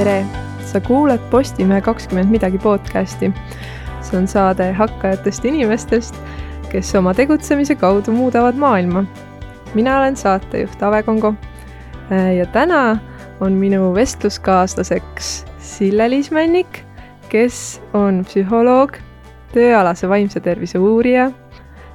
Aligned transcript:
tere, 0.00 0.24
sa 0.64 0.80
kuulad 0.80 1.20
Postimehe 1.30 1.80
kakskümmend 1.84 2.30
midagi 2.32 2.58
podcasti. 2.58 3.32
see 4.00 4.18
on 4.18 4.28
saade 4.28 4.72
hakkajatest 4.72 5.44
inimestest, 5.44 6.14
kes 6.72 6.94
oma 6.96 7.12
tegutsemise 7.14 7.74
kaudu 7.74 8.12
muudavad 8.12 8.54
maailma. 8.56 9.04
mina 9.74 9.98
olen 9.98 10.16
saatejuht 10.16 10.82
Ave 10.82 11.02
Kongo 11.02 11.34
ja 12.38 12.46
täna 12.46 12.98
on 13.40 13.52
minu 13.52 13.94
vestluskaaslaseks 13.94 15.44
Sille-Liis 15.58 16.30
Männik, 16.30 16.80
kes 17.28 17.82
on 17.92 18.24
psühholoog, 18.24 18.96
tööalase 19.52 20.08
vaimse 20.08 20.40
tervise 20.40 20.78
uurija, 20.78 21.30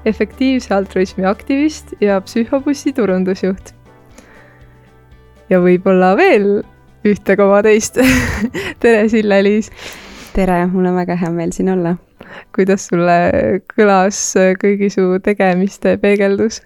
efektiivse 0.06 0.76
altruismi 0.76 1.26
aktivist 1.26 1.94
ja 2.02 2.22
psühhobussi 2.22 2.94
turundusjuht. 2.94 3.74
ja 5.50 5.60
võib-olla 5.60 6.16
veel 6.18 6.62
ühte 7.06 7.36
koma 7.38 7.62
teist 7.66 8.00
tere, 8.82 9.06
Sille-Liis! 9.10 9.70
tere, 10.36 10.66
mul 10.68 10.88
on 10.90 10.98
väga 10.98 11.16
hea 11.20 11.32
meel 11.32 11.52
siin 11.56 11.70
olla. 11.72 11.96
kuidas 12.56 12.88
sulle 12.90 13.18
kõlas 13.72 14.22
kõigi 14.62 14.90
su 14.94 15.06
tegemiste 15.24 15.98
peegeldus? 16.02 16.62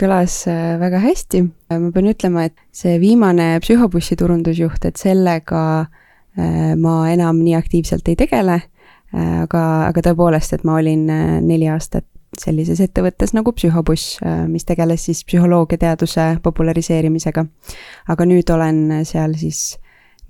kõlas 0.00 0.36
äh, 0.48 0.76
väga 0.80 1.00
hästi, 1.02 1.42
ma 1.72 1.90
pean 1.92 2.10
ütlema, 2.12 2.46
et 2.48 2.56
see 2.72 2.96
viimane 3.02 3.52
psühhobussi 3.60 4.16
turundusjuht, 4.20 4.86
et 4.88 5.00
sellega 5.00 5.62
äh, 5.80 6.72
ma 6.80 6.94
enam 7.12 7.42
nii 7.44 7.56
aktiivselt 7.58 8.08
ei 8.08 8.16
tegele, 8.20 8.60
äh, 9.12 9.34
aga, 9.42 9.64
aga 9.90 10.04
tõepoolest, 10.08 10.56
et 10.56 10.64
ma 10.64 10.78
olin 10.80 11.04
neli 11.44 11.68
aastat 11.68 12.06
sellises 12.40 12.80
ettevõttes 12.80 13.34
nagu 13.36 13.52
Psühhobuss, 13.52 14.18
mis 14.48 14.64
tegeles 14.68 15.04
siis 15.08 15.22
psühholoogiateaduse 15.28 16.40
populariseerimisega. 16.42 17.44
aga 18.08 18.26
nüüd 18.26 18.50
olen 18.50 19.04
seal 19.04 19.36
siis 19.38 19.78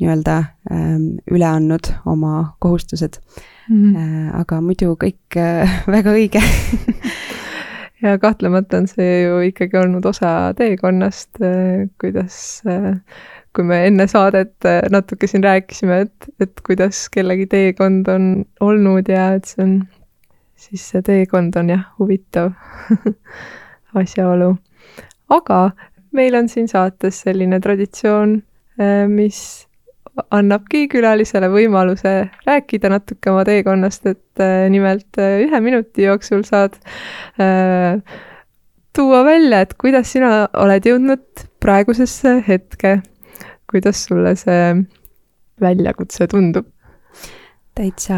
nii-öelda 0.00 0.36
ähm, 0.72 1.20
üle 1.30 1.46
andnud 1.46 1.92
oma 2.08 2.56
kohustused 2.58 3.20
mm. 3.68 3.94
-hmm. 3.94 4.40
aga 4.40 4.60
muidu 4.60 4.96
kõik 4.96 5.38
väga 5.96 6.14
õige 6.16 6.42
ja 8.04 8.18
kahtlemata 8.18 8.80
on 8.80 8.88
see 8.88 9.22
ju 9.22 9.38
ikkagi 9.50 9.78
olnud 9.80 10.04
osa 10.08 10.54
teekonnast, 10.56 11.40
kuidas, 12.00 12.62
kui 13.56 13.64
me 13.64 13.82
enne 13.86 14.06
saadet 14.08 14.68
natuke 14.90 15.26
siin 15.26 15.44
rääkisime, 15.44 16.00
et, 16.06 16.30
et 16.40 16.62
kuidas 16.66 17.08
kellegi 17.12 17.46
teekond 17.46 18.08
on 18.08 18.30
olnud 18.60 19.08
ja 19.08 19.34
et 19.36 19.52
see 19.52 19.64
on 19.64 19.74
siis 20.61 20.84
see 20.92 21.03
teekond 21.05 21.56
on 21.56 21.72
jah, 21.72 21.86
huvitav 21.98 22.53
asjaolu. 24.00 24.53
aga 25.30 25.61
meil 26.16 26.36
on 26.39 26.48
siin 26.50 26.69
saates 26.70 27.22
selline 27.25 27.61
traditsioon, 27.62 28.39
eh, 28.81 29.05
mis 29.11 29.41
annabki 30.34 30.86
külalisele 30.91 31.48
võimaluse 31.53 32.14
rääkida 32.47 32.91
natuke 32.92 33.31
oma 33.33 33.44
teekonnast, 33.48 34.11
et 34.11 34.42
eh, 34.42 34.66
nimelt 34.72 35.20
eh, 35.22 35.47
ühe 35.47 35.62
minuti 35.64 36.08
jooksul 36.08 36.44
saad 36.48 36.77
tuua 38.97 39.22
välja, 39.25 39.62
et 39.62 39.77
kuidas 39.81 40.11
sina 40.12 40.48
oled 40.61 40.86
jõudnud 40.86 41.47
praegusesse 41.62 42.41
hetke. 42.48 43.00
kuidas 43.70 44.00
sulle 44.03 44.34
see 44.34 44.75
väljakutse 45.62 46.27
tundub? 46.27 46.66
Täitsa 47.80 48.16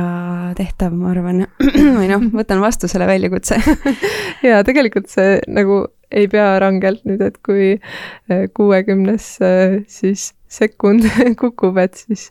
tehtav, 0.58 0.94
ma 0.96 1.12
arvan. 1.12 1.44
või 1.98 2.08
noh, 2.10 2.24
võtan 2.34 2.62
vastu 2.62 2.90
selle 2.90 3.06
väljakutse 3.10 3.58
ja 4.48 4.62
tegelikult 4.66 5.10
see 5.12 5.38
nagu 5.50 5.84
ei 6.12 6.28
pea 6.30 6.56
rangelt 6.60 7.06
nüüd, 7.08 7.22
et 7.24 7.38
kui 7.44 7.76
äh, 7.76 8.44
kuuekümnes 8.56 9.28
äh, 9.44 9.78
siis 9.90 10.32
sekund 10.52 11.06
kukub, 11.40 11.78
et 11.80 11.96
siis, 11.96 12.28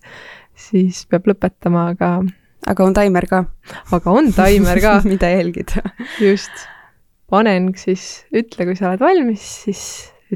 siis 0.68 1.06
peab 1.10 1.30
lõpetama, 1.32 1.88
aga. 1.96 2.12
aga 2.70 2.86
on 2.86 2.98
taimer 2.98 3.28
ka. 3.30 3.44
aga 3.96 4.18
on 4.22 4.32
taimer 4.36 4.84
ka 4.84 5.00
mida 5.12 5.32
jälgida. 5.34 5.86
just. 6.22 6.68
panen 7.32 7.72
siis, 7.80 8.26
ütle, 8.36 8.68
kui 8.70 8.78
sa 8.78 8.92
oled 8.92 9.04
valmis, 9.04 9.46
siis 9.66 9.86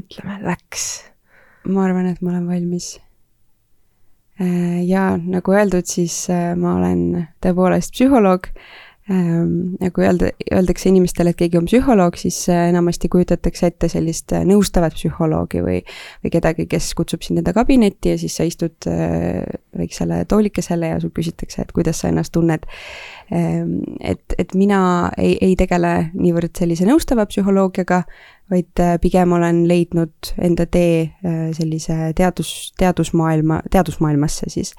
ütleme, 0.00 0.40
läks. 0.48 0.88
ma 1.68 1.86
arvan, 1.86 2.08
et 2.10 2.24
ma 2.24 2.34
olen 2.34 2.48
valmis 2.50 2.96
ja 4.84 5.16
nagu 5.16 5.54
öeldud, 5.56 5.86
siis 5.88 6.26
äh, 6.30 6.50
ma 6.58 6.76
olen 6.76 7.28
tõepoolest 7.44 7.94
psühholoog. 7.96 8.50
Ja 9.06 9.90
kui 9.94 10.02
öelda, 10.02 10.32
öeldakse 10.50 10.88
inimestele, 10.90 11.30
et 11.30 11.38
keegi 11.38 11.60
on 11.60 11.68
psühholoog, 11.68 12.16
siis 12.18 12.40
äh, 12.50 12.64
enamasti 12.72 13.06
kujutatakse 13.12 13.68
ette 13.70 13.86
sellist 13.92 14.34
nõustavat 14.48 14.96
psühholoogi 14.98 15.62
või, 15.62 15.76
või 16.24 16.32
kedagi, 16.34 16.66
kes 16.70 16.88
kutsub 16.98 17.22
sind 17.22 17.38
enda 17.38 17.54
kabinetti 17.54 18.16
ja 18.16 18.18
siis 18.18 18.34
sa 18.34 18.46
istud 18.48 18.88
väiksele 19.78 20.24
toolikesele 20.26 20.90
ja 20.90 20.98
sul 21.00 21.12
küsitakse, 21.14 21.62
et 21.62 21.70
kuidas 21.76 22.02
sa 22.02 22.10
ennast 22.10 22.34
tunned. 22.34 22.66
Ähm, 23.32 23.78
et, 24.00 24.34
et 24.38 24.54
mina 24.58 24.80
ei, 25.18 25.36
ei 25.42 25.54
tegele 25.58 26.10
niivõrd 26.14 26.58
sellise 26.58 26.86
nõustava 26.88 27.26
psühholoogiaga, 27.30 28.02
vaid 28.50 28.82
äh, 28.82 28.96
pigem 29.02 29.32
olen 29.34 29.64
leidnud 29.68 30.32
enda 30.38 30.66
tee 30.70 31.00
äh, 31.02 31.48
sellise 31.56 32.12
teadus, 32.16 32.72
teadusmaailma, 32.78 33.62
teadusmaailmasse 33.70 34.50
siis. 34.52 34.74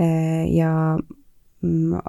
Äh, 0.00 0.44
ja 0.52 0.98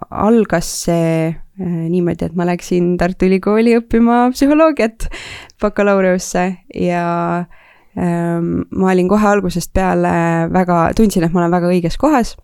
algas 0.10 0.68
see 0.86 1.32
niimoodi, 1.60 2.28
et 2.30 2.36
ma 2.38 2.46
läksin 2.48 2.94
Tartu 3.00 3.28
Ülikooli 3.28 3.74
õppima 3.80 4.30
psühholoogiat 4.34 5.10
bakalaureusesse 5.60 6.44
ja 6.78 7.08
ähm, 7.98 8.62
ma 8.70 8.94
olin 8.94 9.10
kohe 9.12 9.28
algusest 9.28 9.74
peale 9.76 10.14
väga, 10.54 10.86
tundsin, 10.96 11.26
et 11.26 11.34
ma 11.34 11.44
olen 11.44 11.58
väga 11.58 11.74
õiges 11.74 12.00
kohas. 12.00 12.38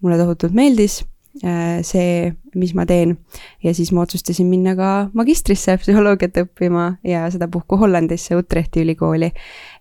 mulle 0.00 0.18
tohutult 0.18 0.54
meeldis 0.54 1.02
Äh, 1.44 1.84
see, 1.84 2.32
mis 2.54 2.72
ma 2.74 2.84
teen. 2.86 3.18
ja 3.62 3.70
siis 3.74 3.92
ma 3.94 4.02
otsustasin 4.02 4.48
minna 4.50 4.72
ka 4.74 5.10
magistrisse 5.14 5.76
psühholoogiat 5.78 6.40
õppima 6.42 6.86
ja 7.06 7.28
sedapuhku 7.30 7.78
Hollandisse 7.78 8.34
Utrechti 8.34 8.82
ülikooli. 8.82 9.30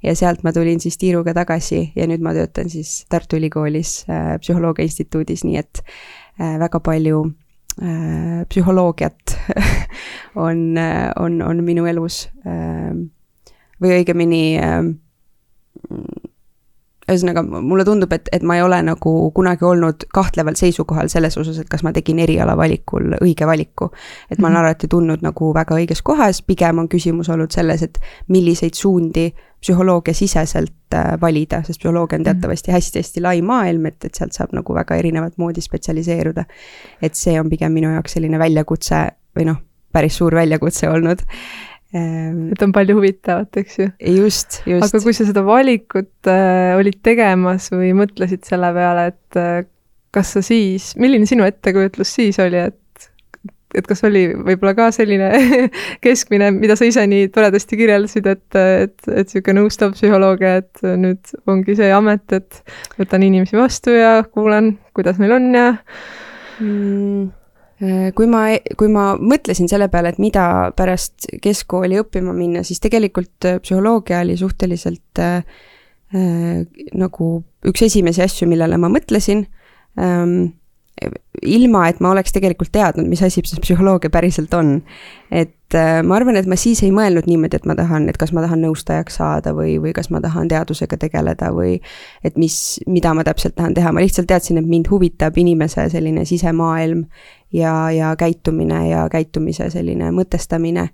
ja 0.03 0.15
sealt 0.15 0.43
ma 0.43 0.53
tulin 0.53 0.79
siis 0.79 0.97
tiiruga 1.01 1.33
tagasi 1.33 1.93
ja 1.95 2.05
nüüd 2.05 2.21
ma 2.21 2.35
töötan 2.37 2.69
siis 2.69 3.07
Tartu 3.09 3.39
Ülikoolis 3.39 4.03
äh, 4.09 4.37
Psühholoogia 4.43 4.85
Instituudis, 4.85 5.43
nii 5.47 5.57
et 5.57 5.81
äh, 5.81 6.26
väga 6.37 6.79
palju 6.79 7.23
psühholoogiat 8.47 9.33
on, 10.47 10.77
on, 11.15 11.41
on 11.41 11.63
minu 11.65 11.85
elus. 11.89 12.27
või 13.81 13.91
õigemini 13.99 14.41
ühesõnaga, 17.07 17.43
mulle 17.43 17.85
tundub, 17.87 18.11
et, 18.15 18.27
et 18.35 18.43
ma 18.43 18.57
ei 18.57 18.63
ole 18.65 18.79
nagu 18.83 19.11
kunagi 19.35 19.65
olnud 19.65 20.05
kahtleval 20.13 20.57
seisukohal 20.59 21.09
selles 21.11 21.37
osas, 21.39 21.59
et 21.61 21.69
kas 21.71 21.83
ma 21.85 21.93
tegin 21.95 22.19
eriala 22.19 22.57
valikul 22.59 23.15
õige 23.21 23.47
valiku. 23.47 23.89
et 24.29 24.39
ma 24.39 24.47
olen 24.47 24.57
mhm. 24.57 24.65
alati 24.65 24.89
tundnud 24.91 25.23
nagu 25.23 25.51
väga 25.55 25.77
õiges 25.77 26.03
kohas, 26.03 26.41
pigem 26.41 26.83
on 26.83 26.89
küsimus 26.91 27.29
olnud 27.33 27.53
selles, 27.55 27.83
et 27.83 27.99
milliseid 28.27 28.75
suundi 28.75 29.29
psühholoogia 29.61 30.13
siseselt 30.13 30.93
äh, 30.93 31.15
valida, 31.21 31.63
sest 31.63 31.79
psühholoogia 31.81 32.19
on 32.19 32.25
mhm. 32.25 32.31
teatavasti 32.31 32.75
hästi-hästi 32.75 33.23
lai 33.23 33.41
maailm, 33.41 33.87
et, 33.89 34.03
et 34.05 34.19
sealt 34.19 34.35
saab 34.35 34.55
nagu 34.57 34.75
väga 34.75 34.99
erinevat 34.99 35.37
moodi 35.37 35.63
spetsialiseeruda. 35.63 36.45
et 37.01 37.15
see 37.15 37.39
on 37.39 37.49
pigem 37.49 37.71
minu 37.71 37.93
jaoks 37.95 38.17
selline 38.17 38.39
väljakutse 38.39 39.07
või 39.37 39.47
noh, 39.47 39.63
päris 39.93 40.19
suur 40.19 40.35
väljakutse 40.35 40.89
olnud 40.89 41.23
et 41.95 42.63
on 42.63 42.73
palju 42.75 42.97
huvitavat, 42.97 43.61
eks 43.61 43.77
ju. 43.79 43.87
just, 44.17 44.61
just. 44.67 44.89
aga 44.89 44.99
kui 45.03 45.15
sa 45.15 45.27
seda 45.27 45.43
valikut 45.47 46.29
äh, 46.31 46.73
olid 46.75 46.99
tegemas 47.05 47.69
või 47.71 47.93
mõtlesid 47.95 48.43
selle 48.47 48.73
peale, 48.75 49.07
et 49.13 49.39
äh, 49.39 49.61
kas 50.15 50.33
sa 50.35 50.43
siis, 50.43 50.91
milline 50.99 51.29
sinu 51.29 51.47
ettekujutlus 51.47 52.11
siis 52.19 52.39
oli, 52.43 52.59
et 52.67 52.75
et 53.75 53.85
kas 53.85 53.99
oli 54.07 54.29
võib-olla 54.31 54.71
ka 54.77 54.85
selline 54.95 55.27
keskmine, 56.05 56.49
mida 56.55 56.77
sa 56.79 56.87
ise 56.87 57.03
nii 57.07 57.27
toredasti 57.35 57.77
kirjeldasid, 57.79 58.29
et, 58.31 58.45
et, 58.57 58.95
et 59.11 59.27
niisugune 59.27 59.59
nõustav 59.59 59.91
psühholoogia, 59.95 60.61
et 60.63 60.85
nüüd 60.97 61.35
ongi 61.51 61.75
see 61.77 61.91
amet, 61.93 62.25
et 62.35 62.61
võtan 62.99 63.27
inimesi 63.27 63.59
vastu 63.59 63.93
ja 63.95 64.21
kuulan, 64.31 64.73
kuidas 64.97 65.19
neil 65.21 65.35
on 65.39 65.51
ja 65.55 65.67
mm 66.59 67.36
kui 67.77 68.25
ma, 68.29 68.43
kui 68.77 68.89
ma 68.89 69.11
mõtlesin 69.21 69.69
selle 69.69 69.89
peale, 69.93 70.13
et 70.13 70.21
mida 70.21 70.43
pärast 70.77 71.27
keskkooli 71.43 71.99
õppima 72.01 72.33
minna, 72.33 72.63
siis 72.65 72.81
tegelikult 72.81 73.45
äh, 73.45 73.59
psühholoogia 73.61 74.23
oli 74.25 74.37
suhteliselt 74.39 75.21
äh, 75.21 75.43
äh, 76.15 76.63
nagu 76.97 77.27
üks 77.67 77.85
esimesi 77.85 78.23
asju, 78.25 78.49
millele 78.49 78.79
ma 78.81 78.89
mõtlesin 78.89 79.45
ähm, 80.01 80.55
ilma, 81.45 81.85
et 81.91 82.01
ma 82.01 82.15
oleks 82.15 82.33
tegelikult 82.33 82.73
teadnud, 82.73 83.05
mis 83.09 83.21
asi 83.21 83.43
see 83.45 83.61
psühholoogia 83.61 84.09
päriselt 84.13 84.53
on. 84.57 84.79
et 85.29 85.53
äh, 85.53 85.56
ma 85.75 86.15
arvan, 86.15 86.37
et 86.39 86.47
ma 86.47 86.55
siis 86.59 86.79
ei 86.85 86.91
mõelnud 86.95 87.27
niimoodi, 87.27 87.59
et 87.59 87.65
ma 87.67 87.75
tahan, 87.75 88.07
et 88.07 88.17
kas 88.19 88.31
ma 88.35 88.43
tahan 88.45 88.61
nõustajaks 88.63 89.17
saada 89.19 89.51
või, 89.57 89.75
või 89.83 89.91
kas 89.95 90.07
ma 90.13 90.21
tahan 90.23 90.47
teadusega 90.51 90.99
tegeleda 91.01 91.49
või 91.55 91.77
et 92.23 92.37
mis, 92.39 92.79
mida 92.87 93.11
ma 93.17 93.25
täpselt 93.27 93.57
tahan 93.57 93.75
teha, 93.75 93.91
ma 93.91 94.03
lihtsalt 94.03 94.29
teadsin, 94.29 94.61
et 94.61 94.69
mind 94.69 94.87
huvitab 94.91 95.37
inimese 95.37 95.89
selline 95.91 96.23
sisemaailm 96.25 97.03
ja, 97.51 97.73
ja 97.91 98.13
käitumine 98.19 98.85
ja 98.89 99.07
käitumise 99.11 99.69
selline 99.73 100.11
mõtestamine. 100.15 100.89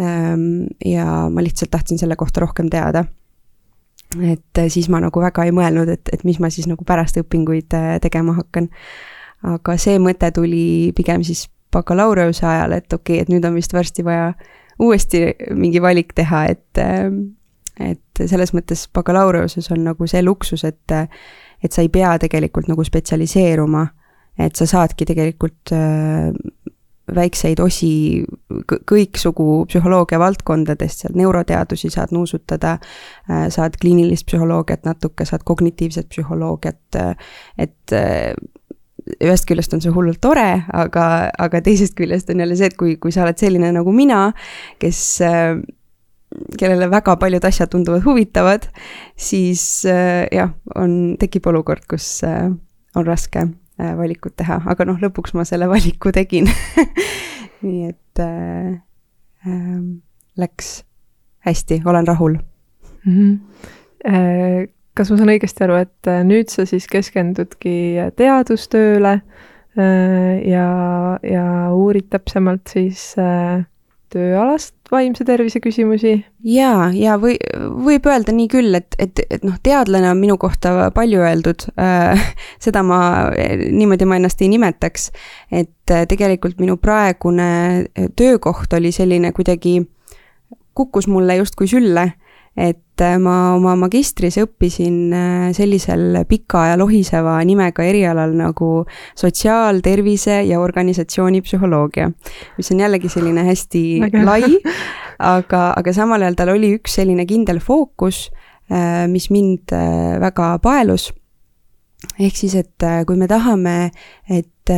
Ähm, 0.00 0.66
ja 0.84 1.26
ma 1.32 1.44
lihtsalt 1.44 1.70
tahtsin 1.72 1.98
selle 1.98 2.16
kohta 2.20 2.40
rohkem 2.44 2.68
teada 2.72 3.06
et 4.22 4.60
siis 4.68 4.88
ma 4.92 5.00
nagu 5.02 5.20
väga 5.20 5.44
ei 5.44 5.52
mõelnud, 5.56 5.90
et, 5.92 6.08
et 6.12 6.24
mis 6.24 6.38
ma 6.40 6.50
siis 6.52 6.68
nagu 6.70 6.84
pärast 6.86 7.18
õpinguid 7.20 7.74
tegema 8.04 8.36
hakkan. 8.36 8.70
aga 9.46 9.76
see 9.76 9.98
mõte 10.00 10.30
tuli 10.32 10.92
pigem 10.96 11.22
siis 11.24 11.46
bakalaureuse 11.76 12.46
ajal, 12.48 12.76
et 12.78 12.92
okei 12.92 13.20
okay,, 13.20 13.24
et 13.24 13.32
nüüd 13.32 13.44
on 13.46 13.56
vist 13.56 13.76
varsti 13.76 14.04
vaja 14.06 14.32
uuesti 14.82 15.22
mingi 15.56 15.82
valik 15.82 16.14
teha, 16.16 16.46
et 16.52 16.84
et 17.76 18.24
selles 18.24 18.54
mõttes 18.56 18.86
bakalaureuses 18.94 19.68
on 19.74 19.84
nagu 19.84 20.08
see 20.08 20.22
luksus, 20.24 20.64
et 20.64 20.96
et 21.64 21.72
sa 21.72 21.84
ei 21.84 21.90
pea 21.92 22.14
tegelikult 22.20 22.68
nagu 22.70 22.84
spetsialiseeruma, 22.84 23.86
et 24.38 24.56
sa 24.56 24.66
saadki 24.68 25.06
tegelikult 25.08 25.72
äh, 25.72 26.32
väikseid 27.16 27.60
osi 27.62 28.24
kõiksugu 28.90 29.46
psühholoogia 29.70 30.18
valdkondadest, 30.20 31.04
sealt 31.04 31.16
neuroteadusi 31.18 31.90
saad 31.94 32.12
nuusutada, 32.16 32.76
äh, 33.30 33.46
saad 33.54 33.78
kliinilist 33.80 34.26
psühholoogiat 34.28 34.84
natuke, 34.88 35.24
saad 35.28 35.46
kognitiivset 35.48 36.10
psühholoogiat, 36.12 37.00
et 37.58 37.96
ühest 39.20 39.46
küljest 39.48 39.74
on 39.74 39.82
see 39.84 39.92
hullult 39.94 40.20
tore, 40.20 40.64
aga, 40.74 41.06
aga 41.38 41.62
teisest 41.62 41.96
küljest 41.98 42.30
on 42.32 42.42
jälle 42.42 42.56
see, 42.58 42.70
et 42.72 42.78
kui, 42.78 42.96
kui 43.00 43.14
sa 43.14 43.24
oled 43.26 43.38
selline 43.38 43.72
nagu 43.76 43.92
mina, 43.94 44.30
kes 44.82 45.02
kellele 46.58 46.88
väga 46.90 47.16
paljud 47.16 47.44
asjad 47.44 47.70
tunduvad 47.70 48.04
huvitavad, 48.04 48.66
siis 49.16 49.84
äh, 49.88 50.26
jah, 50.34 50.50
on, 50.74 51.16
tekib 51.20 51.46
olukord, 51.46 51.86
kus 51.90 52.08
äh, 52.26 52.50
on 52.96 53.06
raske 53.06 53.46
äh, 53.46 53.94
valikut 53.98 54.36
teha, 54.36 54.60
aga 54.66 54.88
noh, 54.88 54.98
lõpuks 55.02 55.36
ma 55.36 55.46
selle 55.48 55.68
valiku 55.74 56.12
tegin 56.14 56.50
nii 57.64 57.88
et 57.90 58.22
äh, 58.22 58.76
äh, 59.46 59.80
läks 60.36 60.80
hästi, 61.46 61.82
olen 61.86 62.06
rahul 62.06 62.38
mm. 63.04 63.12
-hmm. 63.16 64.68
Kas 64.96 65.12
ma 65.12 65.18
saan 65.20 65.34
õigesti 65.34 65.66
aru, 65.66 65.78
et 65.84 66.10
nüüd 66.26 66.52
sa 66.52 66.66
siis 66.68 66.88
keskendudki 66.90 67.76
teadustööle 68.16 69.18
ja, 69.76 70.68
ja 71.20 71.46
uurid 71.76 72.08
täpsemalt 72.12 72.72
siis 72.72 73.10
tööalast 74.12 74.74
vaimse 74.90 75.24
tervise 75.26 75.60
küsimusi? 75.60 76.14
jaa, 76.46 76.88
ja 76.94 77.16
või, 77.20 77.36
võib 77.86 78.06
öelda 78.08 78.34
nii 78.34 78.48
küll, 78.50 78.76
et, 78.78 78.94
et, 79.02 79.22
et 79.30 79.44
noh, 79.46 79.56
teadlane 79.62 80.10
on 80.10 80.20
minu 80.20 80.38
kohta 80.40 80.90
palju 80.94 81.22
öeldud 81.26 81.68
äh,. 81.80 82.28
seda 82.64 82.82
ma, 82.86 83.00
niimoodi 83.34 84.08
ma 84.08 84.20
ennast 84.20 84.42
ei 84.42 84.50
nimetaks. 84.52 85.10
et 85.50 85.92
äh, 85.92 86.06
tegelikult 86.08 86.60
minu 86.62 86.78
praegune 86.80 87.48
töökoht 88.16 88.72
oli 88.78 88.92
selline 88.94 89.32
kuidagi, 89.36 89.80
kukkus 90.74 91.08
mulle 91.10 91.40
justkui 91.40 91.68
sülle 91.70 92.12
et 92.56 92.78
äh, 92.78 92.85
ma 93.20 93.34
oma 93.56 93.74
magistris 93.78 94.38
õppisin 94.40 94.96
äh, 95.14 95.48
sellisel 95.56 96.22
pika 96.28 96.66
ja 96.70 96.78
lohiseva 96.80 97.36
nimega 97.44 97.84
erialal 97.84 98.32
nagu 98.36 98.70
sotsiaal, 99.18 99.82
tervise 99.84 100.40
ja 100.48 100.60
organisatsioonipsühholoogia, 100.62 102.08
mis 102.56 102.72
on 102.72 102.82
jällegi 102.84 103.10
selline 103.12 103.44
hästi 103.46 103.84
Väga. 104.06 104.24
lai, 104.24 104.58
aga, 105.36 105.62
aga 105.76 105.96
samal 105.96 106.24
ajal 106.24 106.40
tal 106.40 106.54
oli 106.56 106.72
üks 106.78 106.98
selline 107.00 107.28
kindel 107.28 107.60
fookus, 107.64 108.26
äh, 108.72 109.04
mis 109.12 109.30
mind 109.30 109.76
väga 110.22 110.56
paelus. 110.64 111.12
ehk 112.20 112.36
siis, 112.36 112.54
et 112.54 112.90
kui 113.06 113.16
me 113.16 113.28
tahame, 113.28 113.90
et 114.28 114.72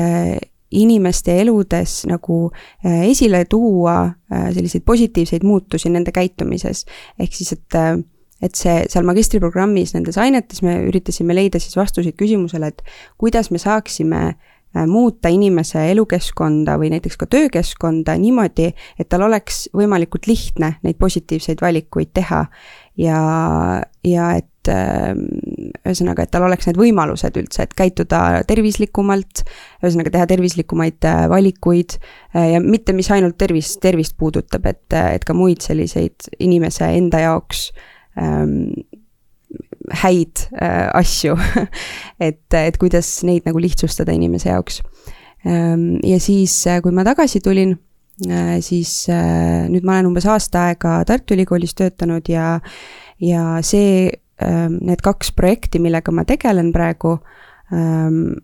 inimeste 0.71 1.39
eludes 1.41 2.03
nagu 2.09 2.51
äh, 2.85 3.09
esile 3.09 3.45
tuua 3.49 3.97
äh, 4.05 4.51
selliseid 4.55 4.85
positiivseid 4.85 5.47
muutusi 5.47 5.91
nende 5.91 6.13
käitumises. 6.13 6.85
ehk 7.19 7.33
siis, 7.33 7.53
et, 7.53 7.75
äh, 7.75 7.97
et 8.43 8.55
see 8.55 8.85
seal 8.89 9.07
magistriprogrammis 9.09 9.95
nendes 9.97 10.19
ainetes 10.21 10.63
me 10.63 10.77
üritasime 10.91 11.35
leida 11.35 11.61
siis 11.63 11.77
vastuseid 11.77 12.17
küsimusele, 12.21 12.69
et 12.69 12.83
kuidas 13.19 13.51
me 13.51 13.59
saaksime 13.59 14.37
muuta 14.87 15.31
inimese 15.33 15.81
elukeskkonda 15.91 16.75
või 16.79 16.91
näiteks 16.93 17.17
ka 17.17 17.27
töökeskkonda 17.27 18.19
niimoodi, 18.21 18.67
et 19.01 19.09
tal 19.09 19.25
oleks 19.25 19.65
võimalikult 19.75 20.29
lihtne 20.29 20.75
neid 20.85 20.99
positiivseid 21.01 21.65
valikuid 21.65 22.13
teha. 22.15 22.45
ja, 23.01 23.23
ja 24.05 24.29
et 24.37 24.53
et 24.69 25.59
ühesõnaga, 25.89 26.25
et 26.25 26.33
tal 26.33 26.47
oleks 26.47 26.69
need 26.69 26.79
võimalused 26.79 27.37
üldse, 27.41 27.65
et 27.65 27.75
käituda 27.79 28.43
tervislikumalt, 28.49 29.43
ühesõnaga 29.83 30.13
teha 30.15 30.29
tervislikumaid 30.31 31.09
äh, 31.09 31.25
valikuid 31.31 31.97
äh, 31.99 32.53
ja 32.55 32.63
mitte, 32.65 32.95
mis 32.97 33.11
ainult 33.15 33.39
tervist, 33.41 33.79
tervist 33.85 34.17
puudutab, 34.21 34.67
et, 34.71 34.85
et 34.99 35.27
ka 35.27 35.37
muid 35.37 35.65
selliseid 35.65 36.31
inimese 36.45 36.91
enda 36.99 37.23
jaoks 37.25 37.69
ähm, 38.21 38.71
häid 40.03 40.45
äh, 40.61 40.89
asju 40.99 41.37
et, 42.29 42.45
et 42.55 42.81
kuidas 42.81 43.19
neid 43.27 43.49
nagu 43.49 43.61
lihtsustada 43.63 44.15
inimese 44.17 44.51
jaoks 44.53 44.83
ähm,. 45.47 45.97
ja 46.05 46.21
siis, 46.21 46.61
äh, 46.69 46.83
kui 46.85 46.93
ma 46.95 47.07
tagasi 47.09 47.41
tulin 47.45 47.77
äh,, 48.29 48.59
siis 48.65 49.07
äh, 49.13 49.67
nüüd 49.71 49.87
ma 49.87 49.97
olen 49.97 50.13
umbes 50.13 50.29
aasta 50.29 50.69
aega 50.69 51.01
Tartu 51.09 51.39
Ülikoolis 51.39 51.77
töötanud 51.79 52.29
ja, 52.29 52.59
ja 53.23 53.51
see 53.65 54.11
Ähm, 54.11 54.28
need 54.39 55.01
kaks 55.03 55.33
projekti, 55.35 55.81
millega 55.83 56.13
ma 56.15 56.23
tegelen 56.29 56.69
praegu, 56.71 57.17
ähm, 57.75 58.37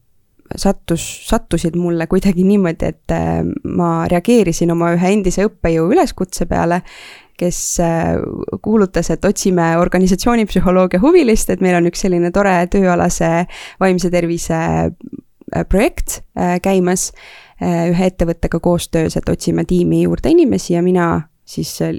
sattus, 0.56 1.04
sattusid 1.28 1.76
mulle 1.76 2.06
kuidagi 2.06 2.44
niimoodi, 2.46 2.92
et 2.92 3.14
äh, 3.14 3.42
ma 3.64 4.06
reageerisin 4.10 4.72
oma 4.74 4.92
ühe 4.94 5.12
endise 5.16 5.46
õppejõu 5.48 5.92
üleskutse 5.94 6.46
peale, 6.50 6.82
kes 7.40 7.60
äh, 7.82 8.14
kuulutas, 8.62 9.10
et 9.10 9.24
otsime 9.24 9.74
organisatsioonipsühholoogia 9.80 11.02
huvilist, 11.02 11.50
et 11.50 11.64
meil 11.64 11.78
on 11.80 11.90
üks 11.90 12.04
selline 12.06 12.30
tore 12.34 12.54
tööalase 12.72 13.30
vaimse 13.82 14.10
tervise 14.12 14.60
äh, 14.60 15.64
projekt 15.68 16.22
käimas 16.64 17.12
ühe 17.62 18.06
ettevõttega 18.08 18.58
koostöös, 18.60 19.14
et 19.16 19.28
otsime 19.30 19.62
tiimi 19.68 20.00
juurde 20.02 20.32
inimesi 20.32 20.74
ja 20.74 20.80
mina 20.82 21.06
siis 21.44 21.70
äh, 21.84 21.94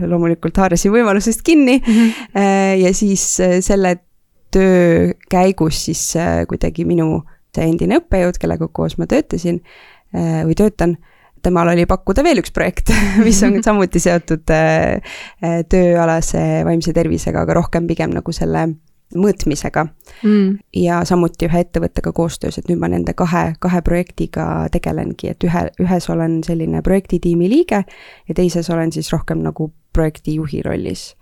loomulikult 0.00 0.56
haarasin 0.56 0.92
võimalusest 0.94 1.44
kinni 1.44 1.78
mm. 1.78 1.92
-hmm. 1.92 2.82
ja 2.84 2.94
siis 2.94 3.40
äh, 3.40 3.58
selle 3.60 3.96
töö 4.52 5.12
käigus 5.30 5.84
siis 5.84 6.12
kuidagi 6.48 6.84
minu 6.84 7.22
see 7.52 7.68
endine 7.68 7.98
õppejõud, 8.00 8.36
kellega 8.40 8.68
koos 8.68 8.98
ma 9.00 9.06
töötasin 9.08 9.58
või 10.12 10.54
töötan, 10.56 10.94
temal 11.44 11.68
oli 11.68 11.86
pakkuda 11.88 12.24
veel 12.24 12.40
üks 12.40 12.52
projekt, 12.52 12.92
mis 13.26 13.40
on 13.44 13.58
samuti 13.64 14.00
seotud 14.00 14.44
tööalase 15.72 16.42
vaimse 16.64 16.92
tervisega, 16.92 17.44
aga 17.44 17.56
rohkem 17.60 17.88
pigem 17.88 18.12
nagu 18.12 18.32
selle 18.32 18.66
mõõtmisega 19.18 19.84
mm.. 20.22 20.58
ja 20.82 21.02
samuti 21.08 21.48
ühe 21.48 21.62
ettevõttega 21.64 22.12
koostöös, 22.16 22.58
et 22.58 22.70
nüüd 22.70 22.80
ma 22.82 22.90
nende 22.92 23.14
kahe, 23.18 23.52
kahe 23.62 23.82
projektiga 23.86 24.46
tegelengi, 24.72 25.32
et 25.32 25.46
ühe, 25.46 25.66
ühes 25.82 26.08
olen 26.12 26.40
selline 26.46 26.82
projektitiimi 26.82 27.50
liige 27.50 27.82
ja 27.84 28.38
teises 28.38 28.70
olen 28.70 28.92
siis 28.94 29.12
rohkem 29.12 29.42
nagu 29.44 29.70
projektijuhi 29.92 30.62
rollis. 30.66 31.12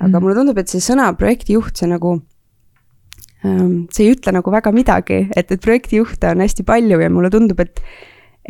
aga 0.00 0.12
mm. 0.12 0.22
mulle 0.22 0.36
tundub, 0.38 0.58
et 0.58 0.68
see 0.72 0.82
sõna 0.84 1.10
projektijuht, 1.16 1.76
see 1.76 1.90
nagu 1.90 2.16
ähm, 3.44 3.86
see 3.92 4.06
ei 4.06 4.14
ütle 4.16 4.34
nagu 4.36 4.52
väga 4.52 4.72
midagi, 4.74 5.26
et, 5.36 5.50
et 5.50 5.60
projektijuhte 5.60 6.34
on 6.34 6.44
hästi 6.44 6.66
palju 6.66 7.00
ja 7.00 7.10
mulle 7.12 7.30
tundub, 7.30 7.60
et 7.60 7.82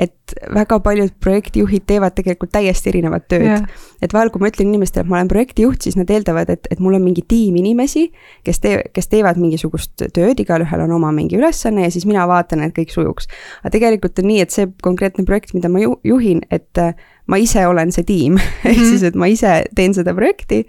et 0.00 0.35
väga 0.54 0.78
paljud 0.80 1.12
projektijuhid 1.21 1.85
teevad 1.87 2.14
tegelikult 2.16 2.52
täiesti 2.54 2.88
erinevat 2.92 3.26
tööd 3.28 3.45
yeah.. 3.45 3.66
et 4.02 4.14
vahel, 4.16 4.30
kui 4.33 4.40
ma 4.40 4.49
ütlen 4.49 4.71
inimestele, 4.71 5.04
et 5.04 5.11
ma 5.11 5.19
olen 5.19 5.28
projektijuht, 5.28 5.85
siis 5.85 5.99
nad 5.99 6.11
eeldavad, 6.11 6.49
et, 6.54 6.69
et 6.73 6.80
mul 6.80 6.97
on 6.97 7.04
mingi 7.04 7.25
tiim 7.28 7.59
inimesi, 7.61 8.07
kes 8.47 8.62
tee-, 8.64 8.80
kes 8.97 9.11
teevad 9.12 9.40
mingisugust 9.40 10.07
tööd, 10.16 10.40
igalühel 10.40 10.87
on 10.87 10.97
oma 10.97 11.12
mingi 11.16 11.37
ülesanne 11.37 11.85
ja 11.85 11.92
siis 11.92 12.09
mina 12.09 12.25
vaatan, 12.30 12.64
et 12.64 12.75
kõik 12.76 12.95
sujuks. 12.95 13.28
aga 13.61 13.75
tegelikult 13.76 14.23
on 14.23 14.30
nii, 14.30 14.40
et 14.47 14.57
see 14.57 14.71
konkreetne 14.83 15.26
projekt, 15.28 15.52
mida 15.57 15.69
ma 15.73 15.85
ju-, 15.85 15.99
juhin, 16.07 16.40
et 16.50 16.80
äh, 16.80 16.95
ma 17.30 17.38
ise 17.40 17.66
olen 17.69 17.92
see 17.92 18.07
tiim 18.09 18.35
mm, 18.35 18.40
-hmm. 18.49 18.71
ehk 18.71 18.78
mhm. 18.78 18.88
siis, 18.95 19.02
et 19.02 19.14
ma 19.14 19.28
ise 19.30 19.54
teen 19.76 19.95
seda 19.95 20.14
projekti, 20.16 20.64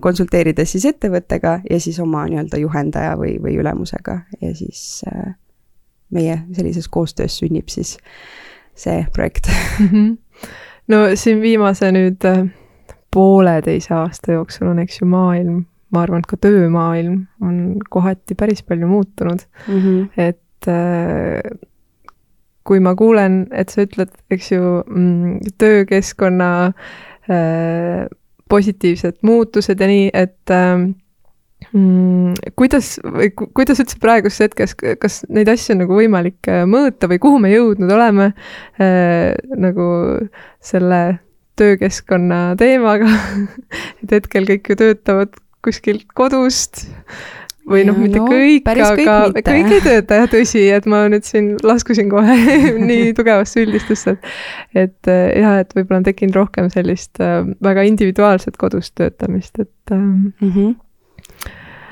konsulteerides 0.00 0.72
siis 0.76 0.86
ettevõttega 0.88 1.60
ja 1.70 1.80
siis 1.80 1.98
oma 2.00 2.24
nii-öelda 2.30 2.62
juhendaja 2.62 3.16
või, 3.18 3.38
või 3.42 3.58
ülemusega 3.58 4.20
ja 4.40 4.54
siis 4.54 5.02
äh, 5.10 5.34
meie 6.10 6.42
sellises 6.52 6.88
koostöös 6.88 7.38
sünnib 7.38 7.68
siis 7.68 7.98
see 8.78 9.06
projekt 9.14 9.50
mm. 9.80 9.86
-hmm. 9.86 10.50
no 10.88 11.02
siin 11.14 11.40
viimase 11.42 11.90
nüüd 11.92 12.24
äh, 12.28 12.44
pooleteise 13.14 13.94
aasta 13.94 14.32
jooksul 14.32 14.70
on, 14.72 14.78
eks 14.78 15.00
ju, 15.00 15.08
maailm, 15.08 15.64
ma 15.90 16.02
arvan, 16.04 16.22
et 16.22 16.30
ka 16.30 16.36
töömaailm 16.36 17.26
on 17.40 17.58
kohati 17.90 18.34
päris 18.34 18.62
palju 18.62 18.86
muutunud 18.86 19.40
mm. 19.68 19.80
-hmm. 19.80 20.06
et 20.16 20.68
äh, 20.68 21.58
kui 22.64 22.80
ma 22.84 22.94
kuulen, 22.94 23.46
et 23.50 23.68
sa 23.72 23.82
ütled, 23.86 24.10
eks 24.30 24.52
ju, 24.52 24.82
mm, 24.86 25.38
töökeskkonna 25.58 26.50
äh, 26.66 28.06
positiivsed 28.48 29.22
muutused 29.22 29.80
ja 29.80 29.86
nii, 29.86 30.10
et 30.14 30.50
kuidas, 32.58 32.96
või 33.02 33.30
kuidas 33.34 33.80
üldse 33.82 33.98
praeguses 34.00 34.46
hetkes, 34.46 34.76
kas 35.02 35.20
neid 35.28 35.50
asju 35.52 35.74
on 35.74 35.82
nagu 35.84 35.98
võimalik 35.98 36.50
äh, 36.50 36.62
mõõta 36.70 37.10
või 37.10 37.18
kuhu 37.22 37.40
me 37.42 37.52
jõudnud 37.52 37.92
oleme 37.92 38.30
äh, 38.80 39.34
nagu 39.58 39.88
selle 40.64 41.02
töökeskkonna 41.58 42.54
teemaga 42.60 43.10
et 44.02 44.16
hetkel 44.20 44.48
kõik 44.48 44.72
ju 44.72 44.78
töötavad 44.78 45.36
kuskilt 45.64 46.06
kodust 46.16 46.86
või 47.68 47.84
noh, 47.84 47.96
mitte 48.00 48.20
no, 48.20 48.26
kõik, 48.30 48.64
kõik 48.64 48.82
aga 48.84 49.16
mitte. 49.34 49.44
kõik 49.52 49.72
ei 49.76 49.82
tööta 49.84 50.20
jah, 50.22 50.28
tõsi, 50.32 50.62
et 50.72 50.88
ma 50.88 51.02
nüüd 51.12 51.26
siin 51.28 51.50
laskusin 51.66 52.10
kohe 52.12 52.36
nii 52.90 53.12
tugevasse 53.18 53.64
üldistusse, 53.66 54.16
et 54.74 54.88
et 54.88 55.10
äh, 55.12 55.24
jah, 55.42 55.60
et 55.62 55.74
võib-olla 55.76 56.02
on 56.02 56.08
tekkinud 56.08 56.38
rohkem 56.38 56.70
sellist 56.72 57.20
äh, 57.24 57.42
väga 57.64 57.84
individuaalset 57.88 58.56
kodus 58.60 58.92
töötamist, 58.96 59.58
et 59.58 59.92
ähm, 59.92 60.32
mm. 60.40 60.52
-hmm. 60.52 60.76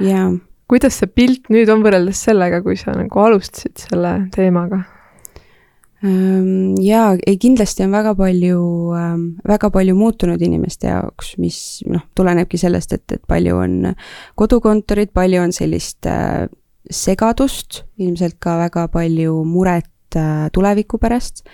Jaa. 0.01 0.29
kuidas 0.69 1.01
see 1.01 1.13
pilt 1.13 1.49
nüüd 1.53 1.71
on 1.73 1.85
võrreldes 1.85 2.27
sellega, 2.29 2.63
kui 2.63 2.77
sa 2.81 2.97
nagu 2.97 3.23
alustasid 3.23 3.87
selle 3.87 4.19
teemaga? 4.35 4.85
Jaa, 6.05 7.15
ei 7.27 7.39
kindlasti 7.41 7.87
on 7.87 7.95
väga 7.97 8.13
palju, 8.19 8.61
väga 9.49 9.71
palju 9.73 9.95
muutunud 9.97 10.43
inimeste 10.45 10.91
jaoks, 10.91 11.33
mis 11.41 11.59
noh, 11.89 12.05
tulenebki 12.15 12.61
sellest, 12.61 12.93
et, 12.93 13.17
et 13.17 13.23
palju 13.27 13.57
on 13.57 13.79
kodukontorid, 14.39 15.15
palju 15.17 15.41
on 15.41 15.55
sellist 15.57 16.07
äh, 16.11 16.45
segadust, 16.93 17.83
ilmselt 17.99 18.37
ka 18.43 18.59
väga 18.61 18.87
palju 18.93 19.41
muret 19.49 20.19
äh, 20.21 20.47
tuleviku 20.53 21.01
pärast. 21.03 21.47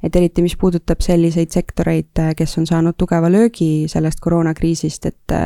et 0.00 0.16
eriti, 0.16 0.40
mis 0.40 0.56
puudutab 0.56 1.02
selliseid 1.04 1.52
sektoreid, 1.52 2.14
äh, 2.18 2.32
kes 2.36 2.56
on 2.58 2.66
saanud 2.66 2.96
tugeva 2.96 3.28
löögi 3.28 3.84
sellest 3.88 4.20
koroonakriisist, 4.24 5.06
et 5.06 5.36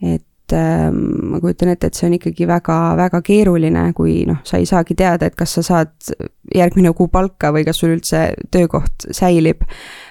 et 0.00 0.24
et 0.46 0.54
ähm, 0.54 0.98
ma 1.32 1.40
kujutan 1.42 1.72
ette, 1.72 1.88
et 1.90 1.98
see 1.98 2.06
on 2.06 2.14
ikkagi 2.14 2.46
väga-väga 2.46 3.18
keeruline, 3.26 3.82
kui 3.98 4.20
noh, 4.28 4.38
sa 4.46 4.60
ei 4.62 4.66
saagi 4.68 4.94
teada, 4.98 5.26
et 5.26 5.34
kas 5.38 5.56
sa 5.58 5.64
saad 5.66 6.12
järgmine 6.54 6.92
kuu 6.94 7.08
palka 7.10 7.50
või 7.54 7.64
kas 7.66 7.82
sul 7.82 7.96
üldse 7.96 8.28
töökoht 8.54 9.08
säilib. 9.10 9.66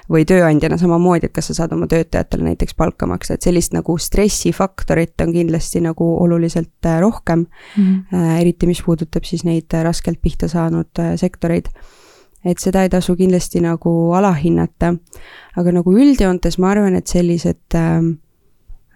või 0.06 0.22
tööandjana 0.22 0.77
samamoodi, 0.77 1.25
et 1.25 1.34
kas 1.34 1.48
sa 1.50 1.54
saad 1.58 1.72
oma 1.74 1.88
töötajatele 1.89 2.44
näiteks 2.46 2.75
palka 2.77 3.08
maksta, 3.10 3.34
et 3.34 3.42
sellist 3.42 3.74
nagu 3.74 3.96
stressifaktorit 3.98 5.22
on 5.25 5.32
kindlasti 5.34 5.82
nagu 5.82 6.10
oluliselt 6.22 6.86
äh, 6.86 7.00
rohkem 7.01 7.48
mm. 7.48 8.06
-hmm. 8.12 8.42
eriti, 8.42 8.68
mis 8.68 8.84
puudutab 8.86 9.25
siis 9.25 9.44
neid 9.44 9.74
raskelt 9.74 10.22
pihta 10.22 10.48
saanud 10.48 11.00
äh, 11.00 11.15
sektoreid 11.18 11.72
et 12.46 12.60
seda 12.62 12.84
ei 12.84 12.89
tasu 12.89 13.15
kindlasti 13.15 13.62
nagu 13.62 14.13
alahinnata. 14.13 14.94
aga 15.56 15.72
nagu 15.72 15.92
üldjoontes 15.92 16.60
ma 16.60 16.70
arvan, 16.70 16.96
et 16.96 17.08
sellised 17.08 17.74
ähm, 17.74 18.20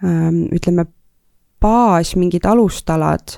ähm, 0.04 0.46
ütleme, 0.54 0.86
baas, 1.60 2.14
mingid 2.16 2.46
alustalad 2.48 3.36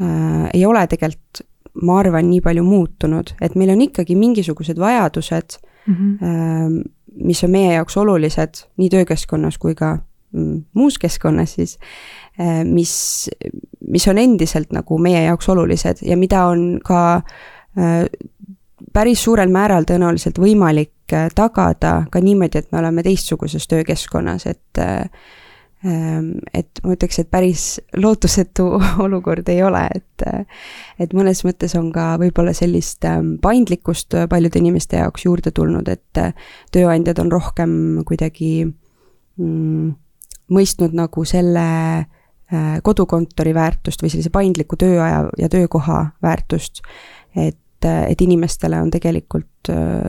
äh, 0.00 0.48
ei 0.54 0.66
ole 0.66 0.86
tegelikult, 0.90 1.44
ma 1.82 2.00
arvan, 2.00 2.26
nii 2.30 2.40
palju 2.42 2.64
muutunud, 2.66 3.34
et 3.40 3.54
meil 3.54 3.70
on 3.74 3.82
ikkagi 3.84 4.16
mingisugused 4.18 4.78
vajadused 4.78 5.58
mm, 5.86 5.94
-hmm. 5.94 6.24
äh, 6.24 6.90
mis 7.24 7.44
on 7.44 7.50
meie 7.50 7.74
jaoks 7.74 7.96
olulised 7.96 8.64
nii 8.76 8.90
töökeskkonnas 8.90 9.58
kui 9.58 9.74
ka 9.74 9.98
mm, 10.32 10.64
muus 10.74 10.98
keskkonnas 10.98 11.54
siis 11.54 11.78
äh,, 12.40 12.64
mis, 12.64 13.30
mis 13.88 14.08
on 14.08 14.18
endiselt 14.18 14.72
nagu 14.72 14.98
meie 14.98 15.22
jaoks 15.24 15.48
olulised 15.48 16.02
ja 16.02 16.16
mida 16.16 16.44
on 16.46 16.80
ka 16.84 17.16
äh, 17.16 18.04
päris 18.92 19.24
suurel 19.24 19.50
määral 19.52 19.86
tõenäoliselt 19.88 20.38
võimalik 20.38 21.12
äh, 21.12 21.28
tagada 21.34 22.04
ka 22.10 22.20
niimoodi, 22.20 22.58
et 22.58 22.72
me 22.72 22.78
oleme 22.78 23.02
teistsuguses 23.02 23.68
töökeskkonnas, 23.68 24.46
et 24.46 24.82
et 25.80 26.80
ma 26.84 26.92
ütleks, 26.92 27.22
et 27.22 27.30
päris 27.32 27.62
lootusetu 27.96 28.66
olukord 29.06 29.48
ei 29.48 29.62
ole, 29.64 29.86
et 29.94 30.26
et 31.00 31.14
mõnes 31.16 31.40
mõttes 31.46 31.72
on 31.78 31.88
ka 31.94 32.18
võib-olla 32.20 32.52
sellist 32.52 33.06
ähm, 33.08 33.38
paindlikkust 33.40 34.18
paljude 34.28 34.60
inimeste 34.60 35.00
jaoks 35.00 35.24
juurde 35.24 35.54
tulnud, 35.56 35.88
et 35.88 36.20
tööandjad 36.74 37.22
on 37.24 37.32
rohkem 37.32 37.72
kuidagi 38.04 38.52
mm, 38.66 39.94
mõistnud 40.52 40.94
nagu 40.96 41.24
selle 41.28 41.66
äh, 42.50 42.76
kodukontori 42.84 43.54
väärtust 43.56 44.02
või 44.02 44.12
sellise 44.12 44.32
paindliku 44.34 44.78
tööaja 44.80 45.24
ja 45.38 45.48
töökoha 45.52 46.02
väärtust, 46.22 46.82
et, 47.36 47.86
et 47.86 48.26
inimestele 48.26 48.80
on 48.82 48.90
tegelikult 48.92 49.72
äh, 49.72 50.04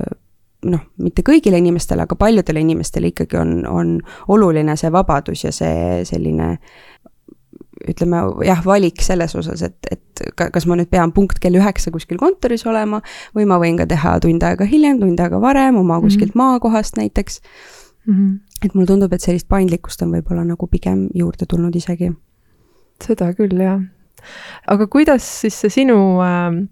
noh, 0.65 0.81
mitte 1.01 1.23
kõigile 1.25 1.57
inimestele, 1.57 2.05
aga 2.05 2.15
paljudele 2.15 2.61
inimestele 2.61 3.11
ikkagi 3.11 3.37
on, 3.39 3.53
on 3.67 3.95
oluline 4.27 4.75
see 4.77 4.91
vabadus 4.93 5.45
ja 5.45 5.51
see 5.55 6.01
selline 6.05 6.57
ütleme 7.89 8.21
jah, 8.45 8.61
valik 8.65 9.01
selles 9.01 9.33
osas, 9.37 9.63
et, 9.65 9.89
et 9.89 10.23
kas 10.37 10.67
ma 10.69 10.77
nüüd 10.77 10.89
pean 10.91 11.13
punkt 11.15 11.39
kell 11.41 11.57
üheksa 11.57 11.93
kuskil 11.93 12.19
kontoris 12.21 12.65
olema 12.69 13.01
või 13.37 13.47
ma 13.49 13.57
võin 13.61 13.79
ka 13.79 13.87
teha 13.89 14.17
tund 14.21 14.43
aega 14.45 14.67
hiljem, 14.69 14.99
tund 15.01 15.21
aega 15.21 15.39
varem 15.41 15.79
oma 15.79 15.97
mhm. 15.97 16.05
kuskilt 16.05 16.35
mm 16.35 16.41
-hmm. 16.41 16.51
maakohast 16.53 16.97
näiteks 16.97 17.41
mm. 18.05 18.13
-hmm. 18.13 18.39
et 18.65 18.75
mulle 18.75 18.87
tundub, 18.87 19.13
et 19.13 19.21
sellist 19.21 19.47
paindlikkust 19.47 20.01
on 20.01 20.13
võib-olla 20.13 20.45
nagu 20.45 20.67
pigem 20.67 21.07
juurde 21.13 21.45
tulnud 21.45 21.75
isegi. 21.75 22.11
seda 23.01 23.33
küll, 23.33 23.57
jah. 23.57 23.81
aga 24.67 24.87
kuidas 24.87 25.41
siis 25.41 25.61
see 25.61 25.69
sinu 25.69 26.21
äh, 26.21 26.67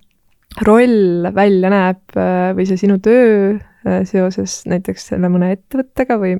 roll 0.66 1.34
välja 1.36 1.70
näeb 1.70 2.18
äh, 2.18 2.54
või 2.56 2.66
see 2.66 2.78
sinu 2.78 3.00
töö 3.00 3.58
seoses 3.84 4.62
näiteks 4.68 5.08
selle 5.12 5.30
mõne 5.32 5.54
ettevõttega 5.56 6.18
või 6.20 6.36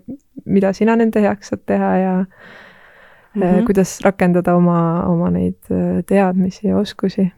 mida 0.46 0.74
sina 0.76 0.96
nende 1.00 1.22
heaks 1.24 1.54
saad 1.54 1.64
teha 1.70 1.92
ja 1.98 2.14
mm 2.20 3.42
-hmm. 3.42 3.66
kuidas 3.66 4.00
rakendada 4.04 4.56
oma, 4.56 5.06
oma 5.08 5.30
neid 5.32 5.72
äh, 5.72 6.04
teadmisi 6.06 6.68
ja 6.68 6.78
oskusi? 6.78 7.32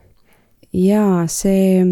jaa, 0.74 1.28
see, 1.28 1.84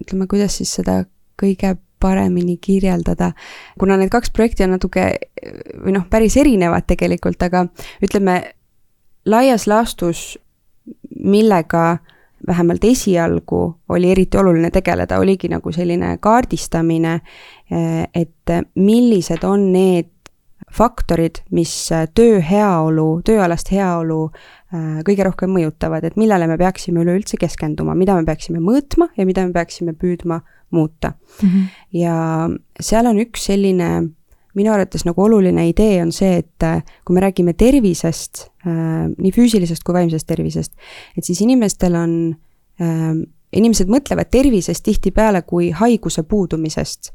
ütleme, 0.00 0.26
kuidas 0.26 0.56
siis 0.56 0.74
seda 0.74 1.04
kõige 1.42 1.76
paremini 2.00 2.56
kirjeldada, 2.56 3.32
kuna 3.78 3.96
need 3.96 4.10
kaks 4.10 4.30
projekti 4.30 4.64
on 4.64 4.70
natuke 4.70 5.18
või 5.84 5.92
noh, 5.92 6.08
päris 6.10 6.36
erinevad 6.36 6.84
tegelikult, 6.86 7.42
aga 7.42 7.66
ütleme, 8.02 8.42
laias 9.24 9.66
laastus, 9.66 10.38
millega 11.16 11.90
äh, 11.92 12.15
vähemalt 12.46 12.84
esialgu 12.84 13.62
oli 13.88 14.10
eriti 14.10 14.38
oluline 14.38 14.70
tegeleda, 14.70 15.18
oligi 15.18 15.48
nagu 15.48 15.72
selline 15.72 16.16
kaardistamine, 16.20 17.20
et 18.14 18.52
millised 18.74 19.44
on 19.44 19.72
need 19.72 20.12
faktorid, 20.72 21.40
mis 21.54 21.72
töö 22.14 22.40
heaolu, 22.42 23.20
tööalast 23.26 23.70
heaolu 23.72 24.18
äh, 24.26 24.98
kõige 25.06 25.26
rohkem 25.28 25.52
mõjutavad, 25.54 26.04
et 26.04 26.18
millele 26.18 26.48
me 26.50 26.58
peaksime 26.60 27.02
üleüldse 27.04 27.38
keskenduma, 27.40 27.94
mida 27.98 28.16
me 28.18 28.26
peaksime 28.26 28.60
mõõtma 28.62 29.10
ja 29.16 29.26
mida 29.28 29.46
me 29.46 29.54
peaksime 29.54 29.94
püüdma 29.96 30.40
muuta 30.74 31.12
mm. 31.14 31.48
-hmm. 31.48 31.66
ja 31.92 32.48
seal 32.80 33.06
on 33.06 33.20
üks 33.22 33.46
selline 33.46 33.90
minu 34.56 34.72
arvates 34.72 35.04
nagu 35.06 35.26
oluline 35.26 35.66
idee 35.70 36.00
on 36.02 36.12
see, 36.14 36.40
et 36.42 36.66
äh, 36.66 36.80
kui 37.04 37.16
me 37.16 37.22
räägime 37.24 37.56
tervisest, 37.58 38.46
äh, 38.66 39.06
nii 39.12 39.34
füüsilisest 39.34 39.84
kui 39.86 39.96
vaimsest 39.96 40.28
tervisest, 40.28 40.74
et 41.16 41.28
siis 41.28 41.42
inimestel 41.44 41.96
on, 41.98 42.16
äh, 42.80 43.12
inimesed 43.56 43.92
mõtlevad 43.92 44.32
tervisest 44.32 44.84
tihtipeale 44.86 45.44
kui 45.46 45.70
haiguse 45.76 46.26
puudumisest 46.26 47.12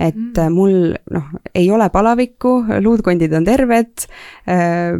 et 0.00 0.16
mm. 0.16 0.54
mul 0.54 0.94
noh, 1.12 1.26
ei 1.54 1.66
ole 1.70 1.90
palavikku, 1.92 2.54
luudkondid 2.80 3.34
on 3.36 3.44
terved 3.44 4.06
äh,, 4.48 4.94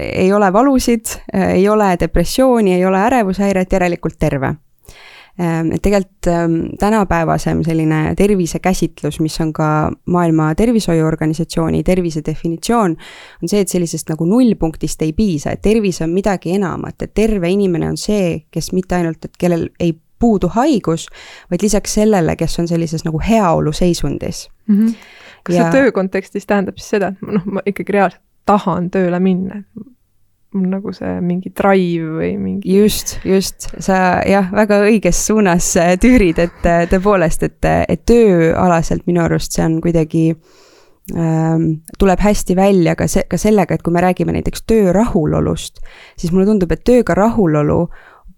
ei 0.00 0.30
ole 0.32 0.48
valusid 0.52 1.12
äh,, 1.34 1.58
ei 1.58 1.68
ole 1.68 1.90
depressiooni, 2.00 2.72
ei 2.78 2.86
ole 2.88 3.02
ärevushäiret, 3.10 3.76
järelikult 3.76 4.16
terve 4.18 4.54
et 5.38 5.82
tegelikult 5.82 6.26
ehm, 6.26 6.54
tänapäevasem 6.78 7.62
selline 7.62 8.14
tervisekäsitlus, 8.18 9.20
mis 9.20 9.40
on 9.40 9.52
ka 9.52 9.90
Maailma 10.06 10.54
Tervishoiuorganisatsiooni 10.54 11.82
tervise 11.86 12.22
definitsioon, 12.26 12.96
on 13.42 13.48
see, 13.48 13.60
et 13.60 13.68
sellisest 13.68 14.10
nagu 14.10 14.26
nullpunktist 14.26 15.02
ei 15.06 15.12
piisa, 15.12 15.54
et 15.54 15.62
tervis 15.62 16.02
on 16.02 16.10
midagi 16.10 16.56
enamat, 16.58 17.02
et 17.02 17.14
terve 17.14 17.50
inimene 17.50 17.88
on 17.88 17.96
see, 17.96 18.44
kes 18.50 18.72
mitte 18.72 18.98
ainult, 18.98 19.24
et 19.24 19.38
kellel 19.38 19.68
ei 19.80 19.94
puudu 20.18 20.50
haigus, 20.54 21.06
vaid 21.50 21.62
lisaks 21.62 21.94
sellele, 22.00 22.34
kes 22.36 22.58
on 22.58 22.68
sellises 22.68 23.04
nagu 23.06 23.20
heaolu 23.28 23.72
seisundis 23.72 24.48
mm. 24.66 24.78
-hmm. 24.78 24.94
kas 25.42 25.56
ja... 25.56 25.62
see 25.62 25.80
töö 25.80 25.92
kontekstis 25.92 26.46
tähendab 26.46 26.76
siis 26.76 26.90
seda, 26.96 27.12
et 27.14 27.22
noh, 27.22 27.46
ma 27.46 27.62
ikkagi 27.66 27.92
reaalselt 27.92 28.22
tahan 28.48 28.90
tööle 28.90 29.20
minna, 29.20 29.62
nagu 30.66 30.92
see 30.96 31.18
mingi 31.24 31.52
drive 31.56 32.18
või 32.18 32.30
mingi. 32.40 32.76
just, 32.78 33.18
just, 33.24 33.68
sa 33.84 34.20
jah, 34.26 34.50
väga 34.54 34.82
õiges 34.88 35.20
suunas 35.28 35.70
äh, 35.80 35.94
tüürid, 36.00 36.40
et 36.42 36.68
äh, 36.68 36.84
tõepoolest, 36.90 37.44
et, 37.46 37.58
äh, 37.68 37.84
et 37.88 38.04
tööalaselt 38.08 39.06
minu 39.06 39.22
arust 39.24 39.56
see 39.56 39.64
on 39.64 39.80
kuidagi 39.84 40.24
ähm,. 41.16 41.70
tuleb 41.98 42.20
hästi 42.20 42.56
välja 42.56 42.94
ka 42.98 43.08
see, 43.08 43.24
ka 43.30 43.40
sellega, 43.40 43.74
et 43.74 43.82
kui 43.82 43.94
me 43.94 44.04
räägime 44.04 44.34
näiteks 44.36 44.66
töö 44.68 44.92
rahulolust, 44.92 45.82
siis 46.16 46.32
mulle 46.32 46.46
tundub, 46.46 46.72
et 46.72 46.84
tööga 46.84 47.16
rahulolu 47.16 47.86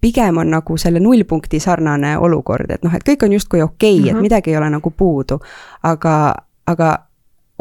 pigem 0.01 0.39
on 0.41 0.51
nagu 0.51 0.77
selle 0.81 1.01
nullpunkti 1.01 1.61
sarnane 1.61 2.17
olukord, 2.19 2.71
et 2.71 2.85
noh, 2.85 2.95
et 2.95 3.05
kõik 3.05 3.27
on 3.27 3.37
justkui 3.37 3.63
okei 3.63 3.99
okay, 3.99 4.01
mm, 4.01 4.05
-hmm. 4.05 4.11
et 4.11 4.15
mhm. 4.15 4.23
midagi 4.23 4.51
ei 4.51 4.57
ole 4.57 4.71
nagu 4.71 4.91
puudu. 4.91 5.39
aga, 5.83 6.35
aga 6.67 6.99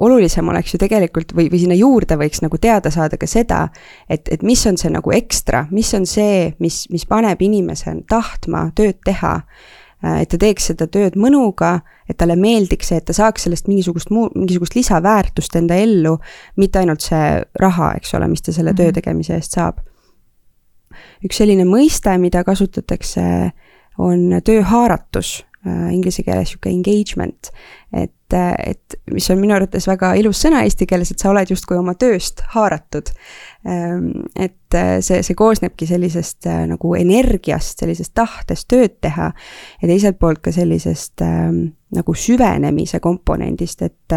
olulisem 0.02 0.48
oleks 0.48 0.74
ju 0.74 0.80
tegelikult 0.82 1.34
või, 1.36 1.50
või 1.52 1.60
sinna 1.62 1.76
juurde 1.78 2.18
võiks 2.20 2.44
nagu 2.44 2.58
teada 2.62 2.92
saada 2.94 3.18
ka 3.20 3.28
seda, 3.28 3.68
et, 4.10 4.30
et 4.32 4.44
mis 4.46 4.62
on 4.70 4.78
see 4.80 4.92
nagu 4.94 5.14
ekstra, 5.16 5.66
mis 5.72 5.92
on 5.98 6.08
see, 6.10 6.54
mis, 6.64 6.86
mis 6.94 7.06
paneb 7.10 7.42
inimese 7.42 7.94
tahtma 8.10 8.70
tööd 8.76 9.02
teha 9.06 9.40
et 10.00 10.30
ta 10.32 10.38
teeks 10.40 10.70
seda 10.70 10.86
tööd 10.88 11.18
mõnuga, 11.20 11.82
et 12.08 12.16
talle 12.16 12.38
meeldiks 12.40 12.88
see, 12.88 13.02
et 13.02 13.06
ta 13.10 13.12
saaks 13.12 13.44
sellest 13.44 13.68
mingisugust 13.68 14.14
muu, 14.16 14.30
mingisugust 14.32 14.78
lisaväärtust 14.78 15.58
enda 15.60 15.76
ellu, 15.76 16.14
mitte 16.56 16.80
ainult 16.80 17.04
see 17.04 17.42
raha, 17.60 17.92
eks 18.00 18.16
ole, 18.16 18.30
mis 18.32 18.42
ta 18.46 18.54
selle 18.56 18.72
mm 18.72 18.78
-hmm. 18.78 18.86
töö 18.86 18.96
tegemise 18.96 19.36
eest 19.36 19.60
saab. 19.60 19.84
üks 21.24 21.38
selline 21.38 21.66
mõiste, 21.68 22.18
mida 22.18 22.44
kasutatakse, 22.44 23.52
on 23.98 24.40
tööhaaratus 24.44 25.44
Äh, 25.68 25.92
inglise 25.92 26.24
keeles 26.24 26.54
sihuke 26.54 26.72
engagement, 26.72 27.50
et, 27.92 28.14
äh, 28.14 28.19
et 28.38 28.96
mis 29.14 29.26
on 29.32 29.40
minu 29.42 29.56
arvates 29.56 29.88
väga 29.90 30.14
ilus 30.20 30.42
sõna 30.44 30.62
eesti 30.66 30.88
keeles, 30.90 31.12
et 31.12 31.22
sa 31.22 31.32
oled 31.32 31.50
justkui 31.50 31.78
oma 31.80 31.96
tööst 32.00 32.44
haaratud. 32.54 33.12
Ähm, 33.68 34.28
et 34.36 34.78
äh, 34.78 35.00
see, 35.06 35.24
see 35.26 35.36
koosnebki 35.38 35.88
sellisest 35.90 36.48
nagu 36.70 36.94
energiast, 36.96 37.82
sellisest 37.82 38.14
tahtest 38.16 38.70
tööd 38.72 39.00
teha 39.04 39.32
ja 39.82 39.90
teiselt 39.90 40.20
poolt 40.22 40.44
ka 40.46 40.54
sellisest 40.56 41.26
ähm, 41.26 41.60
nagu 41.96 42.14
süvenemise 42.14 43.02
komponendist, 43.02 43.82
et, 43.82 44.16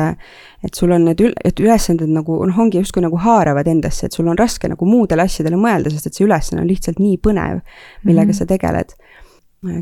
et 0.63 0.75
sul 0.77 0.93
on 0.93 1.07
need 1.09 1.23
ül-, 1.25 1.37
et 1.45 1.61
ülesanded 1.61 2.11
nagu 2.13 2.37
noh, 2.45 2.59
ongi 2.65 2.83
justkui 2.83 3.03
nagu 3.05 3.17
haaravad 3.23 3.71
endasse, 3.73 4.07
et 4.07 4.17
sul 4.17 4.29
on 4.29 4.39
raske 4.39 4.69
nagu 4.69 4.89
muudele 4.89 5.25
asjadele 5.25 5.57
mõelda, 5.57 5.91
sest 5.91 6.11
et 6.11 6.21
see 6.21 6.27
ülesanne 6.29 6.63
on 6.63 6.69
lihtsalt 6.69 7.01
nii 7.01 7.17
põnev, 7.25 7.63
millega 8.05 8.29
mm 8.29 8.35
-hmm. 8.35 8.39
sa 8.39 8.51
tegeled 8.51 8.93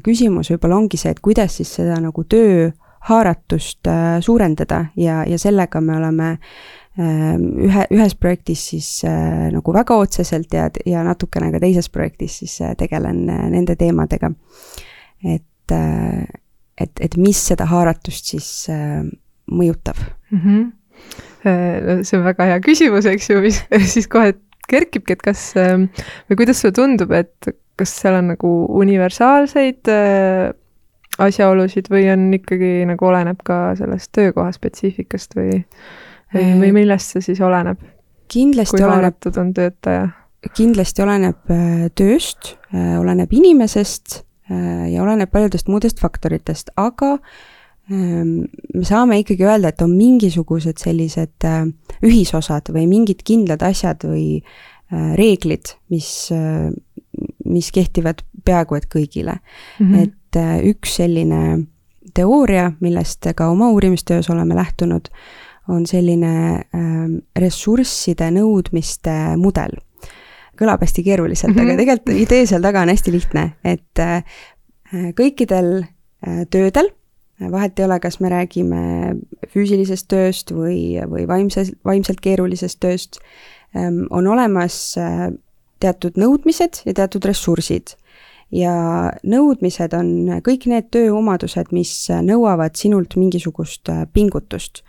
küsimus 0.04 0.50
võib-olla 0.52 0.76
ongi 0.76 1.00
see, 1.00 1.12
et 1.14 1.20
kuidas 1.24 1.56
siis 1.56 1.72
seda 1.80 1.96
nagu 2.00 2.24
töö 2.28 2.70
haaratust 3.08 3.86
äh, 3.88 4.20
suurendada 4.20 4.84
ja, 4.96 5.22
ja 5.26 5.38
sellega 5.40 5.80
me 5.80 5.96
oleme 5.96 6.28
ähm, 6.98 7.46
ühe, 7.64 7.86
ühes 7.96 8.14
projektis 8.20 8.66
siis 8.72 8.88
äh, 9.08 9.48
nagu 9.54 9.72
väga 9.74 9.96
otseselt 10.02 10.52
ja, 10.54 10.68
ja 10.86 11.04
natukene 11.06 11.50
ka 11.54 11.62
teises 11.62 11.88
projektis 11.92 12.40
siis 12.42 12.58
äh, 12.64 12.74
tegelen 12.78 13.24
nende 13.26 13.76
teemadega. 13.80 14.32
et, 15.24 15.72
et, 16.80 17.00
et 17.00 17.16
mis 17.16 17.40
seda 17.50 17.66
haaratust 17.70 18.30
siis 18.32 18.50
mõjutab 19.50 19.96
mm? 20.30 20.38
-hmm. 20.44 22.04
see 22.04 22.18
on 22.18 22.24
väga 22.24 22.52
hea 22.52 22.60
küsimus, 22.64 23.06
eks 23.06 23.30
ju, 23.30 23.40
mis 23.40 23.64
siis 23.94 24.08
kohe 24.08 24.34
kerkibki, 24.68 25.12
et 25.12 25.22
kas 25.22 25.52
või 25.56 26.36
kuidas 26.36 26.60
sulle 26.60 26.72
tundub, 26.76 27.12
et 27.12 27.52
kas 27.76 27.92
seal 28.02 28.18
on 28.20 28.32
nagu 28.34 28.50
universaalseid 28.80 29.88
asjaolusid 31.20 31.90
või 31.92 32.06
on 32.12 32.28
ikkagi 32.34 32.86
nagu 32.88 33.10
oleneb 33.10 33.42
ka 33.46 33.74
sellest 33.78 34.12
töökoha 34.16 34.52
spetsiifikast 34.54 35.36
või, 35.38 35.60
või, 36.34 36.46
või 36.62 36.70
äh, 36.70 36.76
millest 36.80 37.14
see 37.14 37.30
siis 37.30 37.42
oleneb? 37.44 37.82
kindlasti 38.30 38.82
oleneb. 38.86 39.30
on 39.42 39.54
töötaja? 39.54 40.08
kindlasti 40.56 41.04
oleneb 41.04 41.52
äh, 41.52 41.86
tööst, 41.98 42.56
oleneb 42.72 43.32
inimesest 43.32 44.24
ja 44.50 45.02
oleneb 45.04 45.30
paljudest 45.30 45.68
muudest 45.70 46.00
faktoritest, 46.02 46.72
aga 46.74 47.12
ähm, 47.92 48.48
me 48.74 48.82
saame 48.82 49.20
ikkagi 49.20 49.46
öelda, 49.46 49.70
et 49.70 49.84
on 49.84 49.92
mingisugused 49.94 50.82
sellised 50.82 51.46
ühisosad 52.02 52.72
või 52.74 52.88
mingid 52.90 53.22
kindlad 53.22 53.62
asjad 53.62 54.02
või 54.10 54.40
reeglid, 54.90 55.76
mis 55.94 56.10
mis 57.44 57.70
kehtivad 57.74 58.22
peaaegu 58.44 58.76
et 58.78 58.88
kõigile 58.90 59.36
mm. 59.38 59.86
-hmm. 59.86 60.12
Et 60.30 60.38
äh, 60.38 60.58
üks 60.70 60.98
selline 61.00 61.66
teooria, 62.14 62.70
millest 62.80 63.26
ka 63.36 63.50
oma 63.50 63.70
uurimistöös 63.74 64.30
oleme 64.30 64.54
lähtunud, 64.54 65.10
on 65.68 65.86
selline 65.86 66.62
ähm, 66.74 67.20
ressursside 67.38 68.30
nõudmiste 68.34 69.36
mudel. 69.38 69.78
kõlab 70.60 70.82
hästi 70.84 71.02
keeruliselt 71.02 71.54
mm, 71.54 71.56
-hmm. 71.56 71.62
aga 71.62 71.72
mhm. 71.72 71.78
tegelikult 71.80 72.16
idee 72.20 72.46
seal 72.46 72.62
taga 72.62 72.82
on 72.82 72.90
hästi 72.92 73.12
lihtne, 73.12 73.44
et 73.64 73.98
äh, 73.98 74.24
kõikidel 75.16 75.84
äh, 75.84 76.46
töödel, 76.50 76.90
vahet 77.40 77.78
ei 77.78 77.84
ole, 77.84 78.00
kas 78.00 78.20
me 78.20 78.28
räägime 78.28 79.16
füüsilisest 79.48 80.08
tööst 80.08 80.52
või, 80.52 81.00
või 81.08 81.26
vaimses, 81.28 81.72
vaimselt 81.84 82.20
keerulisest 82.20 82.80
tööst, 82.80 83.18
ähm, 83.76 84.04
on 84.10 84.26
olemas 84.26 84.98
teatud 85.80 86.18
nõudmised 86.20 86.82
ja 86.84 86.94
teatud 86.94 87.24
ressursid. 87.24 87.96
Ja 88.54 88.74
nõudmised 89.22 89.94
on 89.96 90.12
kõik 90.46 90.66
need 90.70 90.90
tööomadused, 90.94 91.72
mis 91.74 91.92
nõuavad 92.26 92.76
sinult 92.78 93.16
mingisugust 93.20 93.90
äh, 93.92 94.04
pingutust 94.12 94.82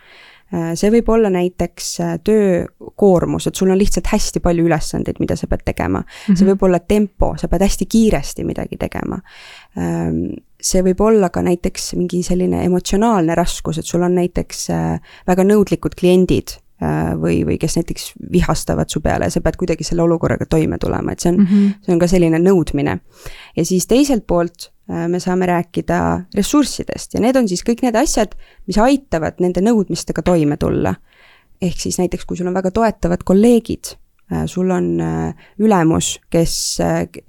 äh, 0.53 0.71
see 0.79 0.91
võib 0.93 1.11
olla 1.13 1.29
näiteks 1.33 1.89
äh, 2.01 2.13
töökoormus, 2.25 3.47
et 3.47 3.59
sul 3.59 3.73
on 3.73 3.79
lihtsalt 3.79 4.09
hästi 4.11 4.41
palju 4.43 4.65
ülesandeid, 4.69 5.21
mida 5.21 5.37
sa 5.39 5.49
pead 5.51 5.65
tegema 5.67 6.01
mm. 6.01 6.07
-hmm. 6.07 6.39
see 6.39 6.49
võib 6.49 6.65
olla 6.67 6.79
tempo, 6.79 7.33
sa 7.37 7.51
pead 7.51 7.67
hästi 7.67 7.85
kiiresti 7.85 8.47
midagi 8.47 8.81
tegema. 8.81 9.21
Ähm, 9.77 10.25
see 10.61 10.81
võib 10.85 11.01
olla 11.01 11.29
ka 11.29 11.41
näiteks 11.45 11.93
mingi 11.97 12.23
selline 12.23 12.65
emotsionaalne 12.65 13.35
raskus, 13.35 13.77
et 13.77 13.85
sul 13.85 14.01
on 14.01 14.15
näiteks 14.15 14.67
väga 15.27 15.43
nõudlikud 15.43 15.97
kliendid 15.97 16.57
või, 17.21 17.41
või 17.45 17.57
kes 17.61 17.77
näiteks 17.77 18.11
vihastavad 18.33 18.89
su 18.89 19.01
peale 19.01 19.27
ja 19.27 19.33
sa 19.33 19.41
pead 19.41 19.57
kuidagi 19.59 19.85
selle 19.85 20.01
olukorraga 20.01 20.47
toime 20.49 20.79
tulema, 20.81 21.13
et 21.13 21.21
see 21.21 21.29
on 21.29 21.37
mm, 21.37 21.47
-hmm. 21.47 21.85
see 21.85 21.93
on 21.93 21.99
ka 22.01 22.07
selline 22.07 22.39
nõudmine. 22.41 22.99
ja 23.55 23.65
siis 23.65 23.87
teiselt 23.87 24.25
poolt 24.27 24.71
äh, 24.89 25.07
me 25.07 25.19
saame 25.19 25.45
rääkida 25.45 26.25
ressurssidest 26.35 27.13
ja 27.13 27.21
need 27.21 27.35
on 27.35 27.47
siis 27.47 27.63
kõik 27.63 27.85
need 27.85 27.95
asjad, 27.95 28.35
mis 28.67 28.77
aitavad 28.77 29.39
nende 29.39 29.61
nõudmistega 29.61 30.21
toime 30.21 30.57
tulla. 30.57 30.95
ehk 31.61 31.77
siis 31.77 31.99
näiteks, 31.99 32.25
kui 32.25 32.37
sul 32.37 32.47
on 32.47 32.53
väga 32.53 32.71
toetavad 32.71 33.23
kolleegid, 33.23 33.95
äh, 34.33 34.45
sul 34.45 34.71
on 34.71 34.97
ülemus, 35.59 36.19
kes, 36.29 36.79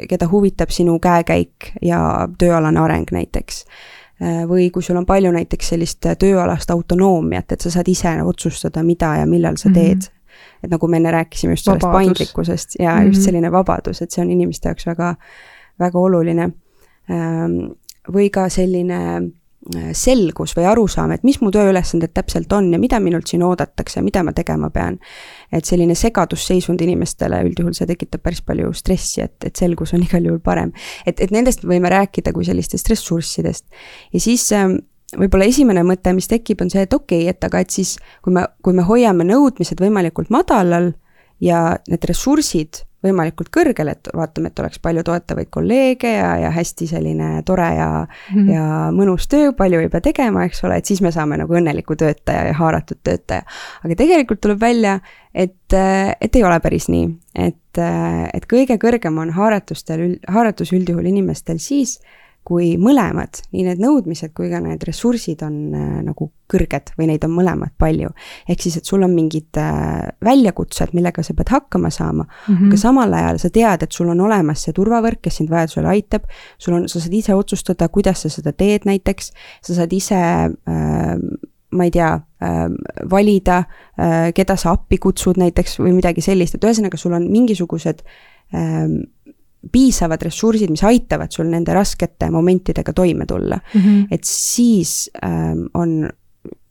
keda 0.08 0.28
huvitab 0.28 0.70
sinu 0.70 0.98
käekäik 0.98 1.72
ja 1.82 2.28
tööalane 2.38 2.80
areng 2.80 3.10
näiteks 3.12 3.64
Äh, 3.64 4.01
või 4.48 4.70
kui 4.70 4.82
sul 4.82 4.96
on 4.96 5.06
palju 5.06 5.32
näiteks 5.32 5.68
sellist 5.74 6.06
äh, 6.06 6.16
tööalast 6.18 6.70
autonoomiat, 6.70 7.52
et 7.52 7.60
sa 7.60 7.70
saad 7.70 7.88
ise 7.88 8.16
otsustada, 8.22 8.82
mida 8.82 9.16
ja 9.16 9.26
millal 9.26 9.56
sa 9.56 9.70
teed 9.70 9.96
mm. 9.96 10.08
-hmm. 10.08 10.64
et 10.64 10.70
nagu 10.70 10.88
me 10.88 10.96
enne 10.96 11.10
rääkisime 11.10 11.52
just 11.52 11.64
sellest 11.64 11.82
vabadus. 11.82 12.06
paindlikkusest 12.06 12.74
ja 12.78 12.94
mm 12.94 12.98
-hmm. 12.98 13.06
just 13.06 13.18
mhm. 13.18 13.24
selline 13.24 13.52
vabadus, 13.52 14.02
et 14.02 14.10
see 14.10 14.24
on 14.24 14.30
inimeste 14.30 14.68
jaoks 14.68 14.86
väga, 14.86 15.14
väga 15.78 15.98
oluline. 15.98 16.50
Ähm, 17.10 17.72
või 18.12 18.30
ka 18.30 18.48
selline 18.48 18.98
Äh, 19.02 19.41
selgus 19.94 20.56
või 20.56 20.64
arusaam, 20.66 21.12
et 21.14 21.22
mis 21.22 21.38
mu 21.40 21.52
tööülesanded 21.54 22.10
täpselt 22.14 22.52
on 22.52 22.72
ja 22.74 22.80
mida 22.82 22.98
minult 23.00 23.30
siin 23.30 23.44
oodatakse, 23.46 24.02
mida 24.02 24.24
ma 24.26 24.34
tegema 24.34 24.70
pean. 24.74 24.98
et 25.52 25.64
selline 25.64 25.94
segadusseisund 25.94 26.80
inimestele 26.80 27.42
üldjuhul 27.46 27.74
see 27.76 27.86
tekitab 27.86 28.22
päris 28.22 28.42
palju 28.42 28.72
stressi, 28.74 29.20
et, 29.22 29.36
et 29.44 29.56
selgus 29.56 29.94
on 29.94 30.02
igal 30.06 30.24
juhul 30.26 30.40
parem. 30.40 30.72
et, 31.06 31.20
et 31.20 31.30
nendest 31.30 31.62
võime 31.62 31.90
rääkida 31.90 32.32
kui 32.32 32.44
sellistest 32.44 32.90
ressurssidest. 32.90 33.64
ja 34.12 34.20
siis 34.20 34.48
ähm, 34.52 34.80
võib-olla 35.16 35.46
esimene 35.46 35.84
mõte, 35.86 36.12
mis 36.12 36.28
tekib, 36.28 36.62
on 36.64 36.70
see, 36.70 36.82
et 36.82 36.94
okei 36.94 37.26
okay,, 37.26 37.30
et 37.30 37.44
aga 37.44 37.62
et 37.62 37.70
siis, 37.70 37.98
kui 38.22 38.34
me, 38.34 38.46
kui 38.62 38.74
me 38.74 38.82
hoiame 38.82 39.26
nõudmised 39.28 39.80
võimalikult 39.80 40.32
madalal 40.34 40.92
ja 41.40 41.76
need 41.88 42.04
ressursid 42.08 42.82
võimalikult 43.02 43.50
kõrgel, 43.54 43.90
et 43.92 44.08
vaatame, 44.14 44.50
et 44.52 44.62
oleks 44.62 44.80
palju 44.82 45.02
toetavaid 45.06 45.50
kolleege 45.50 46.12
ja, 46.14 46.30
ja 46.44 46.52
hästi 46.54 46.86
selline 46.90 47.42
tore 47.46 47.68
ja 47.76 47.88
mm, 48.02 48.36
-hmm. 48.36 48.52
ja 48.52 48.66
mõnus 48.94 49.28
töö, 49.28 49.52
palju 49.58 49.80
ei 49.82 49.90
pea 49.92 50.00
tegema, 50.00 50.44
eks 50.44 50.64
ole, 50.64 50.78
et 50.78 50.86
siis 50.86 51.02
me 51.02 51.12
saame 51.12 51.38
nagu 51.40 51.58
õnneliku 51.58 51.96
töötaja 51.96 52.46
ja 52.50 52.54
haaratud 52.54 53.02
töötaja. 53.04 53.42
aga 53.84 53.94
tegelikult 53.98 54.40
tuleb 54.40 54.60
välja, 54.60 54.98
et, 55.34 55.74
et 56.20 56.36
ei 56.36 56.44
ole 56.44 56.60
päris 56.60 56.88
nii, 56.88 57.08
et, 57.34 57.78
et 58.34 58.46
kõige 58.46 58.78
kõrgem 58.78 59.18
on 59.18 59.30
haaratustel, 59.30 60.18
haaratus 60.28 60.72
üldjuhul 60.72 61.06
inimestel 61.06 61.58
siis, 61.58 62.00
kui 62.46 62.72
mõlemad, 62.80 63.38
nii 63.54 63.64
need 63.68 63.82
nõudmised 63.82 64.32
kui 64.34 64.48
ka 64.50 64.58
need 64.62 64.82
ressursid 64.86 65.44
on 65.46 65.58
äh, 65.78 66.00
nagu 66.02 66.30
kõrged 66.52 66.90
või 66.98 67.08
neid 67.12 67.24
on 67.24 67.32
mõlemad 67.36 67.72
palju. 67.78 68.10
ehk 68.48 68.64
siis, 68.64 68.76
et 68.76 68.88
sul 68.88 69.02
on 69.06 69.14
mingid 69.14 69.60
äh, 69.60 70.10
väljakutsed, 70.24 70.92
millega 70.96 71.22
sa 71.22 71.36
pead 71.38 71.52
hakkama 71.54 71.90
saama 71.90 72.24
mm, 72.24 72.56
-hmm. 72.56 72.66
aga 72.66 72.76
samal 72.76 73.14
ajal 73.14 73.38
sa 73.38 73.50
tead, 73.50 73.82
et 73.82 73.92
sul 73.92 74.08
on 74.08 74.20
olemas 74.20 74.64
see 74.64 74.72
turvavõrk, 74.72 75.22
kes 75.22 75.36
sind 75.36 75.50
vajadusel 75.50 75.86
aitab, 75.86 76.26
sul 76.58 76.74
on, 76.74 76.88
sa 76.88 77.00
saad 77.00 77.14
ise 77.14 77.34
otsustada, 77.34 77.88
kuidas 77.88 78.22
sa 78.22 78.28
seda 78.28 78.52
teed 78.52 78.84
näiteks, 78.84 79.32
sa 79.62 79.74
saad 79.74 79.92
ise 79.92 80.18
äh, 80.18 81.16
ma 81.72 81.84
ei 81.84 81.90
tea 81.90 82.12
äh,, 82.42 82.68
valida 83.10 83.64
äh,, 83.98 84.32
keda 84.34 84.56
sa 84.56 84.74
appi 84.76 84.98
kutsud 84.98 85.40
näiteks 85.40 85.78
või 85.80 85.94
midagi 85.96 86.20
sellist, 86.24 86.54
et 86.54 86.64
ühesõnaga, 86.64 87.00
sul 87.00 87.16
on 87.16 87.30
mingisugused 87.32 88.02
äh, 88.54 88.88
piisavad 89.72 90.22
ressursid, 90.22 90.70
mis 90.70 90.82
aitavad 90.84 91.30
sul 91.30 91.50
nende 91.50 91.74
raskete 91.74 92.30
momentidega 92.30 92.92
toime 92.92 93.26
tulla 93.26 93.58
mm. 93.58 93.80
-hmm. 93.80 94.06
et 94.10 94.24
siis 94.24 95.10
ähm, 95.24 95.66
on 95.74 96.10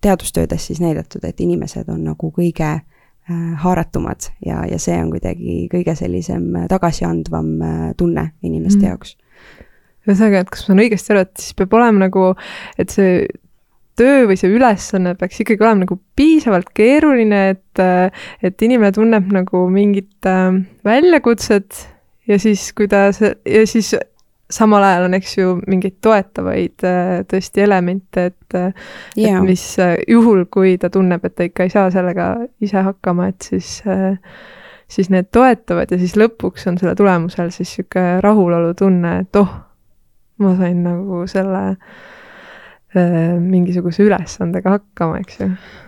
teadustöödes 0.01 0.67
siis 0.67 0.81
näidatud, 0.81 1.23
et 1.23 1.39
inimesed 1.39 1.89
on 1.89 2.03
nagu 2.03 2.33
kõige 2.37 2.69
äh, 2.71 3.53
haaratumad 3.63 4.31
ja, 4.45 4.65
ja 4.65 4.79
see 4.79 4.97
on 5.03 5.11
kuidagi 5.11 5.67
kõige 5.71 5.95
sellisem 5.95 6.51
tagasiandvam 6.69 7.61
äh, 7.61 7.93
tunne 7.97 8.31
inimeste 8.41 8.79
mm 8.79 8.83
-hmm. 8.83 8.89
jaoks. 8.89 9.17
ühesõnaga, 10.07 10.39
et 10.39 10.49
kas 10.49 10.61
ma 10.61 10.65
saan 10.65 10.79
õigesti 10.79 11.13
aru, 11.13 11.19
et 11.19 11.37
siis 11.37 11.53
peab 11.53 11.73
olema 11.73 11.99
nagu, 12.07 12.35
et 12.77 12.89
see 12.89 13.27
töö 13.99 14.25
või 14.29 14.37
see 14.39 14.51
ülesanne 14.51 15.15
peaks 15.19 15.41
ikkagi 15.43 15.63
olema 15.63 15.85
nagu 15.85 15.99
piisavalt 16.15 16.71
keeruline, 16.73 17.41
et, 17.55 17.79
äh, 17.79 18.11
et 18.41 18.61
inimene 18.61 18.91
tunneb 18.95 19.31
nagu 19.31 19.65
mingit 19.69 20.29
äh, 20.29 20.61
väljakutset 20.87 21.87
ja 22.27 22.39
siis, 22.39 22.71
kui 22.77 22.87
ta, 22.91 23.07
ja 23.45 23.65
siis 23.67 23.93
samal 24.51 24.83
ajal 24.83 25.07
on, 25.07 25.15
eks 25.15 25.37
ju, 25.37 25.55
mingeid 25.71 25.97
toetavaid 26.03 26.85
äh, 26.87 27.11
tõesti 27.31 27.63
elemente, 27.63 28.25
et 28.31 28.57
yeah., 28.57 29.39
et 29.39 29.45
mis 29.47 29.65
juhul, 30.07 30.45
kui 30.51 30.77
ta 30.81 30.91
tunneb, 30.91 31.25
et 31.25 31.35
ta 31.35 31.47
ikka 31.47 31.67
ei 31.67 31.73
saa 31.73 31.91
sellega 31.93 32.33
ise 32.61 32.83
hakkama, 32.87 33.31
et 33.31 33.51
siis 33.51 33.79
siis 34.91 35.07
need 35.07 35.29
toetavad 35.31 35.87
ja 35.93 35.97
siis 35.97 36.17
lõpuks 36.19 36.65
on 36.67 36.75
selle 36.81 36.97
tulemusel 36.99 37.47
siis 37.55 37.77
niisugune 37.77 38.17
rahulolutunne, 38.25 39.13
et 39.23 39.37
oh, 39.39 39.53
ma 40.43 40.55
sain 40.59 40.81
nagu 40.83 41.21
selle 41.31 41.61
äh, 41.69 42.01
mingisuguse 42.91 44.03
ülesandega 44.03 44.73
hakkama, 44.73 45.21
eks 45.21 45.37
ju. 45.39 45.45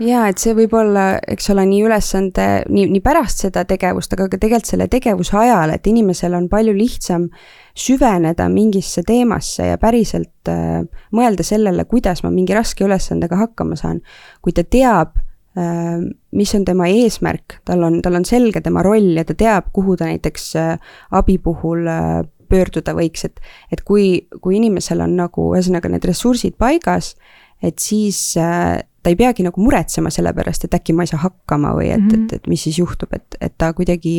jaa, 0.08 0.28
et 0.32 0.40
see 0.40 0.54
võib 0.56 0.72
olla, 0.80 1.18
eks 1.20 1.50
ole, 1.52 1.66
nii 1.68 1.82
ülesande, 1.84 2.46
nii, 2.72 2.86
nii 2.94 3.02
pärast 3.04 3.44
seda 3.44 3.66
tegevust, 3.68 4.16
aga 4.16 4.30
ka 4.32 4.40
tegelikult 4.40 4.72
selle 4.72 4.88
tegevuse 4.92 5.36
ajal, 5.42 5.74
et 5.76 5.90
inimesel 5.92 6.38
on 6.38 6.48
palju 6.52 6.76
lihtsam 6.78 7.28
süveneda 7.76 8.48
mingisse 8.54 9.04
teemasse 9.04 9.68
ja 9.74 9.82
päriselt 9.82 10.52
äh, 10.52 10.80
mõelda 11.12 11.44
sellele, 11.44 11.84
kuidas 11.92 12.24
ma 12.24 12.32
mingi 12.32 12.56
raske 12.56 12.86
ülesandega 12.88 13.42
hakkama 13.42 13.76
saan. 13.80 14.00
kui 14.42 14.56
ta 14.56 14.64
teab 14.64 15.18
äh,, 15.60 16.00
mis 16.32 16.56
on 16.56 16.64
tema 16.64 16.88
eesmärk, 16.88 17.60
tal 17.68 17.84
on, 17.84 18.00
tal 18.06 18.16
on 18.22 18.28
selge 18.30 18.62
tema 18.64 18.84
roll 18.86 19.18
ja 19.18 19.26
ta 19.28 19.36
teab, 19.36 19.74
kuhu 19.76 19.98
ta 20.00 20.08
näiteks 20.08 20.56
äh, 20.56 20.96
abi 21.12 21.36
puhul 21.38 21.84
äh, 21.84 22.24
pöörduda 22.54 22.94
võiks, 22.98 23.26
et, 23.26 23.42
et 23.74 23.82
kui, 23.82 24.28
kui 24.42 24.60
inimesel 24.62 25.02
on 25.06 25.18
nagu 25.18 25.50
ühesõnaga 25.56 25.90
need 25.90 26.06
ressursid 26.06 26.58
paigas, 26.62 27.16
et 27.64 27.82
siis 27.82 28.20
äh, 28.38 28.84
ta 29.04 29.12
ei 29.12 29.18
peagi 29.20 29.44
nagu 29.46 29.62
muretsema 29.64 30.12
selle 30.14 30.34
pärast, 30.36 30.68
et 30.68 30.78
äkki 30.78 30.96
ma 30.96 31.06
ei 31.06 31.12
saa 31.12 31.24
hakkama 31.26 31.74
või 31.78 31.90
et 31.92 32.00
mm, 32.00 32.14
-hmm. 32.14 32.24
et, 32.30 32.40
et 32.40 32.48
mis 32.52 32.64
siis 32.64 32.80
juhtub, 32.80 33.12
et, 33.14 33.38
et 33.42 33.54
ta 33.58 33.74
kuidagi 33.74 34.16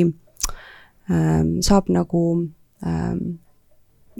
ähm, 1.11 1.57
saab 1.65 1.89
nagu 1.93 2.25
ähm, 2.87 3.39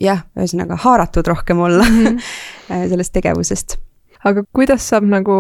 jah, 0.01 0.25
ühesõnaga 0.39 0.79
haaratud 0.87 1.27
rohkem 1.27 1.61
olla 1.61 1.85
mm 1.85 2.07
-hmm. 2.07 2.89
sellest 2.93 3.13
tegevusest. 3.13 3.79
aga 4.25 4.45
kuidas 4.53 4.89
saab 4.89 5.05
nagu 5.05 5.35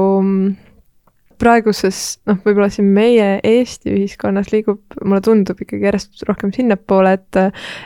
praeguses, 1.40 2.00
noh, 2.28 2.38
võib-olla 2.44 2.70
siin 2.72 2.88
meie 2.96 3.38
Eesti 3.44 3.92
ühiskonnas 3.94 4.50
liigub, 4.52 4.80
mulle 5.02 5.20
tundub 5.24 5.60
ikkagi 5.60 5.88
järjest 5.88 6.24
rohkem 6.28 6.52
sinnapoole, 6.54 7.16
et 7.18 7.40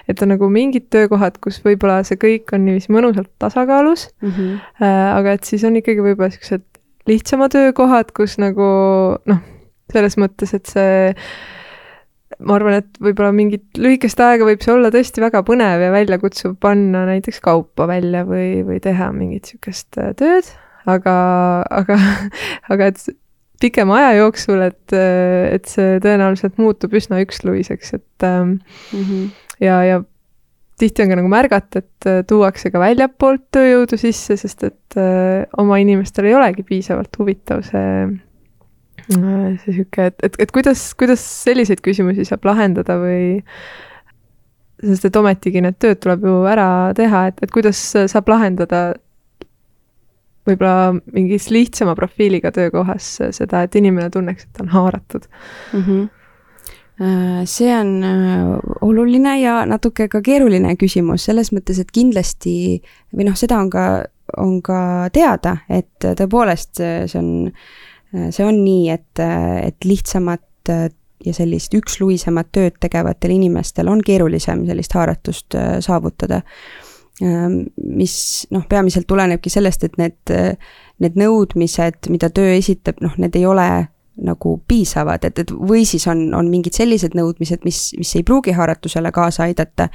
et 0.08 0.24
on 0.24 0.32
nagu 0.34 0.48
mingid 0.52 0.88
töökohad, 0.94 1.38
kus 1.44 1.60
võib-olla 1.64 2.00
see 2.06 2.20
kõik 2.20 2.54
on 2.56 2.66
niiviisi 2.66 2.92
mõnusalt 2.94 3.30
tasakaalus 3.42 4.08
mm, 4.22 4.32
-hmm. 4.32 4.88
aga 5.18 5.36
et 5.38 5.48
siis 5.48 5.64
on 5.64 5.78
ikkagi 5.80 6.04
võib-olla 6.04 6.32
niisugused 6.32 6.66
lihtsama 7.08 7.48
töökohad, 7.52 8.12
kus 8.16 8.36
nagu 8.40 8.66
noh, 9.28 9.44
selles 9.92 10.18
mõttes, 10.20 10.52
et 10.56 10.68
see 10.68 11.14
ma 12.44 12.56
arvan, 12.58 12.78
et 12.82 13.00
võib-olla 13.02 13.32
mingit 13.34 13.80
lühikest 13.80 14.20
aega 14.22 14.46
võib 14.46 14.62
see 14.62 14.74
olla 14.74 14.92
tõesti 14.94 15.22
väga 15.22 15.42
põnev 15.46 15.82
ja 15.82 15.92
väljakutsuv 15.94 16.54
panna 16.62 17.04
näiteks 17.08 17.40
kaupa 17.44 17.88
välja 17.90 18.24
või, 18.28 18.62
või 18.66 18.78
teha 18.84 19.10
mingit 19.14 19.48
niisugust 19.48 19.98
tööd, 20.20 20.52
aga, 20.90 21.16
aga, 21.80 21.98
aga 22.72 22.92
et 22.92 23.02
pikema 23.60 23.96
aja 23.98 24.12
jooksul, 24.20 24.60
et, 24.68 24.94
et 24.94 25.66
see 25.66 25.98
tõenäoliselt 26.04 26.60
muutub 26.62 26.94
üsna 26.94 27.18
üksluiseks, 27.24 27.94
et 27.98 28.26
mm 28.26 28.58
-hmm. 28.92 29.26
ja, 29.60 29.82
ja 29.84 30.02
tihti 30.78 31.02
on 31.02 31.12
ka 31.12 31.18
nagu 31.18 31.30
märgata, 31.32 31.82
et 31.82 32.08
äh, 32.08 32.20
tuuakse 32.28 32.70
ka 32.72 32.80
väljapoolt 32.82 33.48
tööjõudu 33.54 33.98
sisse, 34.00 34.38
sest 34.40 34.64
et 34.68 34.98
äh, 35.00 35.44
oma 35.58 35.80
inimestel 35.82 36.28
ei 36.30 36.36
olegi 36.38 36.64
piisavalt 36.66 37.18
huvitav 37.18 37.64
see, 37.66 38.06
äh, 39.16 39.58
see 39.64 39.74
sihuke, 39.74 40.08
et, 40.12 40.18
et, 40.22 40.38
et 40.44 40.54
kuidas, 40.54 40.90
kuidas 40.98 41.24
selliseid 41.44 41.82
küsimusi 41.84 42.26
saab 42.28 42.46
lahendada 42.48 42.98
või 43.02 43.42
sest 44.84 45.08
et 45.08 45.18
ometigi 45.18 45.62
need 45.64 45.80
tööd 45.82 45.98
tuleb 46.04 46.26
ju 46.28 46.40
ära 46.46 46.68
teha, 46.98 47.26
et, 47.32 47.42
et 47.42 47.54
kuidas 47.54 47.80
saab 47.98 48.30
lahendada 48.30 48.92
võib-olla 50.48 50.92
mingis 51.14 51.50
lihtsama 51.54 51.94
profiiliga 51.98 52.52
töökohas 52.54 53.16
seda, 53.36 53.64
et 53.64 53.76
inimene 53.78 54.10
tunneks, 54.14 54.46
et 54.46 54.54
ta 54.56 54.64
on 54.66 54.72
haaratud 54.76 55.28
mm. 55.72 55.82
-hmm 55.82 56.06
see 57.46 57.70
on 57.78 57.90
äh, 58.02 58.58
oluline 58.82 59.36
ja 59.40 59.60
natuke 59.70 60.08
ka 60.10 60.18
keeruline 60.18 60.72
küsimus 60.74 61.28
selles 61.28 61.52
mõttes, 61.54 61.78
et 61.78 61.92
kindlasti 61.94 62.82
või 63.14 63.28
noh, 63.28 63.36
seda 63.38 63.60
on 63.62 63.70
ka, 63.70 63.84
on 64.36 64.56
ka 64.66 64.80
teada, 65.14 65.60
et 65.70 65.94
tõepoolest 66.02 66.82
see 66.82 67.20
on, 67.20 67.30
see 68.34 68.42
on 68.42 68.58
nii, 68.64 68.90
et, 68.90 69.22
et 69.62 69.86
lihtsamat 69.86 70.74
ja 71.24 71.34
sellist 71.34 71.74
üksluisemat 71.74 72.50
tööd 72.54 72.76
tegevatel 72.80 73.34
inimestel 73.34 73.90
on 73.90 74.02
keerulisem 74.04 74.64
sellist 74.68 74.94
haaratust 74.94 75.56
äh, 75.58 75.78
saavutada 75.84 76.42
mis 77.20 78.46
noh, 78.54 78.64
peamiselt 78.70 79.08
tulenebki 79.10 79.50
sellest, 79.50 79.84
et 79.88 79.96
need, 79.98 80.34
need 81.02 81.16
nõudmised, 81.18 82.10
mida 82.12 82.30
töö 82.34 82.52
esitab, 82.54 83.00
noh, 83.02 83.16
need 83.18 83.34
ei 83.38 83.46
ole 83.48 83.68
nagu 84.18 84.54
piisavad, 84.68 85.22
et, 85.28 85.38
et 85.38 85.50
või 85.52 85.84
siis 85.86 86.06
on, 86.10 86.24
on 86.34 86.48
mingid 86.50 86.74
sellised 86.76 87.14
nõudmised, 87.18 87.62
mis, 87.66 87.92
mis 87.98 88.14
ei 88.18 88.24
pruugi 88.26 88.54
haaratusele 88.56 89.12
kaasa 89.14 89.44
aidata, 89.46 89.88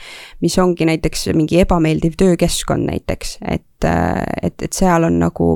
mis 0.43 0.55
ongi 0.63 0.88
näiteks 0.88 1.27
mingi 1.36 1.59
ebameeldiv 1.63 2.15
töökeskkond 2.19 2.88
näiteks, 2.88 3.38
et, 3.41 3.88
et, 3.88 4.55
et 4.55 4.71
seal 4.71 5.09
on 5.09 5.19
nagu, 5.25 5.49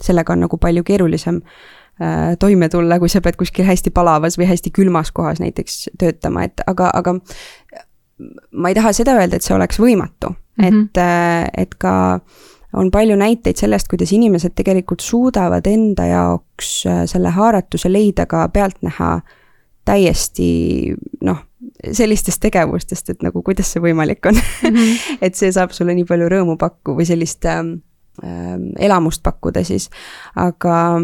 sellega 0.00 0.36
on 0.36 0.44
nagu 0.46 0.60
palju 0.60 0.84
keerulisem 0.84 1.40
äh, 1.40 2.34
toime 2.40 2.68
tulla, 2.72 3.00
kui 3.00 3.08
sa 3.12 3.24
pead 3.24 3.40
kuskil 3.40 3.68
hästi 3.68 3.94
palavas 3.94 4.36
või 4.40 4.50
hästi 4.50 4.74
külmas 4.76 5.12
kohas 5.14 5.40
näiteks 5.40 5.86
töötama, 5.98 6.44
et 6.50 6.64
aga, 6.66 6.92
aga 6.92 7.16
ma 8.52 8.68
ei 8.68 8.76
taha 8.76 8.92
seda 8.96 9.16
öelda, 9.16 9.40
et 9.40 9.46
see 9.46 9.56
oleks 9.56 9.80
võimatu 9.80 10.34
mm, 10.58 10.64
-hmm. 10.64 10.84
et, 10.84 10.96
äh, 10.96 11.50
et 11.56 11.74
ka 11.74 12.20
on 12.72 12.90
palju 12.90 13.16
näiteid 13.16 13.56
sellest, 13.56 13.88
kuidas 13.88 14.12
inimesed 14.12 14.54
tegelikult 14.56 15.00
suudavad 15.00 15.66
enda 15.66 16.06
jaoks 16.06 16.86
äh, 16.86 17.04
selle 17.06 17.30
haaratuse 17.30 17.92
leida 17.92 18.26
ka 18.26 18.48
pealtnäha 18.48 19.20
täiesti 19.84 20.94
noh, 21.20 21.38
sellistest 21.92 22.40
tegevustest, 22.40 23.10
et 23.10 23.22
nagu 23.22 23.42
kuidas 23.42 23.72
see 23.72 23.82
võimalik 23.82 24.26
on 24.26 24.34
mm. 24.34 24.76
-hmm. 24.76 25.16
et 25.26 25.34
see 25.34 25.52
saab 25.52 25.70
sulle 25.70 25.94
nii 25.94 26.04
palju 26.08 26.28
rõõmu 26.28 26.56
pakku 26.58 26.96
või 26.98 27.06
sellist 27.08 27.44
ähm, 27.44 27.58
ähm 27.58 27.91
elamust 28.78 29.22
pakkuda 29.24 29.62
siis. 29.64 29.86
aga 30.36 31.00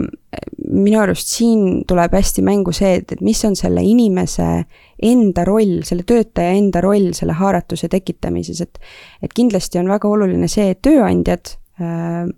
minu 0.68 0.98
arust 1.00 1.30
siin 1.32 1.84
tuleb 1.88 2.12
hästi 2.12 2.44
mängu 2.44 2.72
see, 2.76 2.98
et, 3.00 3.14
et 3.16 3.22
mis 3.24 3.40
on 3.48 3.56
selle 3.56 3.80
inimese 3.82 4.48
enda 5.02 5.44
roll, 5.48 5.80
selle 5.88 6.04
töötaja 6.08 6.52
enda 6.58 6.82
roll 6.84 7.14
selle 7.16 7.38
haaratuse 7.38 7.88
tekitamises, 7.88 8.60
et 8.60 8.82
et 9.24 9.32
kindlasti 9.34 9.80
on 9.80 9.88
väga 9.88 10.10
oluline 10.10 10.50
see, 10.52 10.68
et 10.74 10.82
tööandjad 10.84 11.54
äh, 11.80 12.28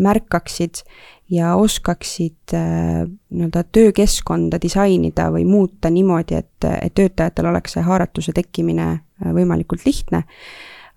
märkaksid 0.00 0.82
ja 1.30 1.54
oskaksid 1.54 2.54
äh, 2.54 3.06
nii-öelda 3.30 3.62
töökeskkonda 3.72 4.58
disainida 4.62 5.28
või 5.30 5.44
muuta 5.46 5.90
niimoodi, 5.90 6.34
et, 6.34 6.66
et 6.82 6.94
töötajatel 6.94 7.50
oleks 7.52 7.76
see 7.76 7.84
haaratuse 7.86 8.34
tekkimine 8.34 8.88
äh, 8.90 9.32
võimalikult 9.36 9.86
lihtne. 9.86 10.24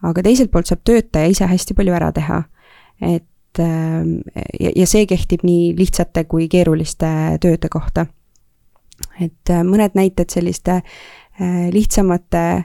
aga 0.04 0.24
teiselt 0.24 0.52
poolt 0.52 0.68
saab 0.68 0.82
töötaja 0.84 1.30
ise 1.32 1.46
hästi 1.48 1.74
palju 1.74 1.94
ära 1.96 2.12
teha. 2.12 2.44
Et 3.04 3.60
äh, 3.60 4.02
ja, 4.60 4.74
ja 4.76 4.90
see 4.90 5.06
kehtib 5.10 5.44
nii 5.44 5.74
lihtsate 5.78 6.24
kui 6.26 6.50
keeruliste 6.52 7.38
tööde 7.44 7.70
kohta 7.70 8.08
et 9.22 9.52
äh, 9.52 9.64
mõned 9.66 9.98
näited 9.98 10.32
selliste 10.34 10.80
äh, 10.80 11.68
lihtsamate 11.74 12.64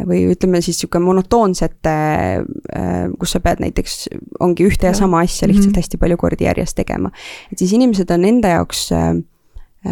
või 0.00 0.22
ütleme 0.32 0.62
siis 0.64 0.78
niisugune 0.78 1.04
monotoonsete, 1.04 1.94
äh, 2.40 3.00
kus 3.20 3.34
sa 3.36 3.42
pead 3.44 3.60
näiteks, 3.64 4.06
ongi 4.40 4.64
ühte 4.68 4.88
ja 4.88 4.94
sama 4.96 5.20
asja 5.24 5.48
lihtsalt 5.48 5.74
-hmm. 5.74 5.82
hästi 5.82 6.00
palju 6.00 6.16
kordi 6.16 6.48
järjest 6.48 6.76
tegema. 6.76 7.10
et 7.52 7.58
siis 7.58 7.72
inimesed 7.72 8.10
on 8.10 8.24
enda 8.24 8.56
jaoks 8.56 8.90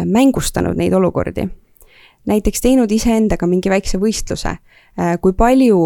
mängustanud 0.05 0.77
neid 0.77 0.93
olukordi. 0.93 1.47
Näiteks 2.27 2.61
teinud 2.61 2.91
iseendaga 2.91 3.47
mingi 3.47 3.69
väikse 3.69 3.97
võistluse, 3.97 4.57
kui 5.21 5.33
palju 5.33 5.79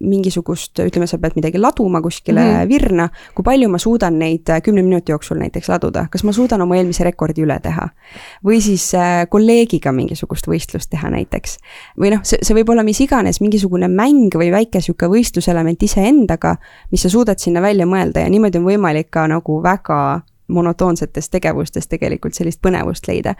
mingisugust, 0.00 0.78
ütleme, 0.84 1.06
sa 1.08 1.18
pead 1.20 1.36
midagi 1.38 1.60
laduma 1.60 2.00
kuskile 2.02 2.40
mm 2.40 2.52
-hmm. 2.54 2.68
virna, 2.68 3.08
kui 3.34 3.42
palju 3.42 3.68
ma 3.68 3.78
suudan 3.78 4.18
neid 4.18 4.48
äh, 4.48 4.62
kümne 4.62 4.82
minuti 4.82 5.12
jooksul 5.12 5.38
näiteks 5.38 5.68
laduda, 5.68 6.06
kas 6.10 6.24
ma 6.24 6.32
suudan 6.32 6.62
oma 6.62 6.76
eelmise 6.76 7.04
rekordi 7.04 7.42
üle 7.42 7.58
teha? 7.62 7.88
või 8.44 8.60
siis 8.60 8.94
äh, 8.94 9.26
kolleegiga 9.28 9.92
mingisugust 9.92 10.48
võistlust 10.48 10.90
teha 10.90 11.10
näiteks. 11.10 11.58
või 12.00 12.10
noh, 12.10 12.20
see, 12.22 12.38
see 12.42 12.56
võib 12.56 12.70
olla 12.70 12.82
mis 12.82 13.00
iganes, 13.00 13.40
mingisugune 13.40 13.88
mäng 13.88 14.34
või 14.34 14.50
väike 14.50 14.80
sihuke 14.80 15.06
võistluselement 15.06 15.82
iseendaga, 15.82 16.56
mis 16.90 17.02
sa 17.02 17.08
suudad 17.08 17.38
sinna 17.38 17.62
välja 17.62 17.86
mõelda 17.86 18.20
ja 18.20 18.28
niimoodi 18.28 18.58
on 18.58 18.64
võimalik 18.64 19.10
ka 19.10 19.26
nagu 19.26 19.62
väga 19.62 20.20
monotoonsetest 20.48 21.32
tegevustest 21.32 21.90
tegelikult 21.90 22.36
sellist 22.36 22.60
põnevust 22.62 23.08
leida. 23.08 23.34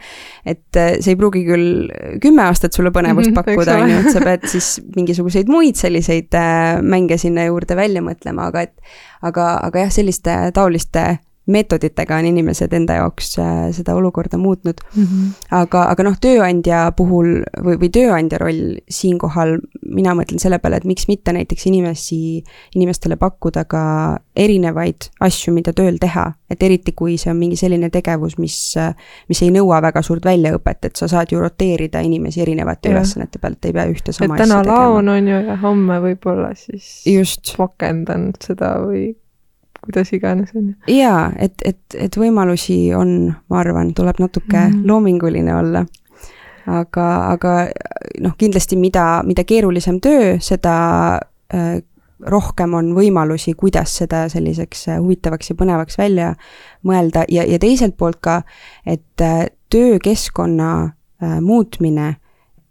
et 0.45 0.79
äh, 0.79 0.97
see 0.99 1.15
ei 1.15 1.19
pruugi 1.19 1.43
küll 1.47 1.91
kümme 2.23 2.43
aastat 2.47 2.75
sulle 2.75 2.91
põnevust 2.95 3.31
mhm, 3.31 3.37
pakkuda, 3.37 3.77
on 3.83 3.93
ju, 3.93 4.01
et 4.01 4.11
sa 4.15 4.23
pead 4.23 4.47
siis 4.51 4.71
mingisuguseid 4.95 5.51
muid 5.51 5.79
selliseid 5.79 6.35
äh, 6.37 6.81
mänge 6.81 7.19
sinna 7.21 7.47
juurde 7.47 7.77
välja 7.79 8.03
mõtlema, 8.03 8.51
aga 8.51 8.67
et 8.67 8.75
aga, 9.21 9.53
aga 9.67 9.87
jah, 9.87 9.95
selliste 9.99 10.35
taoliste 10.55 11.07
meetoditega 11.47 12.17
on 12.19 12.27
inimesed 12.29 12.73
enda 12.75 12.99
jaoks 12.99 13.37
äh, 13.39 13.67
seda 13.75 13.95
olukorda 13.95 14.37
muutnud 14.37 14.81
mm. 14.95 15.03
-hmm. 15.03 15.27
aga, 15.51 15.83
aga 15.91 16.03
noh, 16.03 16.17
tööandja 16.21 16.91
puhul 16.97 17.41
või, 17.63 17.77
või 17.79 17.89
tööandja 17.93 18.39
roll 18.41 18.79
siinkohal, 18.89 19.57
mina 19.81 20.15
mõtlen 20.17 20.41
selle 20.43 20.59
peale, 20.59 20.81
et 20.81 20.87
miks 20.87 21.07
mitte 21.07 21.33
näiteks 21.33 21.67
inimesi, 21.71 22.43
inimestele 22.75 23.15
pakkuda 23.15 23.63
ka 23.65 23.83
erinevaid 24.35 25.09
asju, 25.19 25.53
mida 25.53 25.73
tööl 25.73 25.97
teha. 26.01 26.33
et 26.49 26.63
eriti, 26.63 26.93
kui 26.95 27.17
see 27.19 27.27
on 27.31 27.35
mingi 27.37 27.57
selline 27.59 27.89
tegevus, 27.91 28.37
mis, 28.39 28.55
mis 29.27 29.41
ei 29.43 29.49
nõua 29.51 29.81
väga 29.83 30.01
suurt 30.01 30.23
väljaõpet, 30.25 30.85
et 30.87 30.95
sa 30.95 31.07
saad 31.11 31.31
ju 31.31 31.41
roteerida 31.43 31.99
inimesi 31.99 32.41
erinevate 32.41 32.93
ülesannete 32.93 33.39
pealt, 33.39 33.65
ei 33.65 33.73
pea 33.75 33.83
ühte 33.91 34.15
sama 34.15 34.35
et 34.37 34.45
täna 34.45 34.61
laon 34.63 35.09
on 35.11 35.27
ju 35.27 35.41
ja 35.49 35.57
homme 35.59 35.99
võib-olla 36.05 36.53
siis 36.55 37.01
just 37.05 37.57
pakendan 37.57 38.31
seda 38.39 38.77
või 38.85 39.09
kuidas 39.87 40.13
iganes, 40.13 40.53
on 40.55 40.71
ju. 40.71 40.97
jaa, 40.99 41.31
et, 41.39 41.55
et, 41.65 41.97
et 42.07 42.19
võimalusi 42.19 42.77
on, 42.95 43.31
ma 43.49 43.61
arvan, 43.63 43.93
tuleb 43.97 44.19
natuke 44.19 44.57
mm 44.57 44.73
-hmm. 44.73 44.87
loominguline 44.87 45.55
olla. 45.55 45.85
aga, 46.67 47.05
aga 47.31 47.51
noh, 48.19 48.33
kindlasti 48.37 48.75
mida, 48.75 49.23
mida 49.23 49.43
keerulisem 49.47 50.01
töö, 50.03 50.35
seda 50.43 50.73
äh, 51.53 51.79
rohkem 52.19 52.73
on 52.73 52.93
võimalusi, 52.95 53.53
kuidas 53.53 53.97
seda 54.01 54.25
selliseks 54.29 54.87
äh, 54.87 54.99
huvitavaks 55.01 55.49
ja 55.49 55.55
põnevaks 55.55 55.97
välja 55.97 56.33
mõelda 56.83 57.25
ja, 57.29 57.45
ja 57.45 57.59
teiselt 57.59 57.97
poolt 57.97 58.19
ka, 58.21 58.41
et 58.85 59.21
äh, 59.21 59.45
töökeskkonna 59.69 60.71
äh, 61.23 61.39
muutmine 61.41 62.15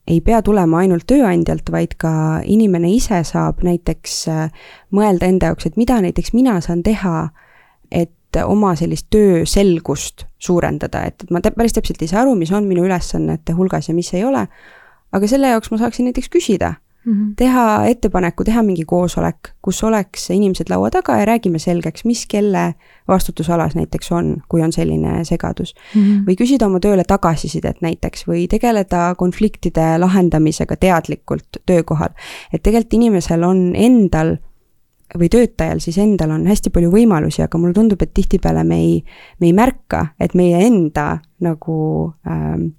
ei 0.06 0.20
pea 0.20 0.42
tulema 0.42 0.82
ainult 0.84 1.06
tööandjalt, 1.10 1.70
vaid 1.72 1.96
ka 1.98 2.12
inimene 2.44 2.90
ise 2.94 3.22
saab 3.26 3.64
näiteks 3.66 4.16
äh, 4.30 4.70
mõelda 4.94 5.26
enda 5.26 5.50
jaoks, 5.50 5.66
et 5.66 5.76
mida 5.80 5.98
näiteks 6.02 6.32
mina 6.36 6.60
saan 6.64 6.84
teha, 6.86 7.28
et 7.90 8.40
oma 8.44 8.74
sellist 8.76 9.08
tööselgust 9.10 10.26
suurendada, 10.38 11.06
et 11.08 11.24
ma 11.30 11.40
päris 11.46 11.74
täpselt 11.76 12.02
ei 12.02 12.10
saa 12.10 12.22
aru, 12.24 12.34
mis 12.38 12.52
on 12.52 12.66
minu 12.68 12.84
ülesannete 12.84 13.54
hulgas 13.56 13.88
ja 13.88 13.94
mis 13.96 14.12
ei 14.14 14.24
ole, 14.26 14.46
aga 15.12 15.30
selle 15.30 15.54
jaoks 15.54 15.72
ma 15.72 15.80
saaksin 15.80 16.10
näiteks 16.10 16.28
küsida 16.32 16.74
mm. 17.06 17.12
-hmm. 17.12 17.32
teha 17.36 17.86
ettepaneku, 17.86 18.44
teha 18.44 18.62
mingi 18.62 18.84
koosolek, 18.84 19.52
kus 19.62 19.84
oleks 19.84 20.30
inimesed 20.30 20.70
laua 20.70 20.90
taga 20.90 21.18
ja 21.18 21.24
räägime 21.24 21.58
selgeks, 21.58 22.04
mis 22.04 22.26
kelle 22.26 22.74
vastutusalas 23.08 23.74
näiteks 23.74 24.12
on, 24.12 24.36
kui 24.48 24.62
on 24.62 24.72
selline 24.72 25.24
segadus 25.24 25.74
mm. 25.94 26.02
-hmm. 26.02 26.24
või 26.26 26.36
küsida 26.40 26.66
oma 26.66 26.80
tööle 26.80 27.04
tagasisidet 27.04 27.80
näiteks 27.80 28.26
või 28.28 28.48
tegeleda 28.48 29.14
konfliktide 29.14 29.98
lahendamisega 29.98 30.76
teadlikult 30.76 31.62
töökohal. 31.66 32.10
et 32.52 32.62
tegelikult 32.62 32.94
inimesel 32.94 33.42
on 33.42 33.72
endal 33.74 34.36
või 35.18 35.28
töötajal 35.30 35.80
siis 35.80 35.98
endal 35.98 36.30
on 36.30 36.46
hästi 36.46 36.70
palju 36.70 36.90
võimalusi, 36.90 37.42
aga 37.42 37.58
mulle 37.58 37.74
tundub, 37.74 38.02
et 38.02 38.14
tihtipeale 38.14 38.64
me 38.64 38.80
ei, 38.80 39.04
me 39.40 39.46
ei 39.46 39.52
märka, 39.52 40.06
et 40.20 40.34
meie 40.34 40.66
enda 40.66 41.18
nagu 41.40 41.78
ähm, 42.26 42.74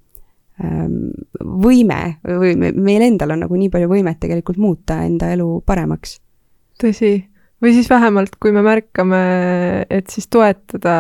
võime 0.58 2.02
või 2.26 2.56
meil 2.58 3.04
endal 3.06 3.36
on 3.36 3.44
nagu 3.46 3.58
nii 3.60 3.70
palju 3.74 3.90
võimet 3.92 4.20
tegelikult 4.24 4.58
muuta 4.58 5.02
enda 5.06 5.30
elu 5.36 5.62
paremaks. 5.66 6.18
tõsi, 6.82 7.12
või 7.62 7.74
siis 7.74 7.90
vähemalt, 7.90 8.36
kui 8.42 8.52
me 8.56 8.64
märkame, 8.66 9.22
et 9.90 10.10
siis 10.14 10.28
toetada 10.28 10.98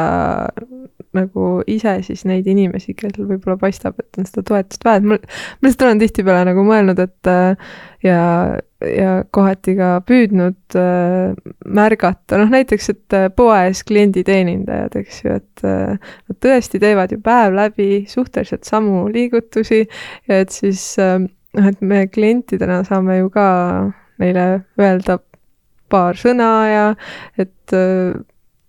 nagu 1.15 1.61
ise 1.71 1.97
siis 2.05 2.25
neid 2.27 2.47
inimesi, 2.51 2.95
kellel 2.97 3.29
võib-olla 3.29 3.57
paistab, 3.61 3.99
et 4.01 4.19
on 4.19 4.27
seda 4.27 4.43
toetust 4.47 4.83
vaja, 4.85 5.01
et 5.01 5.07
mul, 5.07 5.21
ma 5.21 5.67
lihtsalt 5.69 5.85
olen 5.87 6.01
tihtipeale 6.03 6.49
nagu 6.49 6.65
mõelnud, 6.67 6.99
et 7.03 7.31
ja 8.05 8.17
ja 8.81 9.13
kohati 9.33 9.73
ka 9.77 9.89
püüdnud 10.05 10.77
äh, 10.77 11.33
märgata, 11.65 12.37
noh 12.37 12.51
näiteks, 12.53 12.89
et 12.93 13.15
äh, 13.17 13.27
poes 13.33 13.81
klienditeenindajad, 13.87 14.97
eks 15.01 15.23
ju, 15.23 15.37
et 15.41 15.63
äh, 15.65 15.95
nad 15.97 16.39
tõesti 16.43 16.81
teevad 16.81 17.13
ju 17.13 17.19
päev 17.23 17.57
läbi 17.57 18.03
suhteliselt 18.09 18.69
samu 18.69 19.07
liigutusi. 19.13 19.85
Ja 20.29 20.41
et 20.43 20.53
siis 20.53 20.83
äh, 21.01 21.17
noh, 21.57 21.71
et 21.71 21.81
me 21.81 22.05
klientidena 22.11 22.83
saame 22.87 23.19
ju 23.21 23.31
ka 23.33 23.47
neile 24.21 24.47
öelda 24.81 25.19
paar 25.89 26.19
sõna 26.19 26.51
ja 26.69 26.85
et 27.39 27.73
äh, 27.73 28.13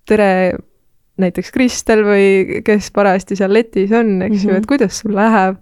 tere, 0.09 0.33
näiteks 1.19 1.51
Kristel 1.55 2.05
või 2.07 2.61
kes 2.67 2.93
parajasti 2.95 3.39
seal 3.39 3.53
letis 3.55 3.93
on, 3.93 4.21
eks 4.23 4.45
mm 4.45 4.45
-hmm. 4.45 4.51
ju, 4.51 4.55
et 4.55 4.63
mhm. 4.63 4.69
kuidas 4.69 5.01
sul 5.03 5.17
läheb 5.19 5.59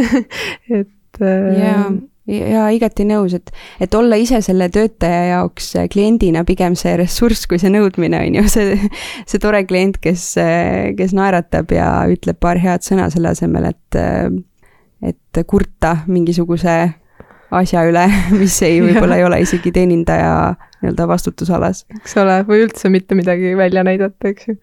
et 0.80 1.22
äh, 1.22 1.56
yeah 1.56 1.96
jaa, 2.26 2.66
igati 2.74 3.06
nõus, 3.06 3.36
et, 3.36 3.52
et 3.82 3.94
olla 3.94 4.18
ise 4.18 4.40
selle 4.44 4.68
töötaja 4.72 5.22
jaoks 5.30 5.70
äh, 5.78 5.88
kliendina 5.92 6.42
pigem 6.46 6.74
see 6.78 6.96
ressurss 6.98 7.46
kui 7.46 7.60
see 7.62 7.70
nõudmine, 7.72 8.20
on 8.26 8.38
ju, 8.40 8.44
see, 8.56 8.90
see 9.28 9.42
tore 9.42 9.62
klient, 9.68 10.00
kes, 10.02 10.28
äh, 10.42 10.92
kes 10.98 11.14
naeratab 11.16 11.72
ja 11.76 11.90
ütleb 12.10 12.40
paar 12.42 12.60
head 12.62 12.86
sõna 12.86 13.08
selle 13.14 13.32
asemel, 13.34 13.70
et, 13.72 14.00
äh, 14.00 14.28
et 15.12 15.44
kurta 15.46 16.00
mingisuguse 16.10 16.76
asja 17.54 17.86
üle, 17.88 18.06
mis 18.40 18.58
ei, 18.66 18.80
võib-olla 18.84 19.18
ei 19.20 19.26
ole 19.26 19.40
isegi 19.44 19.72
teenindaja 19.74 20.54
nii-öelda 20.82 21.08
vastutusalas. 21.08 21.84
eks 21.98 22.16
ole, 22.22 22.40
või 22.48 22.64
üldse 22.66 22.90
mitte 22.92 23.18
midagi 23.18 23.54
välja 23.58 23.84
näidata, 23.86 24.32
eks 24.32 24.50
ju 24.50 24.56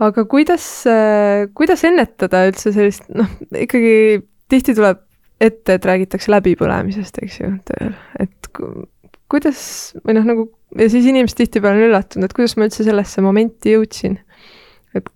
aga 0.00 0.24
kuidas, 0.30 0.64
kuidas 1.56 1.84
ennetada 1.84 2.46
üldse 2.48 2.72
sellist, 2.72 3.08
noh, 3.12 3.28
ikkagi 3.52 4.22
tihti 4.50 4.74
tuleb 4.76 5.02
ette, 5.40 5.76
et 5.76 5.86
räägitakse 5.88 6.32
läbipõlemisest, 6.32 7.20
eks 7.24 7.40
ju, 7.40 7.50
tööl, 7.68 7.92
et 8.20 8.50
kuidas 9.30 9.60
või 10.04 10.16
noh, 10.18 10.26
nagu 10.26 10.46
ja 10.78 10.88
siis 10.90 11.06
inimesed 11.10 11.38
tihtipeale 11.38 11.78
on 11.78 11.90
üllatunud, 11.90 12.26
et 12.26 12.36
kuidas 12.36 12.56
ma 12.56 12.68
üldse 12.68 12.86
sellesse 12.86 13.22
momenti 13.24 13.74
jõudsin. 13.74 14.18
et 14.94 15.06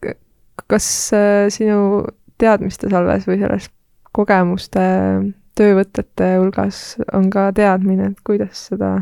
kas 0.70 0.86
äh, 1.16 1.46
sinu 1.52 2.04
teadmiste 2.38 2.90
salves 2.90 3.26
või 3.28 3.40
selles 3.40 3.68
kogemuste, 4.14 4.84
töövõtete 5.54 6.36
hulgas 6.38 6.96
on 7.12 7.30
ka 7.30 7.50
teadmine, 7.56 8.12
et 8.12 8.24
kuidas 8.26 8.68
seda 8.70 8.96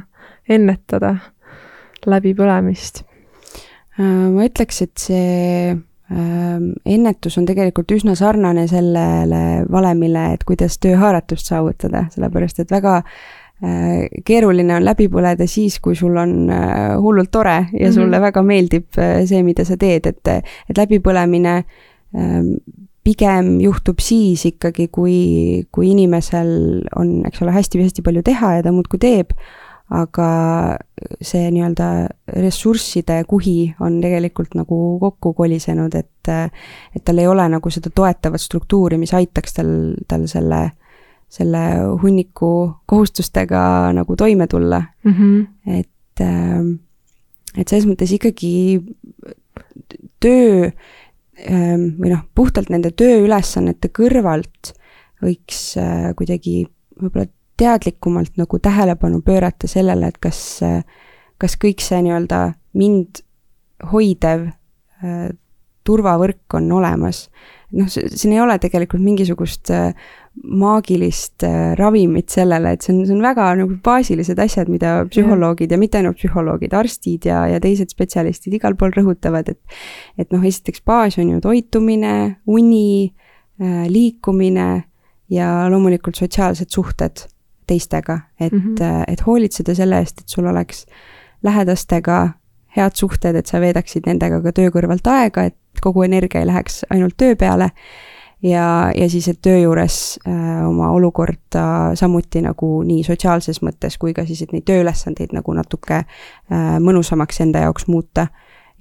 ennetada 0.48 1.16
läbipõlemist? 2.06 3.04
Äh, 3.98 4.28
ma 4.32 4.48
ütleks, 4.48 4.82
et 4.84 4.96
see 4.98 5.76
Ehm, 6.12 6.72
ennetus 6.84 7.38
on 7.40 7.46
tegelikult 7.48 7.92
üsna 7.94 8.14
sarnane 8.18 8.66
sellele 8.68 9.62
valemile, 9.72 10.32
et 10.34 10.42
kuidas 10.44 10.76
tööhaaratust 10.82 11.48
saavutada, 11.48 12.04
sellepärast 12.12 12.60
et 12.60 12.74
väga 12.74 12.98
äh, 12.98 14.10
keeruline 14.26 14.76
on 14.76 14.84
läbi 14.84 15.06
põleda 15.12 15.46
siis, 15.48 15.78
kui 15.80 15.96
sul 15.96 16.18
on 16.20 16.50
äh, 16.52 16.98
hullult 17.00 17.30
tore 17.32 17.54
ja 17.54 17.64
mm 17.64 17.78
-hmm. 17.78 17.94
sulle 17.94 18.20
väga 18.20 18.42
meeldib 18.42 19.00
see, 19.24 19.42
mida 19.42 19.64
sa 19.64 19.76
teed, 19.76 20.06
et, 20.06 20.28
et 20.68 20.78
läbipõlemine 20.78 21.56
ehm, 22.14 22.54
pigem 23.04 23.56
juhtub 23.60 23.98
siis 23.98 24.44
ikkagi, 24.46 24.88
kui, 24.94 25.66
kui 25.74 25.90
inimesel 25.90 26.82
on, 26.96 27.20
eks 27.26 27.42
ole, 27.42 27.54
hästi-hästi 27.56 28.04
palju 28.06 28.22
teha 28.26 28.56
ja 28.58 28.64
ta 28.66 28.72
muudkui 28.74 29.00
teeb 29.02 29.34
aga 29.92 30.28
see 31.20 31.48
nii-öelda 31.52 31.88
ressursside 32.40 33.18
kuhi 33.28 33.74
on 33.84 33.98
tegelikult 34.00 34.54
nagu 34.56 34.78
kokku 35.02 35.34
kolisenud, 35.36 35.94
et, 35.98 36.30
et 36.96 37.04
tal 37.04 37.20
ei 37.20 37.28
ole 37.28 37.44
nagu 37.52 37.72
seda 37.72 37.92
toetavat 37.94 38.40
struktuuri, 38.40 38.96
mis 39.00 39.12
aitaks 39.16 39.58
tal, 39.58 39.72
tal 40.08 40.24
selle, 40.30 40.62
selle 41.32 41.62
hunniku 42.02 42.52
kohustustega 42.88 43.64
nagu 43.98 44.16
toime 44.16 44.46
tulla 44.46 44.80
mm. 45.04 45.12
-hmm. 45.12 45.78
et, 45.80 46.24
et 47.58 47.68
selles 47.68 47.88
mõttes 47.90 48.16
ikkagi 48.16 48.54
töö 50.22 50.70
või 51.32 52.10
noh, 52.10 52.26
puhtalt 52.36 52.68
nende 52.68 52.90
tööülesannete 52.92 53.88
kõrvalt 53.88 54.74
võiks 55.22 55.62
kuidagi 56.18 56.66
võib-olla 57.00 57.24
teadlikumalt 57.56 58.36
nagu 58.36 58.58
tähelepanu 58.58 59.22
pöörata 59.24 59.68
sellele, 59.70 60.10
et 60.12 60.18
kas, 60.20 60.60
kas 61.40 61.56
kõik 61.62 61.80
see 61.80 62.02
nii-öelda 62.04 62.42
mind 62.76 63.22
hoidev 63.92 64.48
äh, 64.48 65.30
turvavõrk 65.84 66.56
on 66.58 66.70
olemas. 66.72 67.28
noh, 67.72 67.88
siin 67.88 68.34
ei 68.34 68.40
ole 68.40 68.58
tegelikult 68.60 69.02
mingisugust 69.02 69.70
äh, 69.72 69.94
maagilist 70.42 71.44
äh, 71.44 71.74
ravimit 71.78 72.32
sellele, 72.32 72.72
et 72.72 72.84
see 72.84 72.94
on, 72.94 73.02
see 73.06 73.14
on 73.14 73.24
väga 73.24 73.48
nagu 73.60 73.76
baasilised 73.84 74.38
asjad, 74.42 74.70
mida 74.72 74.94
psühholoogid 75.10 75.72
ja 75.72 75.78
mitte 75.80 76.00
ainult 76.00 76.16
psühholoogid, 76.20 76.72
arstid 76.76 77.28
ja, 77.28 77.42
ja 77.50 77.60
teised 77.62 77.92
spetsialistid 77.92 78.56
igal 78.56 78.76
pool 78.80 78.94
rõhutavad, 78.96 79.52
et 79.52 79.60
et 80.20 80.32
noh, 80.32 80.44
esiteks 80.44 80.84
baas 80.88 81.18
on 81.20 81.34
ju 81.34 81.42
toitumine, 81.44 82.14
uni, 82.48 83.12
liikumine 83.92 84.68
ja 85.32 85.52
loomulikult 85.70 86.18
sotsiaalsed 86.18 86.72
suhted 86.72 87.26
teistega, 87.68 88.18
et 88.40 88.52
mm, 88.52 88.74
-hmm. 88.74 89.04
et 89.08 89.26
hoolitseda 89.26 89.74
selle 89.74 89.98
eest, 90.00 90.20
et 90.20 90.28
sul 90.28 90.46
oleks 90.46 90.86
lähedastega 91.42 92.28
head 92.76 92.96
suhted, 92.96 93.36
et 93.36 93.46
sa 93.46 93.60
veedaksid 93.60 94.06
nendega 94.06 94.40
ka 94.42 94.52
töö 94.52 94.72
kõrvalt 94.74 95.08
aega, 95.10 95.44
et 95.50 95.56
kogu 95.82 96.02
energia 96.02 96.40
ei 96.40 96.48
läheks 96.48 96.84
ainult 96.90 97.16
töö 97.16 97.36
peale. 97.36 97.70
Ja, 98.42 98.66
ja 98.96 99.08
siis, 99.10 99.28
et 99.28 99.40
töö 99.42 99.58
juures 99.62 100.18
äh, 100.26 100.66
oma 100.68 100.90
olukorda 100.92 101.94
samuti 101.98 102.42
nagu 102.44 102.74
nii 102.86 103.04
sotsiaalses 103.06 103.62
mõttes 103.62 103.98
kui 104.00 104.14
ka 104.16 104.26
siis, 104.28 104.42
et 104.44 104.52
neid 104.54 104.66
tööülesandeid 104.68 105.34
nagu 105.36 105.54
natuke 105.56 106.02
äh, 106.02 106.76
mõnusamaks 106.82 107.42
enda 107.44 107.66
jaoks 107.66 107.88
muuta. 107.90 108.28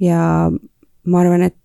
ja 0.02 0.50
ma 1.06 1.21
arvan, 1.21 1.43
et 1.50 1.58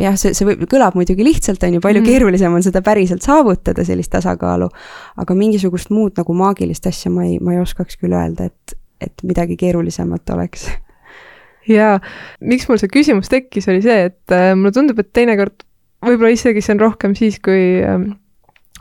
jah, 0.00 0.16
see, 0.18 0.32
see 0.34 0.46
võib, 0.48 0.64
kõlab 0.70 0.96
muidugi 0.98 1.26
lihtsalt, 1.26 1.62
on 1.66 1.76
ju, 1.76 1.82
palju 1.84 2.00
mm. 2.02 2.08
keerulisem 2.08 2.54
on 2.54 2.64
seda 2.64 2.82
päriselt 2.84 3.22
saavutada, 3.26 3.84
sellist 3.86 4.12
tasakaalu, 4.14 4.70
aga 5.22 5.36
mingisugust 5.38 5.92
muud 5.94 6.16
nagu 6.18 6.36
maagilist 6.38 6.86
asja 6.90 7.12
ma 7.14 7.26
ei, 7.28 7.36
ma 7.42 7.54
ei 7.54 7.60
oskaks 7.62 7.98
küll 8.00 8.16
öelda, 8.16 8.48
et, 8.50 8.78
et 9.04 9.26
midagi 9.26 9.58
keerulisemat 9.60 10.34
oleks. 10.34 10.66
jaa, 11.76 11.98
miks 12.40 12.66
mul 12.70 12.80
see 12.82 12.90
küsimus 12.92 13.30
tekkis, 13.32 13.68
oli 13.72 13.84
see, 13.84 14.10
et 14.10 14.34
äh, 14.34 14.52
mulle 14.58 14.74
tundub, 14.74 14.98
et 15.02 15.12
teinekord 15.14 15.66
võib-olla 16.06 16.34
isegi 16.34 16.62
see 16.64 16.74
on 16.76 16.82
rohkem 16.82 17.16
siis, 17.18 17.40
kui 17.44 17.80
äh, 17.84 18.04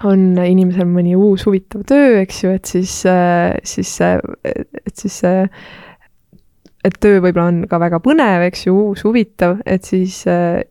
on 0.08 0.26
inimesel 0.42 0.90
mõni 0.90 1.16
uus 1.16 1.46
huvitav 1.48 1.86
töö, 1.90 2.20
eks 2.24 2.44
ju, 2.44 2.54
et 2.58 2.70
siis 2.70 3.00
äh,, 3.10 3.56
siis 3.68 3.96
see, 4.00 4.20
et 4.44 4.94
siis 5.00 5.22
see 5.24 5.48
et 6.84 7.00
töö 7.00 7.22
võib-olla 7.24 7.50
on 7.52 7.64
ka 7.72 7.80
väga 7.82 8.00
põnev, 8.04 8.48
eks 8.50 8.68
ju, 8.68 8.76
uus, 8.90 9.04
huvitav, 9.08 9.62
et 9.66 9.88
siis 9.88 10.22
äh, 10.30 10.64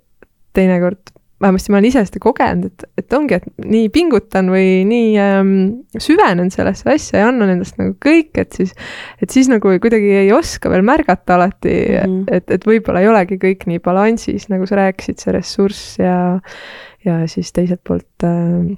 teinekord, 0.57 1.12
vähemasti 1.43 1.73
ma 1.73 1.79
olen 1.79 1.89
ise 1.89 2.05
seda 2.07 2.23
kogenud, 2.23 2.71
et, 2.71 2.85
et 3.03 3.17
ongi, 3.17 3.39
et 3.39 3.67
nii 3.67 3.89
pingutan 3.95 4.51
või 4.53 4.83
nii 4.89 5.11
ähm, 5.23 5.51
süvenen 6.01 6.53
sellesse 6.55 6.89
asja 6.93 7.25
ja 7.25 7.33
annan 7.33 7.53
endast 7.57 7.81
nagu 7.81 7.97
kõik, 8.03 8.31
et 8.41 8.55
siis, 8.57 8.75
et 9.23 9.35
siis 9.35 9.51
nagu 9.53 9.75
kuidagi 9.83 10.15
ei 10.23 10.33
oska 10.35 10.73
veel 10.73 10.87
märgata 10.87 11.37
alati 11.37 11.75
mm, 11.75 12.01
-hmm. 12.07 12.39
et, 12.39 12.49
et 12.57 12.67
võib-olla 12.69 13.03
ei 13.03 13.11
olegi 13.11 13.41
kõik 13.43 13.67
nii 13.71 13.83
balansis, 13.85 14.49
nagu 14.53 14.69
sa 14.71 14.81
rääkisid, 14.81 15.21
see 15.23 15.37
ressurss 15.37 16.01
ja, 16.01 16.17
ja 17.05 17.21
siis 17.31 17.53
teiselt 17.53 17.83
poolt 17.87 18.27
äh, 18.27 18.73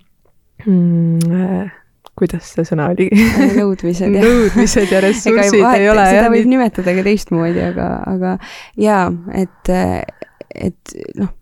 mm, 0.66 1.40
äh, 1.40 1.72
kuidas 2.18 2.50
see 2.54 2.66
sõna 2.66 2.88
oli? 2.94 3.08
Nõudmised 3.58 4.14
ja 4.14 4.24
nõudmised 4.26 4.92
ja 4.92 5.04
ressursid 5.04 5.60
ei, 5.60 5.84
ei 5.84 5.88
ole 5.92 6.08
seda 6.08 6.20
jah, 6.22 6.32
võib 6.32 6.46
nii... 6.46 6.56
nimetada 6.56 6.96
ka 6.96 7.06
teistmoodi, 7.06 7.64
aga, 7.70 7.88
aga 8.10 8.36
jaa, 8.80 9.08
et, 9.44 9.72
et 10.54 10.94
noh, 11.20 11.32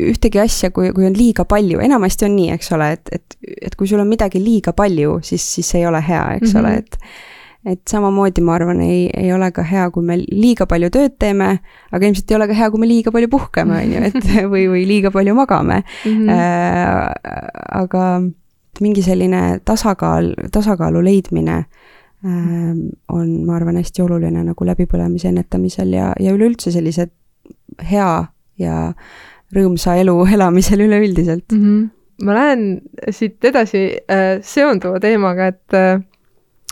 ühtegi 0.00 0.40
asja, 0.42 0.70
kui, 0.74 0.90
kui 0.94 1.06
on 1.06 1.14
liiga 1.14 1.44
palju, 1.48 1.78
enamasti 1.84 2.26
on 2.26 2.34
nii, 2.34 2.50
eks 2.56 2.72
ole, 2.74 2.90
et, 2.96 3.12
et, 3.14 3.36
et 3.68 3.76
kui 3.78 3.86
sul 3.86 4.02
on 4.02 4.10
midagi 4.10 4.42
liiga 4.42 4.74
palju, 4.76 5.20
siis, 5.22 5.44
siis 5.56 5.70
see 5.70 5.84
ei 5.84 5.86
ole 5.86 6.02
hea, 6.02 6.24
eks 6.38 6.54
mm 6.54 6.60
-hmm. 6.60 6.64
ole, 6.64 6.74
et 6.78 6.98
et 7.64 7.80
samamoodi 7.88 8.42
ma 8.44 8.54
arvan, 8.58 8.80
ei, 8.84 9.06
ei 9.16 9.32
ole 9.32 9.48
ka 9.56 9.62
hea, 9.64 9.86
kui 9.90 10.04
me 10.04 10.18
liiga 10.20 10.66
palju 10.68 10.90
tööd 10.92 11.14
teeme, 11.18 11.60
aga 11.96 12.06
ilmselt 12.06 12.30
ei 12.30 12.36
ole 12.36 12.48
ka 12.50 12.56
hea, 12.58 12.70
kui 12.70 12.82
me 12.82 12.88
liiga 12.90 13.12
palju 13.14 13.30
puhkame, 13.32 13.78
on 13.80 13.94
ju, 13.94 14.02
et 14.10 14.28
või, 14.52 14.66
või 14.68 14.84
liiga 14.88 15.10
palju 15.14 15.34
magame 15.34 15.82
mm. 15.82 16.12
-hmm. 16.12 16.28
Äh, 16.34 17.12
aga 17.80 18.04
mingi 18.80 19.02
selline 19.02 19.60
tasakaal, 19.64 20.34
tasakaalu 20.52 21.04
leidmine 21.04 21.56
äh, 21.56 22.70
on, 23.08 23.44
ma 23.46 23.56
arvan, 23.56 23.76
hästi 23.80 24.02
oluline 24.02 24.44
nagu 24.44 24.64
läbipõlemise 24.64 25.28
ennetamisel 25.28 25.92
ja, 25.92 26.12
ja 26.20 26.32
üleüldse 26.36 26.72
sellise 26.74 27.08
hea 27.90 28.26
ja 28.58 28.92
rõõmsa 29.54 29.98
elu 30.00 30.16
elamisel 30.36 30.84
üleüldiselt 30.86 31.52
mm. 31.52 31.62
-hmm. 31.62 32.26
ma 32.26 32.38
lähen 32.40 32.66
siit 33.10 33.44
edasi 33.44 33.86
äh, 34.10 34.40
seonduva 34.42 35.00
teemaga, 35.02 35.52
et 35.54 35.78
äh, 35.78 36.02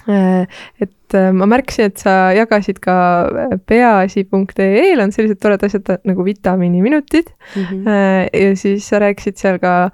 Äh, 0.09 0.47
et 0.81 1.15
äh, 1.15 1.31
ma 1.31 1.47
märkasin, 1.47 1.93
et 1.93 2.01
sa 2.03 2.33
jagasid 2.35 2.81
ka 2.83 2.95
äh, 3.29 3.53
peaasi.ee-l 3.71 5.03
on 5.05 5.13
sellised 5.15 5.39
toredad 5.39 5.69
asjad 5.69 5.93
nagu 6.09 6.25
vitamiiniminutid 6.27 7.31
mm. 7.31 7.63
-hmm. 7.63 8.41
ja 8.43 8.57
siis 8.57 8.89
sa 8.89 8.99
rääkisid 8.99 9.39
seal 9.39 9.59
ka 9.63 9.91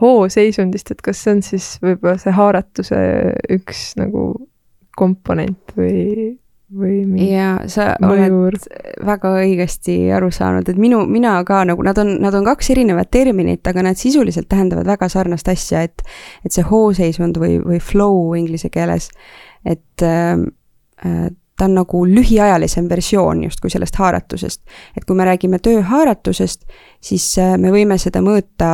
hooseisundist, 0.00 0.90
et 0.90 1.02
kas 1.02 1.20
see 1.24 1.34
on 1.34 1.42
siis 1.42 1.76
võib-olla 1.82 2.16
see 2.18 2.32
haaratuse 2.32 3.02
üks 3.50 3.92
nagu 4.00 4.48
komponent 4.96 5.76
või 5.76 6.38
või 6.78 7.02
mingi 7.06 7.28
jaa, 7.32 7.56
sa 7.70 7.92
mõjur. 8.00 8.54
oled 8.54 9.04
väga 9.06 9.32
õigesti 9.42 9.96
aru 10.16 10.30
saanud, 10.32 10.68
et 10.68 10.78
minu, 10.80 11.02
mina 11.10 11.34
ka 11.48 11.62
nagu, 11.68 11.84
nad 11.84 11.98
on, 12.00 12.14
nad 12.22 12.34
on 12.38 12.46
kaks 12.48 12.72
erinevat 12.74 13.10
terminit, 13.12 13.66
aga 13.68 13.84
nad 13.88 14.00
sisuliselt 14.00 14.48
tähendavad 14.48 14.88
väga 14.88 15.08
sarnast 15.12 15.48
asja, 15.52 15.84
et 15.88 16.04
et 16.46 16.54
see 16.54 16.64
hooseisund 16.66 17.38
või, 17.40 17.58
või 17.62 17.80
flow 17.82 18.32
inglise 18.38 18.72
keeles, 18.72 19.10
et 19.68 20.06
äh, 20.06 20.40
ta 21.62 21.68
on 21.68 21.76
nagu 21.76 22.04
lühiajalisem 22.08 22.88
versioon 22.88 23.44
justkui 23.44 23.70
sellest 23.70 23.96
haaratusest. 24.00 24.62
et 24.96 25.04
kui 25.04 25.16
me 25.16 25.24
räägime 25.28 25.58
tööhaaratusest, 25.58 26.64
siis 27.00 27.26
äh, 27.38 27.58
me 27.58 27.70
võime 27.74 27.98
seda 27.98 28.24
mõõta, 28.24 28.72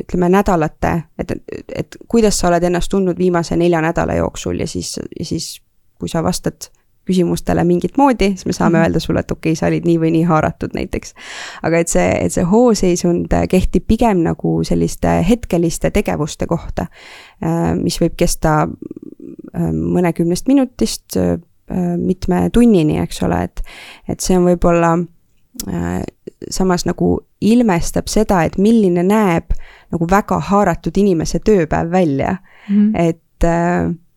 ütleme, 0.00 0.32
nädalate, 0.32 0.94
et, 1.18 1.36
et 1.68 2.00
kuidas 2.08 2.40
sa 2.40 2.48
oled 2.48 2.64
ennast 2.64 2.90
tundnud 2.90 3.18
viimase 3.18 3.56
nelja 3.56 3.84
nädala 3.84 4.16
jooksul 4.18 4.60
ja 4.60 4.66
siis, 4.66 4.96
ja 5.18 5.24
siis 5.24 5.60
kui 5.98 6.08
sa 6.08 6.22
vastad 6.22 6.70
küsimustele 7.08 7.64
mingit 7.64 7.96
moodi, 7.96 8.30
siis 8.34 8.46
me 8.46 8.52
saame 8.52 8.78
-hmm. 8.78 8.82
öelda 8.82 9.00
sulle, 9.00 9.20
et 9.20 9.30
okei 9.30 9.52
okay,, 9.52 9.56
sa 9.56 9.66
olid 9.66 9.86
nii 9.88 9.98
või 10.00 10.12
nii 10.14 10.22
haaratud 10.28 10.76
näiteks. 10.76 11.14
aga 11.62 11.78
et 11.78 11.88
see, 11.88 12.08
et 12.24 12.32
see 12.32 12.44
hooseisund 12.44 13.34
kehtib 13.48 13.86
pigem 13.88 14.22
nagu 14.26 14.58
selliste 14.64 15.18
hetkeliste 15.28 15.90
tegevuste 15.90 16.46
kohta, 16.46 16.86
äh, 17.42 17.74
mis 17.76 18.00
võib 18.00 18.16
kesta 18.16 18.62
äh, 18.68 19.70
mõnekümnest 19.72 20.48
minutist 20.48 21.16
äh, 21.16 21.38
mitme 21.96 22.48
tunnini, 22.52 22.98
eks 22.98 23.22
ole, 23.22 23.42
et, 23.44 23.60
et 24.08 24.20
see 24.20 24.36
on 24.38 24.46
võib-olla 24.48 24.98
samas 26.50 26.84
nagu 26.86 27.18
ilmestab 27.40 28.06
seda, 28.06 28.44
et 28.46 28.58
milline 28.62 29.02
näeb 29.02 29.50
nagu 29.92 30.06
väga 30.10 30.38
haaratud 30.48 30.96
inimese 30.96 31.40
tööpäev 31.42 31.90
välja 31.90 32.36
mm. 32.68 32.76
-hmm. 32.76 32.92
et 32.94 34.07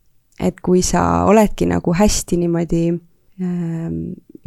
et 0.42 0.60
kui 0.66 0.82
sa 0.86 1.26
oledki 1.30 1.68
nagu 1.70 1.94
hästi 1.96 2.40
niimoodi 2.42 2.84
ähm, 2.92 3.98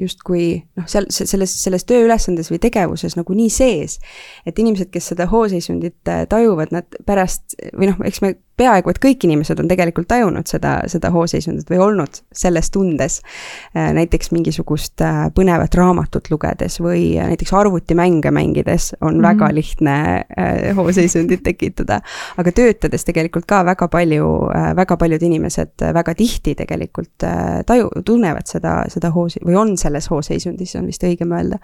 justkui 0.00 0.64
noh, 0.76 0.86
seal 0.90 1.06
selles, 1.14 1.54
selles 1.62 1.86
tööülesandes 1.86 2.50
või 2.50 2.60
tegevuses 2.62 3.14
nagu 3.18 3.36
nii 3.36 3.50
sees, 3.52 4.00
et 4.46 4.58
inimesed, 4.58 4.90
kes 4.94 5.12
seda 5.12 5.28
hooseisundit 5.30 6.10
äh, 6.10 6.24
tajuvad, 6.30 6.74
nad 6.74 6.98
pärast 7.06 7.56
või 7.72 7.92
noh, 7.92 8.02
eks 8.06 8.22
me 8.24 8.34
peaaegu 8.56 8.92
et 8.92 9.00
kõik 9.02 9.26
inimesed 9.26 9.60
on 9.60 9.68
tegelikult 9.70 10.08
tajunud 10.10 10.48
seda, 10.50 10.76
seda 10.90 11.10
hooseisundit 11.14 11.70
või 11.70 11.80
olnud 11.82 12.20
selles 12.34 12.70
tundes. 12.74 13.20
Äh, 13.76 13.92
näiteks 13.96 14.30
mingisugust 14.34 15.02
äh, 15.04 15.24
põnevat 15.34 15.74
raamatut 15.78 16.30
lugedes 16.30 16.78
või 16.82 17.14
näiteks 17.18 17.54
arvutimänge 17.56 18.30
mängides 18.34 18.92
on 19.00 19.14
mm 19.14 19.18
-hmm. 19.18 19.28
väga 19.28 19.54
lihtne 19.54 19.96
hooseisundit 20.76 21.42
tekitada. 21.42 22.00
aga 22.36 22.52
töötades 22.52 23.04
tegelikult 23.04 23.46
ka 23.46 23.64
väga 23.64 23.88
palju, 23.88 24.50
väga 24.76 24.96
paljud 24.96 25.22
inimesed 25.22 25.84
väga 25.94 26.14
tihti 26.14 26.54
tegelikult 26.54 27.24
taju, 27.66 27.90
tunnevad 28.04 28.46
seda, 28.46 28.84
seda 28.88 29.10
hoosi- 29.10 29.44
või 29.44 29.56
on 29.56 29.76
selles 29.76 30.10
hooseisundis, 30.10 30.76
on 30.76 30.86
vist 30.86 31.02
õigem 31.02 31.32
öelda. 31.32 31.58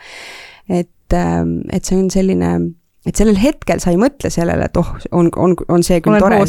et, 0.68 1.12
ähm, 1.12 1.60
et 1.72 1.84
see 1.84 1.98
on 1.98 2.10
selline 2.10 2.79
et 3.06 3.16
sellel 3.16 3.38
hetkel 3.40 3.80
sa 3.80 3.92
ei 3.94 3.98
mõtle 4.00 4.30
sellele, 4.32 4.66
et 4.68 4.76
oh, 4.76 4.90
on, 5.16 5.30
on, 5.40 5.56
on 5.72 5.84
see 5.86 6.00
küll 6.04 6.16
olen 6.18 6.24
tore. 6.24 6.40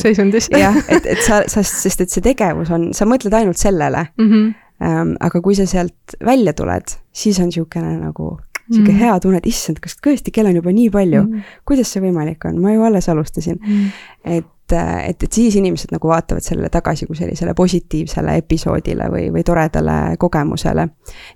jah, 0.66 0.78
et, 0.92 1.08
et 1.14 1.24
sa, 1.24 1.44
sa, 1.52 1.64
sest 1.64 2.04
et 2.04 2.12
see 2.12 2.24
tegevus 2.26 2.72
on, 2.74 2.90
sa 2.98 3.08
mõtled 3.10 3.36
ainult 3.38 3.62
sellele 3.62 4.10
mm. 4.18 4.28
-hmm. 4.28 4.52
Um, 4.82 5.12
aga 5.22 5.44
kui 5.46 5.54
sa 5.54 5.68
sealt 5.70 6.16
välja 6.26 6.56
tuled, 6.58 6.88
siis 7.14 7.38
on 7.40 7.52
niisugune 7.52 8.00
nagu 8.00 8.40
niisugune 8.72 8.94
mm. 8.96 8.98
hea 8.98 9.20
tunne, 9.20 9.38
et 9.38 9.46
issand, 9.46 9.78
kas 9.78 9.94
tõesti 10.02 10.34
kell 10.34 10.50
on 10.50 10.56
juba 10.58 10.74
nii 10.74 10.90
palju 10.90 11.22
mm., 11.22 11.44
kuidas 11.70 11.92
see 11.94 12.02
võimalik 12.02 12.48
on, 12.50 12.58
ma 12.64 12.74
ju 12.74 12.88
alles 12.88 13.10
alustasin 13.12 13.60
mm.. 13.60 13.92
et 14.26 14.48
et, 14.72 15.10
et, 15.10 15.24
et 15.24 15.34
siis 15.34 15.56
inimesed 15.60 15.92
nagu 15.94 16.10
vaatavad 16.12 16.44
sellele 16.46 16.70
tagasi 16.74 17.08
kui 17.10 17.18
sellisele 17.20 17.54
positiivsele 17.58 18.36
episoodile 18.42 19.10
või, 19.14 19.30
või 19.34 19.44
toredale 19.48 20.18
kogemusele. 20.22 20.88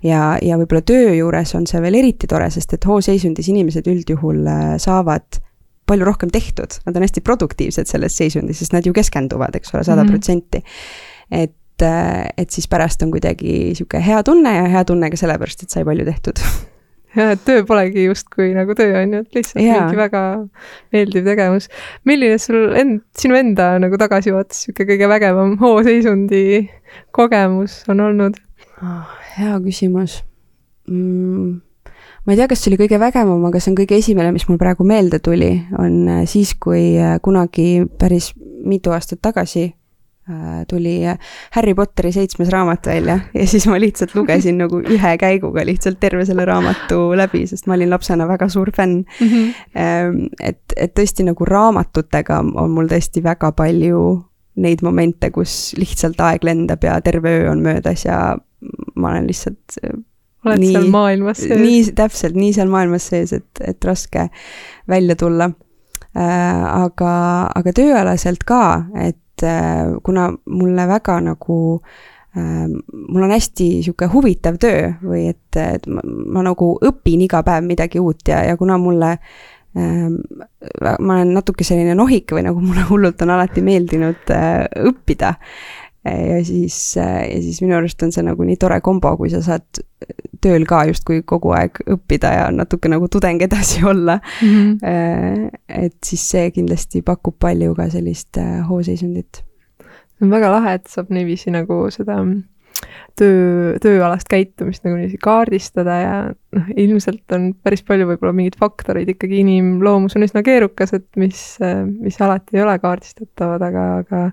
ja, 0.06 0.22
ja 0.42 0.58
võib-olla 0.60 0.84
töö 0.86 1.14
juures 1.16 1.54
on 1.58 1.66
see 1.66 1.82
veel 1.84 1.98
eriti 2.02 2.28
tore, 2.30 2.48
sest 2.50 2.76
et 2.76 2.86
hooseisundis 2.86 3.50
inimesed 3.52 3.88
üldjuhul 3.90 4.46
äh, 4.46 4.64
saavad 4.82 5.40
palju 5.86 6.06
rohkem 6.06 6.32
tehtud, 6.34 6.80
nad 6.86 6.96
on 6.98 7.04
hästi 7.06 7.22
produktiivsed 7.22 7.86
selles 7.86 8.16
seisundis, 8.18 8.58
sest 8.58 8.74
nad 8.74 8.86
ju 8.86 8.94
keskenduvad, 8.96 9.54
eks 9.54 9.74
ole, 9.74 9.84
sada 9.86 10.04
protsenti. 10.08 10.62
et, 11.30 11.82
äh, 11.82 12.24
et 12.36 12.50
siis 12.50 12.68
pärast 12.68 13.02
on 13.06 13.12
kuidagi 13.14 13.74
sihuke 13.78 14.02
hea 14.02 14.22
tunne 14.26 14.56
ja 14.56 14.70
hea 14.72 14.84
tunne 14.84 15.10
ka 15.10 15.20
sellepärast, 15.20 15.62
et 15.62 15.70
sai 15.70 15.84
palju 15.86 16.08
tehtud 16.08 16.42
jah, 17.16 17.32
et 17.34 17.44
töö 17.48 17.64
polegi 17.68 18.06
justkui 18.06 18.52
nagu 18.56 18.76
töö, 18.78 18.94
on 19.02 19.18
ju, 19.18 19.24
et 19.24 19.38
lihtsalt 19.38 19.62
yeah. 19.64 19.84
mingi 19.84 20.00
väga 20.00 20.22
meeldiv 20.94 21.28
tegevus. 21.28 21.68
milline 22.08 22.38
sul 22.42 22.72
end, 22.78 23.02
sinu 23.18 23.38
enda 23.38 23.74
nagu 23.82 24.00
tagasivaates 24.00 24.66
niisugune 24.66 24.90
kõige 24.92 25.12
vägevam 25.12 25.54
hooseisundi 25.62 26.46
kogemus 27.16 27.82
on 27.92 28.04
olnud 28.08 28.40
oh,? 28.82 29.14
hea 29.36 29.60
küsimus 29.64 30.20
mm 30.88 31.62
ma 32.26 32.34
ei 32.34 32.40
tea, 32.40 32.48
kas 32.50 32.58
see 32.62 32.72
oli 32.72 32.80
kõige 32.80 32.98
vägevam, 32.98 33.44
aga 33.46 33.60
see 33.62 33.70
on 33.70 33.76
kõige 33.78 34.00
esimene, 34.00 34.32
mis 34.34 34.48
mul 34.48 34.58
praegu 34.58 34.82
meelde 34.86 35.20
tuli, 35.22 35.52
on 35.78 36.08
äh, 36.10 36.22
siis, 36.26 36.56
kui 36.58 36.96
äh, 36.98 37.20
kunagi 37.22 37.86
päris 38.00 38.32
mitu 38.66 38.90
aastat 38.90 39.22
tagasi 39.22 39.68
tuli 40.68 40.96
Harry 41.54 41.74
Potteri 41.74 42.10
seitsmes 42.12 42.48
raamat 42.50 42.86
välja 42.86 43.18
ja 43.34 43.46
siis 43.46 43.66
ma 43.70 43.78
lihtsalt 43.80 44.14
lugesin 44.14 44.58
nagu 44.58 44.80
ühe 44.82 45.12
käiguga 45.22 45.62
lihtsalt 45.66 46.00
terve 46.02 46.24
selle 46.26 46.44
raamatu 46.48 47.12
läbi, 47.18 47.44
sest 47.46 47.68
ma 47.70 47.76
olin 47.78 47.92
lapsena 47.94 48.26
väga 48.28 48.48
suur 48.50 48.72
fänn 48.74 49.04
mm. 49.20 49.28
-hmm. 49.28 50.26
et, 50.40 50.62
et 50.76 50.94
tõesti 50.98 51.26
nagu 51.26 51.44
raamatutega 51.46 52.40
on 52.54 52.74
mul 52.74 52.90
tõesti 52.90 53.22
väga 53.22 53.52
palju 53.52 54.02
neid 54.56 54.82
momente, 54.82 55.30
kus 55.30 55.74
lihtsalt 55.76 56.20
aeg 56.20 56.44
lendab 56.44 56.84
ja 56.84 57.00
terve 57.04 57.38
öö 57.40 57.50
on 57.50 57.62
möödas 57.62 58.04
ja 58.04 58.36
ma 58.96 59.10
olen 59.10 59.26
lihtsalt 59.26 59.78
oled 60.46 60.62
nii, 60.62 60.72
seal 60.72 60.88
maailmas 60.92 61.42
sees. 61.42 61.60
nii, 61.60 61.84
täpselt, 61.98 62.38
nii 62.38 62.54
seal 62.56 62.72
maailmas 62.72 63.08
sees, 63.12 63.34
et, 63.36 63.60
et 63.60 63.84
raske 63.84 64.28
välja 64.88 65.16
tulla 65.18 65.50
äh,. 66.16 66.64
aga, 66.84 67.12
aga 67.54 67.76
tööalaselt 67.76 68.46
ka, 68.48 68.62
et 69.02 69.18
äh, 69.44 69.96
kuna 70.02 70.30
mulle 70.46 70.86
väga 70.88 71.18
nagu 71.24 71.58
äh, 72.36 72.66
mul 72.68 73.26
on 73.26 73.34
hästi 73.34 73.68
sihuke 73.86 74.08
huvitav 74.12 74.60
töö 74.62 74.92
või 75.02 75.26
et, 75.32 75.60
et 75.60 75.86
ma, 75.90 76.04
ma 76.04 76.46
nagu 76.46 76.74
õpin 76.84 77.26
iga 77.26 77.42
päev 77.46 77.66
midagi 77.66 78.02
uut 78.02 78.28
ja, 78.28 78.42
ja 78.46 78.56
kuna 78.56 78.78
mulle 78.80 79.16
äh, 79.16 80.06
ma 80.98 81.18
olen 81.18 81.34
natuke 81.36 81.64
selline 81.66 81.96
nohik 81.98 82.36
või 82.36 82.46
nagu 82.48 82.62
mulle 82.68 82.86
hullult 82.90 83.22
on 83.26 83.34
alati 83.36 83.64
meeldinud 83.64 84.34
äh, 84.34 84.64
õppida 84.90 85.36
ja 86.06 86.38
siis, 86.44 86.76
ja 86.96 87.40
siis 87.42 87.60
minu 87.62 87.76
arust 87.78 88.02
on 88.02 88.12
see 88.14 88.24
nagu 88.26 88.46
nii 88.46 88.58
tore 88.60 88.80
kombo, 88.84 89.14
kui 89.18 89.30
sa 89.32 89.42
saad 89.44 89.82
tööl 90.44 90.66
ka 90.68 90.82
justkui 90.90 91.22
kogu 91.26 91.52
aeg 91.56 91.80
õppida 91.96 92.32
ja 92.34 92.46
natuke 92.54 92.90
nagu 92.92 93.08
tudeng 93.12 93.42
edasi 93.42 93.84
olla 93.92 94.18
mm. 94.18 94.78
-hmm. 94.82 95.50
et 95.68 95.96
siis 96.04 96.28
see 96.30 96.50
kindlasti 96.50 97.02
pakub 97.02 97.38
palju 97.38 97.74
ka 97.74 97.88
sellist 97.90 98.38
äh, 98.38 98.60
hooseisundit. 98.68 99.42
see 100.16 100.26
on 100.26 100.30
väga 100.30 100.50
lahe, 100.50 100.74
et 100.74 100.86
saab 100.88 101.10
niiviisi 101.10 101.50
nagu 101.50 101.86
seda 101.90 102.22
töö, 103.18 103.76
tööalast 103.82 104.28
käitumist 104.30 104.84
nagu 104.86 104.98
niiviisi 104.98 105.20
kaardistada 105.22 105.96
ja 106.00 106.16
noh, 106.56 106.70
ilmselt 106.76 107.36
on 107.36 107.50
päris 107.64 107.84
palju 107.86 108.08
võib-olla 108.10 108.34
mingeid 108.36 108.58
faktoreid 108.60 109.10
ikkagi, 109.14 109.40
inimloomus 109.44 110.16
on 110.18 110.26
üsna 110.26 110.42
keerukas, 110.46 110.94
et 110.96 111.06
mis, 111.20 111.42
mis 112.00 112.18
alati 112.24 112.58
ei 112.58 112.64
ole 112.64 112.76
kaardistatavad, 112.82 113.64
aga, 113.68 113.86
aga 114.02 114.24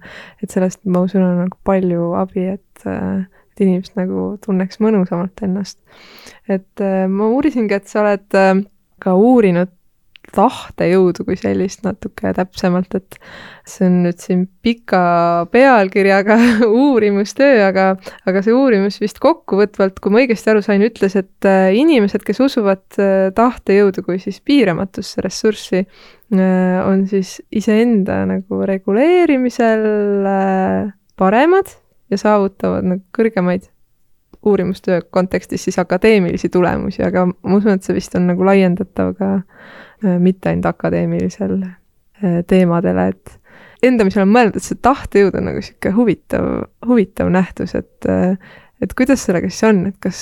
et 0.44 0.54
sellest 0.54 0.84
ma 0.86 1.06
usun, 1.08 1.24
on 1.26 1.44
nagu 1.46 1.60
palju 1.68 2.12
abi, 2.20 2.50
et, 2.58 2.88
et 2.88 3.66
inimesed 3.68 4.00
nagu 4.00 4.34
tunneks 4.44 4.82
mõnusamalt 4.84 5.46
ennast. 5.46 5.80
et 6.52 6.88
ma 7.10 7.32
uurisingi, 7.32 7.80
et 7.80 7.90
sa 7.92 8.04
oled 8.04 8.42
ka 9.04 9.16
uurinud 9.20 9.72
tahtejõudu 10.34 11.26
kui 11.28 11.38
sellist 11.40 11.84
natuke 11.86 12.32
täpsemalt, 12.36 12.96
et 12.98 13.18
see 13.70 13.86
on 13.88 14.00
nüüd 14.06 14.20
siin 14.22 14.46
pika 14.66 15.04
pealkirjaga 15.54 16.38
uurimustöö, 16.86 17.62
aga, 17.68 17.88
aga 18.30 18.44
see 18.46 18.56
uurimus 18.56 19.00
vist 19.02 19.22
kokkuvõtvalt, 19.24 20.00
kui 20.04 20.14
ma 20.14 20.24
õigesti 20.24 20.54
aru 20.54 20.64
sain, 20.66 20.84
ütles, 20.86 21.18
et 21.20 21.50
äh, 21.50 21.70
inimesed, 21.80 22.26
kes 22.26 22.42
usuvad 22.44 22.84
äh, 23.02 23.30
tahtejõudu 23.38 24.06
kui 24.06 24.20
siis 24.24 24.42
piiramatusse 24.46 25.24
ressurssi, 25.26 25.86
äh, 25.86 26.80
on 26.88 27.06
siis 27.12 27.38
iseenda 27.54 28.24
nagu 28.30 28.64
reguleerimisel 28.70 29.88
paremad 31.20 31.78
ja 32.12 32.20
saavutavad 32.20 32.90
nagu 32.90 33.06
kõrgemaid 33.16 33.70
uurimustöö 34.46 35.02
kontekstis 35.10 35.64
siis 35.64 35.80
akadeemilisi 35.80 36.50
tulemusi, 36.50 37.04
aga 37.04 37.26
ma 37.26 37.56
usun, 37.56 37.78
et 37.78 37.86
see 37.86 37.96
vist 37.96 38.16
on 38.20 38.28
nagu 38.28 38.44
laiendatav 38.44 39.14
ka 39.16 39.30
mitte 40.20 40.52
ainult 40.52 40.68
akadeemilisel 40.72 41.56
äh, 41.64 42.42
teemadele, 42.48 43.08
et 43.14 43.38
enda, 43.84 44.06
mis 44.08 44.18
olen 44.18 44.32
mõelnud, 44.32 44.58
et 44.58 44.66
see 44.66 44.80
tahtejõud 44.84 45.38
on 45.40 45.50
nagu 45.52 45.64
sihuke 45.64 45.94
huvitav, 45.96 46.50
huvitav 46.88 47.32
nähtus, 47.34 47.76
et 47.80 48.10
äh, 48.10 48.36
et 48.84 48.96
kuidas 48.98 49.24
sellega 49.24 49.50
siis 49.52 49.68
on, 49.70 49.86
et 49.92 50.00
kas, 50.04 50.20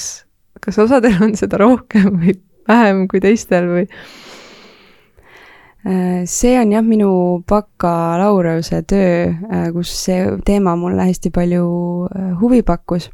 kas 0.61 0.77
osadel 0.81 1.17
on 1.25 1.33
seda 1.39 1.61
rohkem 1.61 2.13
või 2.21 2.37
vähem 2.69 3.07
kui 3.11 3.23
teistel 3.23 3.69
või? 3.71 3.87
see 6.29 6.51
on 6.61 6.75
jah, 6.75 6.83
minu 6.85 7.07
bakalaureuse 7.49 8.83
töö, 8.85 9.31
kus 9.73 9.89
see 10.03 10.27
teema 10.45 10.75
mulle 10.77 11.07
hästi 11.07 11.31
palju 11.33 11.63
huvi 12.37 12.59
pakkus, 12.61 13.07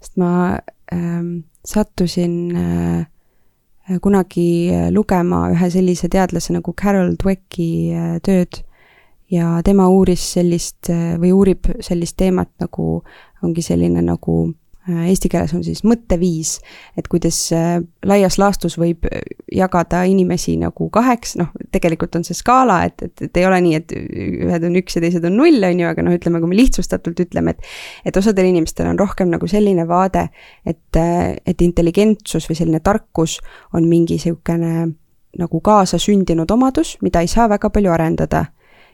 sest 0.00 0.16
ma 0.16 0.30
ähm, 0.96 1.42
sattusin 1.60 2.38
äh, 2.56 3.02
Äh, 3.04 3.15
kunagi 4.02 4.48
äh, 4.74 4.86
lugema 4.90 5.46
ühe 5.54 5.70
sellise 5.70 6.10
teadlase 6.12 6.56
nagu 6.56 6.74
Carol 6.74 7.14
Dwecki 7.16 7.70
äh, 7.94 8.16
tööd. 8.26 8.62
Ja 9.30 9.56
tema 9.66 9.88
uuris 9.90 10.22
sellist 10.36 10.86
või 11.18 11.32
uurib 11.34 11.66
sellist 11.82 12.14
teemat 12.14 12.46
nagu, 12.62 13.00
ongi 13.42 13.64
selline 13.66 13.98
nagu 14.06 14.36
Äh, 14.46 14.65
eesti 14.86 15.30
keeles 15.30 15.52
on 15.56 15.64
siis 15.66 15.82
mõtteviis, 15.86 16.56
et 16.98 17.08
kuidas 17.10 17.38
äh, 17.54 17.78
laias 18.06 18.38
laastus 18.38 18.76
võib 18.78 19.06
äh, 19.08 19.22
jagada 19.52 20.04
inimesi 20.06 20.56
nagu 20.60 20.88
kaheks, 20.94 21.36
noh, 21.40 21.50
tegelikult 21.74 22.18
on 22.18 22.26
see 22.26 22.36
skaala, 22.38 22.82
et, 22.86 23.02
et, 23.02 23.24
et 23.26 23.40
ei 23.40 23.46
ole 23.48 23.60
nii, 23.64 23.80
et 23.80 23.96
ühed 23.96 24.68
on 24.68 24.78
üks 24.80 24.98
ja 24.98 25.02
teised 25.04 25.26
on 25.26 25.38
null, 25.40 25.58
on 25.66 25.82
ju, 25.82 25.88
aga 25.90 26.06
noh, 26.06 26.16
ütleme, 26.16 26.42
kui 26.42 26.52
me 26.52 26.60
lihtsustatult 26.60 27.24
ütleme, 27.26 27.56
et 27.56 28.10
et 28.10 28.16
osadel 28.16 28.50
inimestel 28.50 28.90
on 28.90 28.98
rohkem 29.00 29.30
nagu 29.32 29.48
selline 29.50 29.86
vaade, 29.88 30.28
et, 30.66 31.00
et 31.00 31.66
intelligentsus 31.66 32.46
või 32.50 32.58
selline 32.58 32.82
tarkus 32.84 33.40
on 33.74 33.88
mingi 33.90 34.16
niisugune 34.16 34.94
nagu 35.36 35.60
kaasasündinud 35.60 36.50
omadus, 36.50 36.96
mida 37.04 37.20
ei 37.20 37.28
saa 37.28 37.48
väga 37.50 37.70
palju 37.70 37.92
arendada. 37.92 38.46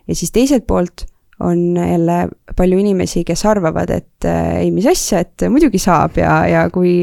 ja 0.08 0.14
siis 0.14 0.32
teiselt 0.32 0.66
poolt 0.66 1.06
on 1.42 1.76
jälle 1.76 2.16
palju 2.56 2.78
inimesi, 2.78 3.22
kes 3.26 3.44
arvavad, 3.48 3.90
et 3.94 4.26
äh, 4.28 4.62
ei, 4.62 4.70
mis 4.74 4.86
asja, 4.90 5.22
et 5.24 5.44
muidugi 5.50 5.80
saab 5.82 6.18
ja, 6.20 6.34
ja 6.48 6.64
kui, 6.72 7.02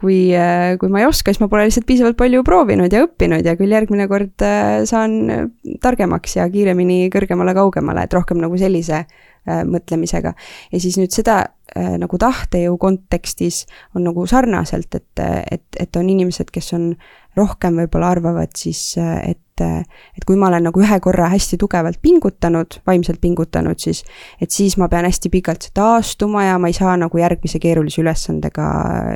kui 0.00 0.18
äh,, 0.36 0.74
kui 0.80 0.92
ma 0.92 1.02
ei 1.02 1.08
oska, 1.08 1.32
siis 1.32 1.42
ma 1.42 1.48
pole 1.52 1.66
lihtsalt 1.68 1.88
piisavalt 1.88 2.18
palju 2.20 2.44
proovinud 2.46 2.92
ja 2.92 3.04
õppinud 3.06 3.46
ja 3.46 3.56
küll 3.58 3.74
järgmine 3.74 4.06
kord 4.10 4.44
äh, 4.46 4.82
saan 4.88 5.50
targemaks 5.82 6.36
ja 6.38 6.48
kiiremini 6.52 7.08
kõrgemale-kaugemale, 7.14 8.06
et 8.06 8.18
rohkem 8.18 8.42
nagu 8.42 8.58
sellise 8.60 9.02
äh, 9.04 9.62
mõtlemisega. 9.68 10.34
ja 10.72 10.82
siis 10.82 10.98
nüüd 11.00 11.14
seda 11.14 11.40
äh, 11.44 11.96
nagu 12.00 12.20
tahtejõu 12.20 12.76
kontekstis 12.80 13.64
on 13.94 14.06
nagu 14.08 14.26
sarnaselt, 14.30 14.94
et, 14.94 15.24
et, 15.50 15.66
et 15.80 16.00
on 16.00 16.08
inimesed, 16.12 16.52
kes 16.52 16.74
on 16.76 16.92
rohkem 17.38 17.78
võib-olla 17.82 18.14
arvavad 18.16 18.54
siis, 18.58 18.82
äh, 19.00 19.22
et 19.60 20.20
et 20.20 20.26
kui 20.26 20.36
ma 20.38 20.48
olen 20.50 20.66
nagu 20.68 20.82
ühe 20.82 20.98
korra 21.02 21.28
hästi 21.32 21.58
tugevalt 21.60 22.00
pingutanud, 22.02 22.80
vaimselt 22.86 23.20
pingutanud, 23.22 23.78
siis 23.80 24.02
et 24.42 24.52
siis 24.52 24.76
ma 24.80 24.88
pean 24.92 25.06
hästi 25.08 25.30
pikalt 25.32 25.70
taastuma 25.76 26.44
ja 26.46 26.58
ma 26.60 26.70
ei 26.70 26.76
saa 26.76 26.96
nagu 27.00 27.20
järgmise 27.20 27.60
keerulise 27.62 28.02
ülesandega 28.02 28.66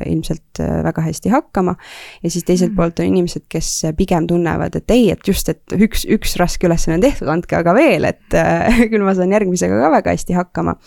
ilmselt 0.09 0.61
äh, 0.63 0.81
väga 0.85 1.05
hästi 1.05 1.33
hakkama. 1.33 1.75
ja 2.23 2.31
siis 2.31 2.47
teiselt 2.47 2.71
mm. 2.71 2.79
poolt 2.79 2.99
on 2.99 3.11
inimesed, 3.11 3.45
kes 3.49 3.71
pigem 3.97 4.27
tunnevad, 4.27 4.75
et 4.75 4.95
ei, 4.95 5.09
et 5.13 5.27
just, 5.27 5.49
et 5.49 5.77
üks, 5.77 6.05
üks 6.09 6.35
raske 6.41 6.67
ülesanne 6.67 6.99
on 6.99 7.05
tehtud, 7.05 7.29
andke 7.31 7.59
aga 7.59 7.75
veel, 7.77 8.09
et 8.09 8.37
äh, 8.39 8.81
küll 8.91 9.05
ma 9.05 9.15
saan 9.17 9.35
järgmisega 9.35 9.79
ka 9.81 9.93
väga 9.99 10.15
hästi 10.15 10.37
hakkama. 10.39 10.77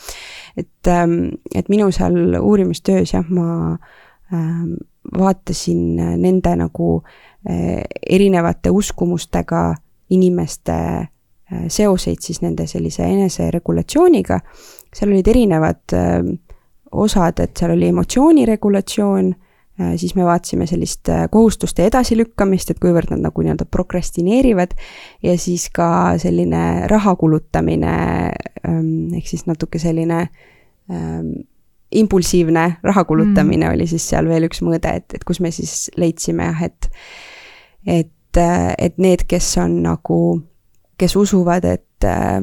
et, 0.56 0.90
ähm, 0.90 1.18
et 1.54 1.68
minu 1.68 1.90
seal 1.94 2.38
uurimistöös 2.40 3.14
jah, 3.14 3.26
ma 3.30 3.78
ähm, 4.34 4.78
vaatasin 5.18 5.96
nende 6.20 6.52
nagu 6.58 6.88
äh, 6.98 7.27
erinevate 7.48 8.70
uskumustega 8.70 9.74
inimeste 10.10 10.74
eh, 10.74 11.66
seoseid 11.68 12.20
siis 12.20 12.42
nende 12.44 12.66
sellise 12.66 13.06
eneseregulatsiooniga. 13.08 14.40
seal 14.94 15.12
olid 15.12 15.28
erinevad 15.28 15.96
eh, 15.96 16.30
osad, 16.92 17.40
et 17.44 17.56
seal 17.56 17.74
oli 17.76 17.90
emotsiooniregulatsioon, 17.92 19.34
siis 19.96 20.14
me 20.16 20.24
vaatasime 20.26 20.66
sellist 20.66 21.06
kohustuste 21.30 21.84
edasilükkamist, 21.86 22.72
et 22.72 22.80
kuivõrd 22.82 23.12
nad 23.12 23.20
nagu 23.28 23.44
nii-öelda 23.44 23.66
prokrastineerivad, 23.70 24.72
ja 25.22 25.36
siis 25.38 25.68
ka 25.70 26.16
selline 26.18 26.88
raha 26.90 27.12
kulutamine, 27.20 27.92
ehm, 28.64 28.88
ehk 29.20 29.28
siis 29.30 29.44
natuke 29.46 29.78
selline 29.78 30.24
ehm, 30.24 31.30
impulsiivne 31.92 32.76
raha 32.82 33.04
kulutamine 33.04 33.66
mm. 33.66 33.74
oli 33.74 33.86
siis 33.86 34.08
seal 34.10 34.28
veel 34.28 34.48
üks 34.48 34.60
mõõde, 34.64 34.92
et, 35.00 35.14
et 35.14 35.24
kus 35.24 35.40
me 35.40 35.52
siis 35.54 35.88
leidsime 35.96 36.50
jah, 36.50 36.66
et 36.68 36.90
et, 37.88 38.40
et 38.78 38.98
need, 39.00 39.24
kes 39.28 39.56
on 39.62 39.80
nagu, 39.82 40.18
kes 41.00 41.16
usuvad, 41.16 41.64
et 41.64 42.04
äh, 42.04 42.42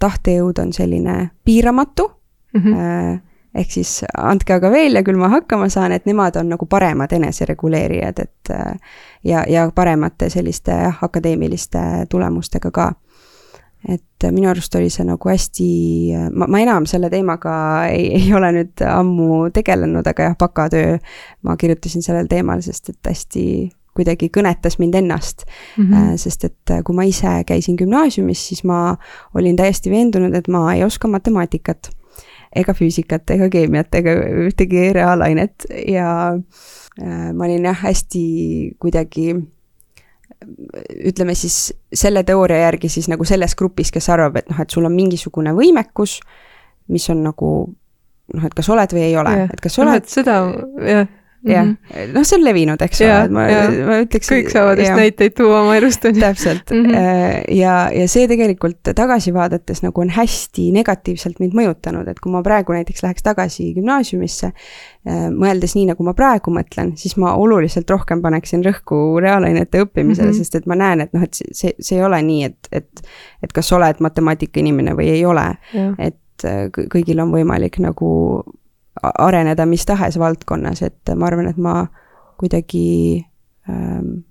tahtejõud 0.00 0.58
on 0.62 0.72
selline 0.72 1.30
piiramatu 1.44 2.08
mm, 2.54 2.60
-hmm. 2.60 3.20
ehk 3.54 3.70
siis 3.70 4.04
andke 4.18 4.54
aga 4.54 4.70
veel 4.70 4.98
ja 4.98 5.02
küll 5.02 5.20
ma 5.20 5.28
hakkama 5.28 5.68
saan, 5.68 5.92
et 5.92 6.06
nemad 6.06 6.36
on 6.36 6.48
nagu 6.48 6.66
paremad 6.66 7.12
enesereguleerijad, 7.12 8.18
et 8.18 8.50
äh, 8.50 8.74
ja, 9.24 9.44
ja 9.48 9.70
paremate 9.74 10.30
selliste 10.30 10.72
jah, 10.72 10.98
akadeemiliste 11.02 12.06
tulemustega 12.08 12.70
ka 12.70 12.92
et 13.88 14.24
minu 14.32 14.48
arust 14.48 14.74
oli 14.74 14.88
see 14.90 15.04
nagu 15.04 15.28
hästi, 15.28 15.68
ma, 16.32 16.46
ma 16.48 16.60
enam 16.60 16.86
selle 16.88 17.10
teemaga 17.12 17.54
ei, 17.92 18.14
ei 18.16 18.34
ole 18.34 18.52
nüüd 18.52 18.84
ammu 18.88 19.50
tegelenud, 19.52 20.06
aga 20.06 20.30
jah, 20.30 20.36
bakatöö 20.40 20.98
ma 21.42 21.56
kirjutasin 21.56 22.02
sellel 22.02 22.26
teemal, 22.26 22.62
sest 22.64 22.88
et 22.88 23.10
hästi 23.10 23.44
kuidagi 23.94 24.30
kõnetas 24.34 24.78
mind 24.78 24.94
ennast 24.98 25.44
mm. 25.76 25.84
-hmm. 25.84 26.16
sest 26.20 26.44
et 26.44 26.70
äh, 26.70 26.82
kui 26.84 26.96
ma 26.96 27.06
ise 27.08 27.42
käisin 27.46 27.76
gümnaasiumis, 27.78 28.48
siis 28.48 28.64
ma 28.64 28.96
olin 29.34 29.56
täiesti 29.56 29.90
veendunud, 29.90 30.34
et 30.34 30.48
ma 30.48 30.66
ei 30.74 30.84
oska 30.84 31.08
matemaatikat 31.08 31.90
ega 32.54 32.74
füüsikat 32.74 33.30
ega 33.30 33.48
keemiat 33.50 33.94
ega 33.94 34.14
ühtegi 34.46 34.92
reaalainet 34.94 35.66
ja 35.86 36.34
äh, 36.34 37.32
ma 37.34 37.44
olin 37.44 37.64
jah, 37.64 37.78
hästi 37.82 38.24
kuidagi 38.78 39.34
ütleme 41.04 41.34
siis 41.34 41.72
selle 41.94 42.24
teooria 42.24 42.58
järgi 42.66 42.88
siis 42.88 43.08
nagu 43.08 43.24
selles 43.24 43.54
grupis, 43.56 43.90
kes 43.90 44.08
arvab, 44.12 44.36
et 44.36 44.50
noh, 44.50 44.60
et 44.60 44.70
sul 44.70 44.84
on 44.84 44.92
mingisugune 44.92 45.54
võimekus, 45.56 46.18
mis 46.88 47.08
on 47.10 47.22
nagu 47.24 47.50
noh, 48.34 48.44
et 48.44 48.54
kas 48.54 48.68
oled 48.68 48.92
või 48.92 49.06
ei 49.06 49.16
ole, 49.16 49.34
et 49.46 49.60
kas 49.60 49.78
oled. 49.78 50.04
seda 50.10 50.40
jah 50.84 51.06
jah, 51.48 51.68
noh, 52.14 52.24
see 52.24 52.38
on 52.38 52.44
levinud, 52.44 52.82
eks 52.84 53.02
ole, 53.04 53.16
et 53.26 53.34
ma, 53.34 53.44
ma 53.88 53.98
ütleks. 54.04 54.30
kõik 54.30 54.50
saavad 54.52 54.80
vist 54.80 54.94
näiteid 54.96 55.34
tuua 55.36 55.60
oma 55.60 55.76
elust, 55.76 56.04
on 56.08 56.16
ju. 56.16 56.22
täpselt 56.22 56.72
mm, 56.72 56.86
-hmm. 56.88 57.42
ja, 57.58 57.74
ja 57.92 58.06
see 58.08 58.28
tegelikult 58.30 58.92
tagasi 58.96 59.34
vaadates 59.34 59.82
nagu 59.84 60.00
on 60.00 60.12
hästi 60.14 60.70
negatiivselt 60.74 61.40
mind 61.42 61.56
mõjutanud, 61.58 62.08
et 62.08 62.20
kui 62.24 62.32
ma 62.32 62.42
praegu 62.46 62.76
näiteks 62.76 63.04
läheks 63.04 63.26
tagasi 63.26 63.70
gümnaasiumisse, 63.76 64.50
äh, 64.50 65.20
mõeldes 65.34 65.76
nii, 65.76 65.90
nagu 65.92 66.08
ma 66.08 66.16
praegu 66.16 66.54
mõtlen, 66.54 66.94
siis 67.00 67.18
ma 67.20 67.34
oluliselt 67.36 67.90
rohkem 67.90 68.22
paneksin 68.24 68.64
rõhku 68.64 69.20
reaalainete 69.20 69.84
õppimisele 69.84 70.30
mm, 70.30 70.32
-hmm. 70.32 70.42
sest 70.44 70.60
et 70.60 70.66
ma 70.66 70.80
näen, 70.80 71.04
et 71.04 71.12
noh, 71.12 71.22
et 71.22 71.34
see, 71.34 71.76
see 71.78 71.98
ei 71.98 72.04
ole 72.04 72.22
nii, 72.22 72.44
et, 72.50 72.72
et, 72.72 73.06
et 73.42 73.52
kas 73.52 73.68
sa 73.68 73.76
oled 73.76 74.00
matemaatikainimene 74.00 74.96
või 74.96 75.12
ei 75.12 75.24
ole. 75.24 75.48
et 75.98 76.44
äh, 76.44 76.68
kõigil 76.72 77.20
on 77.20 77.32
võimalik 77.32 77.78
nagu 77.82 78.12
areneda 79.02 79.66
mis 79.66 79.86
tahes 79.86 80.18
valdkonnas, 80.20 80.82
et 80.86 81.14
ma 81.16 81.28
arvan, 81.28 81.48
et 81.50 81.58
ma 81.60 81.86
kuidagi 82.40 83.24
ähm, 83.70 84.24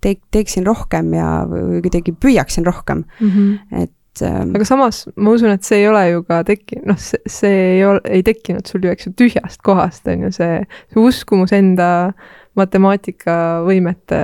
te-, 0.00 0.20
teeksin 0.34 0.66
rohkem 0.66 1.12
ja 1.16 1.28
kuidagi 1.48 2.14
püüaksin 2.14 2.66
rohkem 2.66 3.04
mm, 3.20 3.30
-hmm. 3.30 3.82
et 3.82 4.22
ähm, 4.22 4.54
aga 4.54 4.64
samas 4.64 5.04
ma 5.16 5.34
usun, 5.34 5.50
et 5.50 5.64
see 5.64 5.82
ei 5.82 5.88
ole 5.88 6.04
ju 6.10 6.22
ka 6.28 6.42
tekkinud, 6.46 6.86
noh, 6.92 6.98
see, 6.98 7.20
see 7.26 7.56
ei 7.76 7.84
ole, 7.84 8.00
ei 8.04 8.22
tekkinud 8.26 8.66
sul 8.66 8.84
ju, 8.84 8.94
eks 8.94 9.08
ju, 9.08 9.14
tühjast 9.22 9.62
kohast, 9.66 10.06
on 10.08 10.26
ju, 10.28 10.32
see, 10.32 10.60
see 10.92 11.02
uskumus 11.02 11.52
enda 11.56 12.12
matemaatikavõimete 12.56 14.22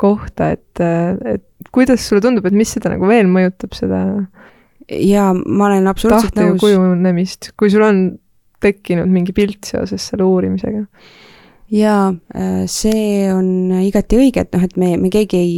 kohta, 0.00 0.54
et, 0.56 0.80
et 0.80 1.70
kuidas 1.74 2.08
sulle 2.08 2.22
tundub, 2.24 2.46
et 2.46 2.56
mis 2.56 2.70
seda 2.76 2.94
nagu 2.94 3.06
veel 3.08 3.28
mõjutab, 3.30 3.76
seda 3.76 4.00
jaa, 4.88 5.32
ma 5.34 5.68
olen 5.68 5.86
absoluutselt 5.90 6.36
nõus. 6.38 6.60
kujunemist, 6.60 7.52
kui 7.58 7.70
sul 7.72 7.84
on 7.86 8.04
tekkinud 8.64 9.10
mingi 9.12 9.34
pilt 9.36 9.68
seoses 9.68 10.10
selle 10.10 10.26
uurimisega? 10.26 10.86
jaa, 11.74 12.10
äh, 12.36 12.64
see 12.70 13.24
on 13.32 13.72
igati 13.82 14.20
õige, 14.20 14.44
et 14.44 14.52
noh, 14.54 14.64
et 14.66 14.76
me, 14.80 14.94
me 15.00 15.10
keegi 15.12 15.40
ei, 15.40 15.54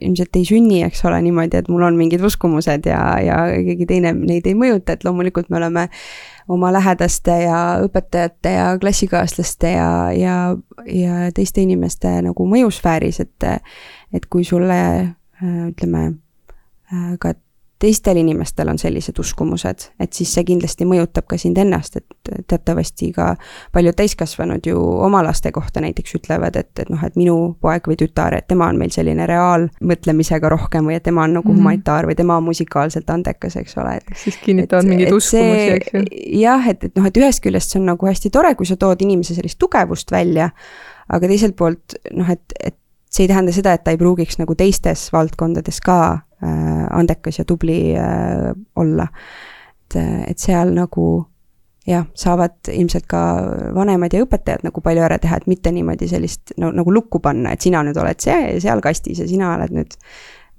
ilmselt 0.00 0.38
ei 0.38 0.46
sünni, 0.46 0.82
eks 0.86 1.02
ole, 1.08 1.18
niimoodi, 1.24 1.58
et 1.58 1.68
mul 1.72 1.82
on 1.84 1.98
mingid 1.98 2.22
uskumused 2.24 2.86
ja, 2.88 3.00
ja 3.22 3.40
keegi 3.66 3.88
teine 3.90 4.14
neid 4.16 4.46
ei 4.48 4.54
mõjuta, 4.58 4.94
et 4.94 5.04
loomulikult 5.04 5.50
me 5.50 5.58
oleme 5.58 5.88
oma 6.52 6.72
lähedaste 6.74 7.34
ja 7.44 7.58
õpetajate 7.84 8.54
ja 8.54 8.66
klassikaaslaste 8.82 9.74
ja, 9.74 9.90
ja, 10.16 10.36
ja 10.86 11.30
teiste 11.34 11.62
inimeste 11.62 12.14
nagu 12.24 12.46
mõjusfääris, 12.48 13.22
et 13.26 13.50
et 14.12 14.26
kui 14.28 14.44
sulle 14.44 14.78
äh, 15.00 15.62
ütleme, 15.70 16.04
äh, 16.92 17.14
ka 17.20 17.34
teistel 17.82 18.16
inimestel 18.20 18.68
on 18.70 18.78
sellised 18.78 19.18
uskumused, 19.18 19.88
et 20.00 20.14
siis 20.14 20.30
see 20.34 20.44
kindlasti 20.46 20.86
mõjutab 20.86 21.26
ka 21.30 21.38
sind 21.40 21.58
ennast, 21.58 21.98
et 21.98 22.32
teatavasti 22.50 23.08
ka 23.16 23.32
paljud 23.74 23.96
täiskasvanud 23.98 24.66
ju 24.66 24.78
oma 24.78 25.22
laste 25.26 25.50
kohta 25.54 25.82
näiteks 25.82 26.14
ütlevad, 26.20 26.56
et, 26.60 26.70
et 26.78 26.92
noh, 26.92 27.02
et 27.02 27.18
minu 27.18 27.36
poeg 27.62 27.88
või 27.90 27.98
tütar, 27.98 28.36
et 28.38 28.46
tema 28.50 28.68
on 28.70 28.78
meil 28.78 28.94
selline 28.94 29.26
reaalmõtlemisega 29.26 30.50
rohkem 30.52 30.90
või 30.90 30.98
et 31.00 31.06
tema 31.08 31.24
on 31.26 31.34
nagu 31.38 31.48
mm 31.48 31.54
-hmm. 31.54 31.58
humanitaar 31.58 32.06
või 32.10 32.18
tema 32.18 32.36
on 32.38 32.46
musikaalselt 32.50 33.10
andekas, 33.10 33.56
eks 33.58 33.76
ole, 33.82 33.96
et. 33.98 34.14
siis 34.24 34.38
kinnitavad 34.44 34.86
mingeid 34.86 35.12
uskumusi, 35.12 35.70
eks 35.78 35.94
ju. 35.94 36.04
jah, 36.40 36.68
et, 36.68 36.84
et 36.84 36.96
noh, 36.96 37.06
et 37.06 37.16
ühest 37.18 37.42
küljest 37.42 37.74
see 37.74 37.80
on 37.80 37.90
nagu 37.90 38.06
hästi 38.06 38.30
tore, 38.30 38.54
kui 38.54 38.66
sa 38.66 38.76
tood 38.76 39.02
inimese 39.02 39.34
sellist 39.34 39.58
tugevust 39.58 40.12
välja, 40.12 40.50
aga 41.08 41.28
teiselt 41.28 41.56
poolt 41.56 41.98
noh, 42.12 42.30
et, 42.30 42.54
et 42.62 42.78
see 43.10 43.26
ei 43.26 43.28
tähenda 43.28 43.52
seda, 43.52 43.74
et 43.74 43.84
ta 43.84 43.90
ei 43.90 44.00
pruugiks 44.00 44.38
nagu 44.38 44.54
teistes 44.54 45.10
valdkondades 45.12 45.80
ka 45.84 45.98
andekas 46.42 47.38
ja 47.38 47.44
tubli 47.48 47.94
äh, 47.98 48.50
olla. 48.76 49.06
et, 49.86 49.96
et 50.28 50.38
seal 50.38 50.72
nagu 50.74 51.06
jah, 51.86 52.04
saavad 52.14 52.70
ilmselt 52.70 53.06
ka 53.10 53.22
vanemad 53.74 54.14
ja 54.14 54.22
õpetajad 54.24 54.66
nagu 54.66 54.82
palju 54.84 55.02
ära 55.04 55.18
teha, 55.22 55.40
et 55.40 55.48
mitte 55.50 55.72
niimoodi 55.74 56.08
sellist 56.10 56.54
no, 56.62 56.70
nagu 56.74 56.94
lukku 56.94 57.20
panna, 57.22 57.54
et 57.54 57.64
sina 57.64 57.82
nüüd 57.86 57.98
oled 57.98 58.22
see, 58.22 58.60
seal 58.62 58.82
kastis 58.84 59.22
ja 59.22 59.26
sina 59.28 59.54
oled 59.56 59.74
nüüd 59.74 59.96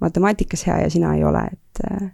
matemaatikas 0.04 0.66
hea 0.68 0.82
ja 0.84 0.92
sina 0.92 1.14
ei 1.16 1.24
ole, 1.24 1.46
et 1.54 1.84
äh, 1.88 2.06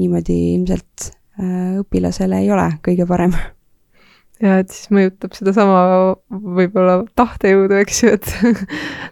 niimoodi 0.00 0.38
ilmselt 0.58 1.08
äh, 1.40 1.80
õpilasele 1.80 2.42
ei 2.44 2.52
ole 2.52 2.68
kõige 2.84 3.08
parem. 3.08 3.34
ja 4.42 4.58
et 4.62 4.72
siis 4.74 4.92
mõjutab 4.92 5.36
sedasama 5.38 5.82
võib-olla 6.30 7.02
tahtejõudu, 7.18 7.78
eks 7.80 8.02
ju, 8.04 8.14
et 8.18 8.32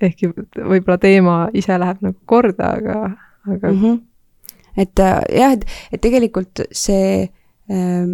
ehkki 0.00 0.30
võib-olla 0.32 0.98
teema 1.02 1.36
ise 1.56 1.78
läheb 1.78 2.02
nagu 2.04 2.16
korda, 2.26 2.72
aga, 2.78 2.98
aga 3.48 3.72
mm. 3.72 3.80
-hmm. 3.82 3.98
et 4.76 4.98
äh, 5.04 5.20
jah, 5.40 5.56
et, 5.56 5.64
et 5.92 6.00
tegelikult 6.00 6.62
see 6.72 7.22
äh, 7.22 8.06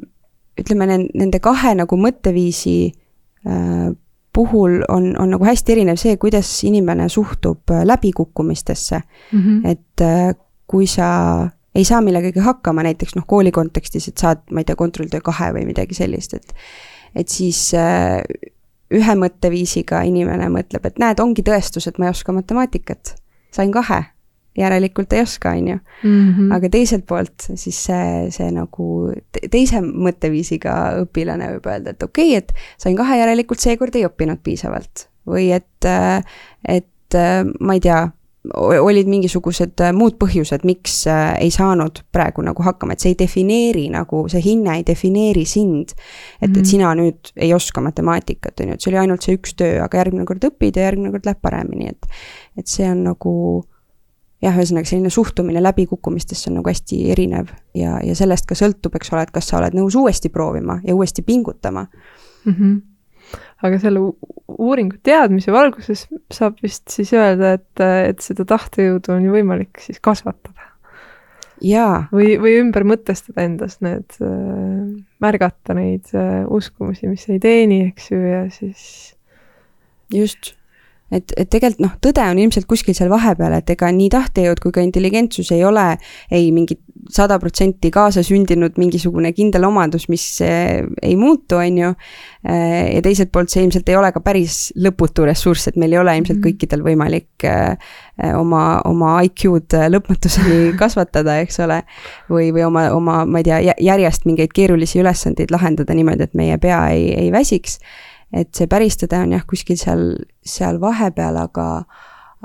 ütleme, 0.60 0.86
nende 1.02 1.40
kahe 1.40 1.74
nagu 1.74 1.98
mõtteviisi 1.98 2.78
äh, 3.46 3.90
puhul 4.34 4.80
on, 4.88 5.12
on 5.18 5.30
nagu 5.30 5.44
hästi 5.46 5.72
erinev 5.76 5.98
see, 6.00 6.16
kuidas 6.16 6.50
inimene 6.64 7.08
suhtub 7.08 7.70
äh, 7.70 7.84
läbikukkumistesse 7.84 9.00
mm. 9.32 9.40
-hmm. 9.40 9.68
et 9.70 10.40
kui 10.66 10.86
sa 10.86 11.50
ei 11.74 11.84
saa 11.84 12.00
millegagi 12.00 12.38
hakkama, 12.38 12.82
näiteks 12.82 13.16
noh, 13.16 13.24
kooli 13.26 13.50
kontekstis, 13.50 14.08
et 14.08 14.18
saad, 14.18 14.44
ma 14.50 14.62
ei 14.62 14.64
tea, 14.64 14.76
kontrolltöö 14.76 15.20
kahe 15.20 15.50
või 15.52 15.66
midagi 15.66 15.94
sellist, 15.94 16.34
et 16.34 16.54
et 17.14 17.28
siis 17.28 17.70
ühe 18.92 19.14
mõtteviisiga 19.18 20.02
inimene 20.08 20.48
mõtleb, 20.52 20.84
et 20.88 20.98
näed, 21.00 21.20
ongi 21.22 21.44
tõestus, 21.46 21.88
et 21.88 21.98
ma 21.98 22.08
ei 22.08 22.14
oska 22.14 22.34
matemaatikat. 22.36 23.14
sain 23.54 23.70
kahe, 23.72 24.00
järelikult 24.58 25.12
ei 25.12 25.22
oska, 25.22 25.50
on 25.54 25.68
ju. 25.68 25.78
Mhm. 26.02 26.52
aga 26.52 26.68
teiselt 26.68 27.06
poolt 27.06 27.46
siis 27.54 27.78
see, 27.86 28.30
see 28.30 28.50
nagu 28.50 29.12
teise 29.50 29.80
mõtteviisiga 29.80 30.74
õpilane 31.04 31.52
võib 31.54 31.66
öelda, 31.70 31.90
et 31.94 32.02
okei 32.02 32.36
okay,, 32.36 32.42
et 32.42 32.52
sain 32.78 32.96
kahe, 32.96 33.18
järelikult 33.18 33.60
seekord 33.60 33.94
ei 33.96 34.06
õppinud 34.06 34.42
piisavalt. 34.42 35.08
või 35.26 35.52
et, 35.56 35.86
et 36.68 37.16
ma 37.60 37.74
ei 37.74 37.80
tea 37.80 38.10
olid 38.52 39.08
mingisugused 39.08 39.80
äh, 39.80 39.92
muud 39.96 40.18
põhjused, 40.20 40.66
miks 40.68 40.98
äh, 41.08 41.32
ei 41.40 41.52
saanud 41.54 42.02
praegu 42.12 42.44
nagu 42.44 42.64
hakkama, 42.64 42.92
et 42.92 43.04
see 43.04 43.14
ei 43.14 43.18
defineeri 43.24 43.86
nagu, 43.92 44.24
see 44.28 44.42
hinne 44.44 44.78
ei 44.78 44.84
defineeri 44.86 45.46
sind. 45.48 45.94
et 46.40 46.50
et 46.50 46.56
mhm. 46.56 46.64
sina 46.68 46.94
nüüd 46.94 47.32
ei 47.36 47.54
oska 47.54 47.80
matemaatikat, 47.80 48.60
on 48.60 48.68
ju, 48.68 48.74
et 48.74 48.84
see 48.84 48.92
oli 48.92 49.00
ainult 49.00 49.24
see 49.24 49.38
üks 49.38 49.56
töö, 49.56 49.80
aga 49.84 50.02
järgmine 50.02 50.26
kord 50.28 50.44
õpid 50.44 50.76
ja 50.76 50.90
järgmine 50.90 51.14
kord 51.14 51.24
läheb 51.24 51.40
paremini, 51.42 51.88
et. 51.94 52.10
et 52.58 52.68
see 52.68 52.86
on 52.90 53.02
nagu 53.08 53.34
jah, 54.44 54.54
ühesõnaga 54.54 54.88
selline 54.88 55.10
suhtumine 55.10 55.62
läbikukkumistesse 55.64 56.50
on 56.50 56.60
nagu 56.60 56.68
hästi 56.68 57.00
erinev 57.14 57.52
ja, 57.74 57.96
ja 58.04 58.16
sellest 58.18 58.46
ka 58.50 58.58
sõltub, 58.58 58.96
eks 58.98 59.12
ole, 59.14 59.24
et 59.24 59.32
kas 59.34 59.48
sa 59.48 59.60
oled 59.60 59.76
nõus 59.76 59.96
uuesti 59.96 60.28
proovima 60.28 60.82
ja 60.84 60.94
uuesti 60.94 61.24
pingutama 61.24 61.86
mm. 61.86 62.52
-hmm 62.52 62.82
aga 63.64 63.80
selle 63.82 64.02
uuringu 64.54 64.98
teadmise 65.04 65.52
valguses 65.54 66.06
saab 66.32 66.60
vist 66.64 66.88
siis 66.92 67.12
öelda, 67.16 67.54
et, 67.58 67.84
et 68.10 68.24
seda 68.24 68.46
tahtejõudu 68.54 69.14
on 69.16 69.28
ju 69.28 69.34
võimalik 69.34 69.82
siis 69.82 70.00
kasvatada. 70.04 70.70
jaa. 71.64 72.04
või, 72.12 72.34
või 72.40 72.58
ümber 72.62 72.86
mõtestada 72.88 73.46
endas 73.46 73.78
need, 73.84 74.18
märgata 75.22 75.76
neid 75.78 76.12
uskumusi, 76.48 77.08
mis 77.10 77.28
ei 77.30 77.40
teeni, 77.42 77.86
eks 77.92 78.10
ju, 78.10 78.20
ja 78.20 78.44
siis. 78.52 78.84
just 80.12 80.54
et, 81.12 81.34
et 81.36 81.50
tegelikult 81.50 81.82
noh, 81.84 81.94
tõde 82.02 82.24
on 82.26 82.40
ilmselt 82.40 82.66
kuskil 82.70 82.96
seal 82.96 83.12
vahepeal, 83.12 83.58
et 83.58 83.70
ega 83.74 83.90
nii 83.94 84.10
tahtejõud 84.12 84.62
kui 84.62 84.74
ka 84.74 84.84
intelligentsus 84.84 85.52
ei 85.54 85.64
ole 85.66 85.86
ei 86.34 86.50
mingi 86.54 86.78
sada 87.12 87.38
protsenti 87.38 87.90
kaasasündinud 87.92 88.78
mingisugune 88.80 89.32
kindel 89.36 89.66
omadus, 89.68 90.06
mis 90.12 90.24
eh, 90.44 90.84
ei 91.02 91.16
muutu, 91.20 91.58
on 91.60 91.78
ju. 91.78 91.90
Eh, 92.44 92.94
ja 92.94 93.02
teiselt 93.04 93.32
poolt 93.32 93.52
see 93.52 93.64
ilmselt 93.64 93.88
ei 93.88 93.98
ole 93.98 94.10
ka 94.14 94.22
päris 94.24 94.68
lõputu 94.76 95.26
ressurss, 95.28 95.68
et 95.68 95.76
meil 95.80 95.96
ei 95.96 96.00
ole 96.00 96.16
ilmselt 96.18 96.38
mhm. 96.38 96.46
kõikidel 96.46 96.86
võimalik 96.86 97.46
eh, 97.48 97.92
oma, 98.38 98.80
oma 98.88 99.18
IQ-d 99.28 99.88
lõpmatuseni 99.92 100.72
kasvatada, 100.82 101.38
eks 101.44 101.60
ole. 101.64 101.82
või, 102.30 102.50
või 102.54 102.66
oma, 102.68 102.88
oma, 102.94 103.20
ma 103.28 103.42
ei 103.42 103.50
tea, 103.50 103.60
järjest 103.80 104.26
mingeid 104.28 104.54
keerulisi 104.54 105.02
ülesandeid 105.02 105.54
lahendada 105.54 105.94
niimoodi, 105.96 106.28
et 106.28 106.34
meie 106.38 106.58
pea 106.62 106.86
ei, 106.94 107.08
ei 107.26 107.32
väsiks 107.34 107.80
et 108.34 108.50
see 108.56 108.66
päris 108.70 108.96
tõde 108.98 109.20
on 109.22 109.34
jah, 109.36 109.44
kuskil 109.46 109.78
seal, 109.78 110.08
seal 110.42 110.80
vahepeal, 110.82 111.38
aga 111.38 111.66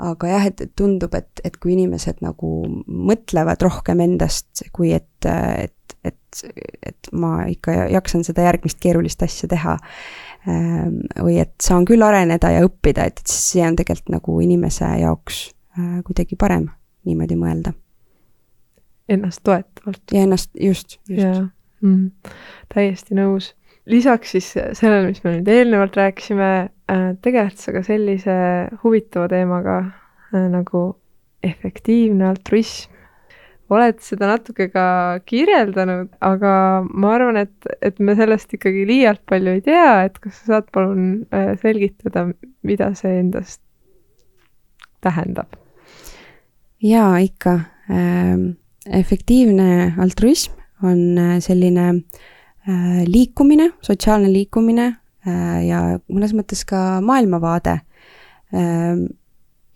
aga 0.00 0.30
jah, 0.30 0.46
et 0.48 0.62
tundub, 0.78 1.14
et, 1.18 1.42
et 1.44 1.56
kui 1.60 1.74
inimesed 1.74 2.22
nagu 2.24 2.50
mõtlevad 2.86 3.62
rohkem 3.64 4.02
endast, 4.04 4.64
kui 4.76 4.92
et, 4.96 5.26
et, 5.26 5.96
et, 6.06 6.42
et 6.86 7.12
ma 7.12 7.44
ikka 7.50 7.90
jaksan 7.92 8.24
seda 8.26 8.46
järgmist 8.48 8.80
keerulist 8.82 9.22
asja 9.26 9.50
teha, 9.50 9.76
ähm, 10.48 11.02
või 11.20 11.38
et 11.42 11.54
saan 11.62 11.86
küll 11.88 12.04
areneda 12.06 12.52
ja 12.54 12.64
õppida, 12.66 13.06
et, 13.10 13.22
et 13.22 13.32
siis 13.32 13.54
see 13.56 13.66
on 13.66 13.78
tegelikult 13.78 14.14
nagu 14.16 14.40
inimese 14.44 14.88
jaoks 15.02 15.46
äh, 15.78 16.00
kuidagi 16.06 16.38
parem 16.40 16.68
niimoodi 17.08 17.38
mõelda. 17.40 17.74
Ennast 19.10 19.42
toetavalt. 19.42 20.04
ja 20.14 20.22
ennast, 20.22 20.52
just, 20.54 21.00
just. 21.08 21.48
mm,, 21.82 22.12
täiesti 22.70 23.16
nõus 23.18 23.54
lisaks 23.90 24.34
siis 24.36 24.52
sellele, 24.54 25.10
mis 25.10 25.22
me 25.24 25.36
nüüd 25.38 25.50
eelnevalt 25.50 25.98
rääkisime, 25.98 26.50
äh, 26.90 27.10
tegeled 27.24 27.58
sa 27.60 27.74
ka 27.74 27.82
sellise 27.86 28.36
huvitava 28.84 29.28
teemaga 29.32 29.76
äh, 30.34 30.46
nagu 30.52 30.84
efektiivne 31.46 32.28
altruism 32.30 32.96
oled 33.70 34.00
seda 34.02 34.32
natuke 34.32 34.66
ka 34.72 34.84
kirjeldanud, 35.30 36.08
aga 36.26 36.52
ma 36.82 37.12
arvan, 37.14 37.38
et, 37.44 37.68
et 37.86 38.00
me 38.02 38.16
sellest 38.18 38.50
ikkagi 38.56 38.82
liialt 38.88 39.22
palju 39.30 39.54
ei 39.54 39.62
tea, 39.62 39.92
et 40.08 40.18
kas 40.18 40.40
sa 40.40 40.56
saad 40.56 40.70
palun 40.74 41.04
äh, 41.34 41.52
selgitada, 41.62 42.26
mida 42.66 42.90
see 42.98 43.20
endast 43.22 43.62
tähendab? 45.04 45.54
jaa, 46.80 47.12
ikka. 47.20 47.58
Ähm, 47.90 48.52
efektiivne 48.86 49.94
altruism 50.00 50.54
on 50.86 51.18
selline 51.44 51.86
äh, 51.90 52.28
liikumine, 53.06 53.70
sotsiaalne 53.82 54.28
liikumine 54.32 54.84
ja 55.66 55.80
mõnes 56.08 56.34
mõttes 56.36 56.64
ka 56.68 57.00
maailmavaade. 57.04 57.80
Ähm, 58.54 59.04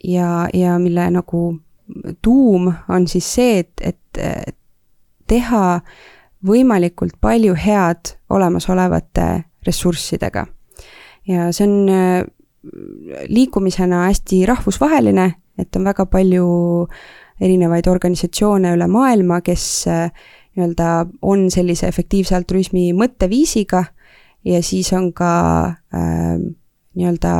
ja, 0.04 0.48
ja 0.54 0.78
mille 0.78 1.08
nagu 1.14 1.42
tuum 2.22 2.72
on 2.88 3.08
siis 3.08 3.28
see, 3.36 3.58
et, 3.64 3.72
et 3.80 4.22
teha 5.28 5.80
võimalikult 6.44 7.16
palju 7.20 7.56
head 7.56 8.14
olemasolevate 8.30 9.28
ressurssidega. 9.66 10.46
ja 11.28 11.48
see 11.52 11.64
on 11.64 11.88
äh, 11.88 12.24
liikumisena 13.28 14.06
hästi 14.08 14.44
rahvusvaheline, 14.46 15.30
et 15.58 15.76
on 15.76 15.84
väga 15.84 16.06
palju 16.06 16.46
erinevaid 17.40 17.86
organisatsioone 17.88 18.74
üle 18.76 18.88
maailma, 18.88 19.40
kes 19.44 19.64
äh, 19.88 20.10
nii-öelda 20.54 21.06
on 21.22 21.48
sellise 21.50 21.88
efektiivse 21.90 22.36
altruismi 22.36 22.92
mõtteviisiga 22.96 23.84
ja 24.44 24.62
siis 24.62 24.92
on 24.92 25.12
ka 25.16 25.30
äh, 25.94 26.36
nii-öelda 26.94 27.34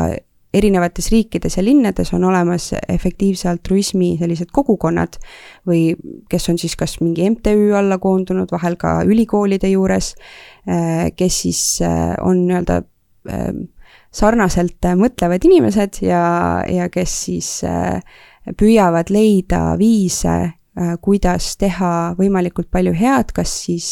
erinevates 0.55 1.11
riikides 1.11 1.57
ja 1.59 1.65
linnades 1.65 2.13
on 2.15 2.25
olemas 2.25 2.71
efektiivse 2.89 3.49
altruismi 3.51 4.15
sellised 4.21 4.53
kogukonnad 4.55 5.19
või 5.67 5.95
kes 6.31 6.49
on 6.53 6.59
siis 6.63 6.77
kas 6.79 6.99
mingi 7.03 7.27
MTÜ 7.31 7.73
alla 7.79 7.99
koondunud, 7.99 8.53
vahel 8.55 8.79
ka 8.81 9.01
ülikoolide 9.07 9.71
juures, 9.73 10.15
äh, 10.69 11.11
kes 11.17 11.41
siis 11.47 11.63
äh, 11.83 12.15
on 12.23 12.47
nii-öelda 12.47 12.83
ähm, 13.31 13.65
sarnaselt 14.15 14.87
mõtlevad 14.99 15.47
inimesed 15.47 15.99
ja, 16.07 16.25
ja 16.71 16.89
kes 16.93 17.17
siis 17.27 17.49
äh, 17.67 17.99
püüavad 18.59 19.11
leida 19.11 19.75
viise, 19.81 20.37
kuidas 21.01 21.57
teha 21.57 22.15
võimalikult 22.19 22.67
palju 22.71 22.93
head, 22.99 23.31
kas 23.33 23.53
siis 23.67 23.89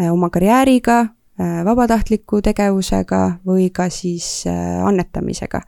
oma 0.00 0.30
karjääriga, 0.32 1.02
Äh, 1.34 1.64
vabatahtliku 1.66 2.38
tegevusega 2.46 3.40
või 3.42 3.64
ka 3.74 3.88
siis 3.90 4.44
äh, 4.46 4.84
annetamisega. 4.86 5.60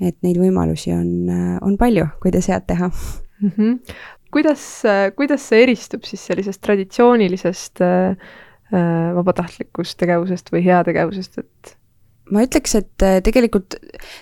et 0.00 0.14
neid 0.22 0.38
võimalusi 0.38 0.92
on, 0.94 1.08
äh, 1.30 1.56
on 1.62 1.74
palju, 1.78 2.04
kuidas 2.22 2.46
head 2.46 2.62
teha 2.66 2.86
mm. 2.86 3.50
-hmm. 3.56 3.96
kuidas, 4.30 4.82
kuidas 5.16 5.48
see 5.48 5.62
eristub 5.62 6.06
siis 6.06 6.26
sellisest 6.26 6.60
traditsioonilisest 6.62 7.82
vabatahtlikust 9.14 9.98
tegevusest 9.98 10.52
või 10.52 10.62
heategevusest, 10.64 11.38
et 11.38 11.76
ma 12.32 12.44
ütleks, 12.46 12.76
et 12.78 13.04
tegelikult 13.26 13.76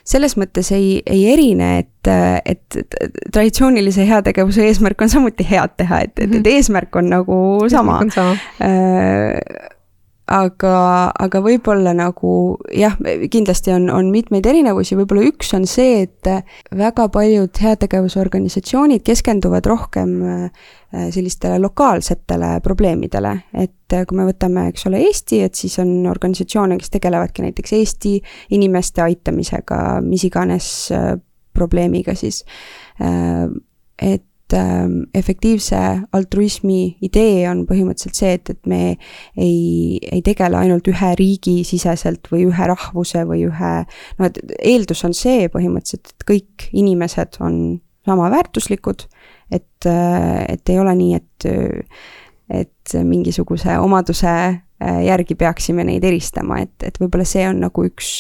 selles 0.09 0.35
mõttes 0.41 0.73
ei, 0.75 0.97
ei 1.07 1.27
erine, 1.33 1.69
et, 1.85 2.11
et, 2.49 2.79
et 2.81 3.21
traditsioonilise 3.31 4.07
heategevuse 4.09 4.65
eesmärk 4.67 5.05
on 5.05 5.13
samuti 5.13 5.47
head 5.47 5.77
teha, 5.79 6.03
et, 6.09 6.17
et, 6.17 6.27
et 6.27 6.41
mhm. 6.41 6.49
eesmärk 6.57 6.99
on 6.99 7.13
nagu 7.13 7.39
sama. 7.73 8.01
sama 8.15 8.35
aga, 10.33 10.75
aga 11.13 11.41
võib-olla 11.45 11.93
nagu 11.97 12.33
jah, 12.75 12.95
kindlasti 13.33 13.73
on, 13.75 13.89
on 13.93 14.09
mitmeid 14.13 14.47
erinevusi, 14.49 14.97
võib-olla 14.99 15.27
üks 15.29 15.53
on 15.57 15.67
see, 15.69 16.07
et 16.07 16.31
väga 16.79 17.09
paljud 17.13 17.61
heategevusorganisatsioonid 17.65 19.05
keskenduvad 19.07 19.69
rohkem 19.69 20.15
äh, 20.29 20.71
sellistele 21.13 21.59
lokaalsetele 21.63 22.55
probleemidele, 22.65 23.35
et 23.65 23.97
kui 24.09 24.19
me 24.19 24.27
võtame, 24.29 24.69
eks 24.73 24.89
ole, 24.89 25.03
Eesti, 25.09 25.43
et 25.45 25.59
siis 25.59 25.77
on 25.83 26.07
organisatsioone, 26.09 26.79
kes 26.81 26.95
tegelevadki 26.97 27.45
näiteks 27.45 27.77
Eesti 27.77 28.17
inimeste 28.57 29.05
aitamisega, 29.05 30.01
mis 30.07 30.25
iganes 30.29 30.73
äh, 30.97 31.15
probleemiga 31.53 32.17
siis. 32.17 32.45
Äh, 33.03 33.49
et 34.03 34.25
et 34.53 34.59
ähm, 34.59 35.03
efektiivse 35.15 35.79
altruismi 36.13 36.97
idee 37.05 37.49
on 37.51 37.65
põhimõtteliselt 37.69 38.19
see, 38.19 38.33
et, 38.37 38.51
et 38.53 38.67
me 38.69 38.81
ei, 39.37 39.99
ei 40.03 40.23
tegele 40.25 40.59
ainult 40.59 40.89
ühe 40.93 41.13
riigi 41.19 41.63
siseselt 41.65 42.29
või 42.33 42.47
ühe 42.51 42.69
rahvuse 42.69 43.25
või 43.29 43.47
ühe, 43.49 43.73
no 44.19 44.29
et 44.29 44.41
eeldus 44.59 45.05
on 45.09 45.17
see 45.17 45.49
põhimõtteliselt, 45.53 46.13
et 46.13 46.27
kõik 46.29 46.69
inimesed 46.73 47.41
on 47.41 47.81
sama 48.07 48.29
väärtuslikud, 48.33 49.07
et, 49.51 49.87
äh, 49.87 50.45
et 50.53 50.69
ei 50.69 50.79
ole 50.83 50.95
nii, 50.99 51.21
et, 51.21 51.49
et 52.63 52.97
mingisuguse 53.09 53.79
omaduse 53.81 54.33
äh, 54.33 55.03
järgi 55.07 55.37
peaksime 55.39 55.87
neid 55.89 56.05
eristama, 56.05 56.63
et, 56.67 56.77
et 56.83 56.99
võib-olla 57.01 57.27
see 57.29 57.47
on 57.49 57.63
nagu 57.65 57.87
üks, 57.89 58.19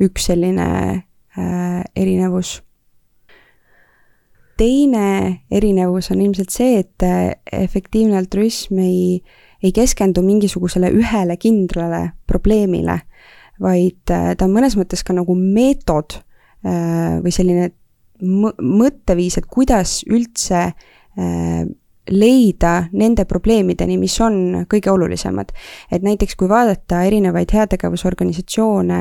üks 0.00 0.30
selline 0.30 0.68
äh, 0.94 1.80
erinevus 1.96 2.60
teine 4.60 5.40
erinevus 5.50 6.10
on 6.12 6.20
ilmselt 6.20 6.52
see, 6.52 6.80
et 6.82 7.04
äh, 7.06 7.32
efektiivne 7.62 8.18
altruism 8.20 8.80
ei, 8.84 9.20
ei 9.62 9.72
keskendu 9.76 10.22
mingisugusele 10.26 10.92
ühele 10.96 11.36
kindrale 11.40 12.02
probleemile, 12.28 13.00
vaid 13.62 14.12
äh, 14.12 14.32
ta 14.36 14.46
on 14.46 14.56
mõnes 14.56 14.76
mõttes 14.78 15.04
ka 15.06 15.16
nagu 15.16 15.36
meetod 15.36 16.18
äh, 16.20 17.20
või 17.24 17.34
selline 17.34 17.70
mõtteviis, 18.20 19.38
et 19.40 19.46
kuidas 19.48 20.02
üldse 20.04 20.66
leida 22.10 22.72
nende 22.92 23.24
probleemideni, 23.28 23.96
mis 24.00 24.12
on 24.20 24.66
kõige 24.68 24.92
olulisemad. 24.92 25.54
et 25.90 26.04
näiteks 26.04 26.36
kui 26.36 26.48
vaadata 26.48 27.00
erinevaid 27.08 27.52
heategevusorganisatsioone, 27.56 29.00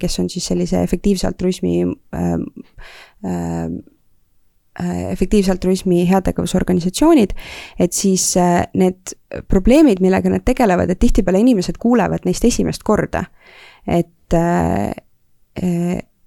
kes 0.00 0.18
on 0.20 0.28
siis 0.28 0.50
sellise 0.52 0.82
efektiivse 0.84 1.26
altruismi 1.26 1.80
efektiivse 4.80 5.52
altruismi 5.52 6.06
heategevusorganisatsioonid, 6.08 7.34
et 7.80 7.92
siis 7.92 8.36
äh, 8.40 8.62
need 8.74 9.14
probleemid, 9.48 10.00
millega 10.00 10.32
nad 10.32 10.44
tegelevad, 10.44 10.90
et 10.90 11.00
tihtipeale 11.02 11.42
inimesed 11.42 11.76
kuulevad 11.80 12.24
neist 12.24 12.44
esimest 12.48 12.82
korda. 12.82 13.24
et 13.86 14.34
äh, 14.34 14.94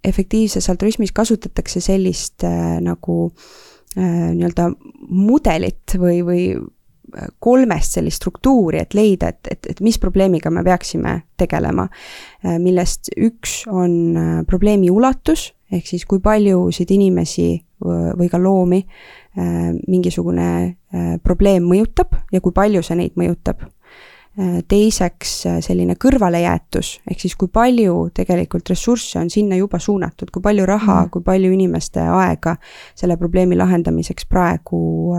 efektiivses 0.04 0.70
altruismis 0.70 1.12
kasutatakse 1.12 1.80
sellist 1.82 2.43
nagu 2.86 3.16
nii-öelda 3.96 4.68
mudelit 5.08 5.96
või, 5.98 6.20
või 6.22 6.43
kolmest 7.39 7.96
sellist 7.96 8.20
struktuuri, 8.20 8.84
et 8.84 8.93
leida, 8.93 9.32
et, 9.32 9.48
et, 9.50 9.70
et 9.72 9.82
mis 9.82 9.98
probleemiga 9.98 10.52
me 10.52 10.62
peaksime 10.68 11.16
tegelema. 11.39 11.88
millest 12.60 13.10
üks 13.18 13.64
on 13.72 14.43
probleemi 14.46 14.91
ulatus, 14.91 15.48
ehk 15.72 15.88
siis 15.88 16.06
kui 16.06 16.20
paljusid 16.20 16.91
inimesi 16.91 17.48
või 17.86 18.30
ka 18.32 18.40
loomi 18.42 18.82
äh, 18.82 19.72
mingisugune 19.88 20.50
äh, 20.66 21.16
probleem 21.24 21.68
mõjutab 21.70 22.16
ja 22.32 22.42
kui 22.42 22.56
palju 22.56 22.84
see 22.86 22.98
neid 23.00 23.16
mõjutab. 23.20 23.66
Äh, 24.36 24.60
teiseks 24.68 25.36
selline 25.64 25.96
kõrvalejäetus, 26.02 27.00
ehk 27.10 27.24
siis 27.24 27.38
kui 27.40 27.48
palju 27.48 28.10
tegelikult 28.16 28.70
ressursse 28.74 29.20
on 29.22 29.32
sinna 29.32 29.60
juba 29.60 29.80
suunatud, 29.80 30.32
kui 30.32 30.44
palju 30.44 30.68
raha 30.68 31.06
mm., 31.06 31.14
kui 31.14 31.24
palju 31.24 31.54
inimeste 31.56 32.04
aega 32.04 32.58
selle 32.96 33.18
probleemi 33.22 33.56
lahendamiseks 33.56 34.28
praegu 34.28 35.16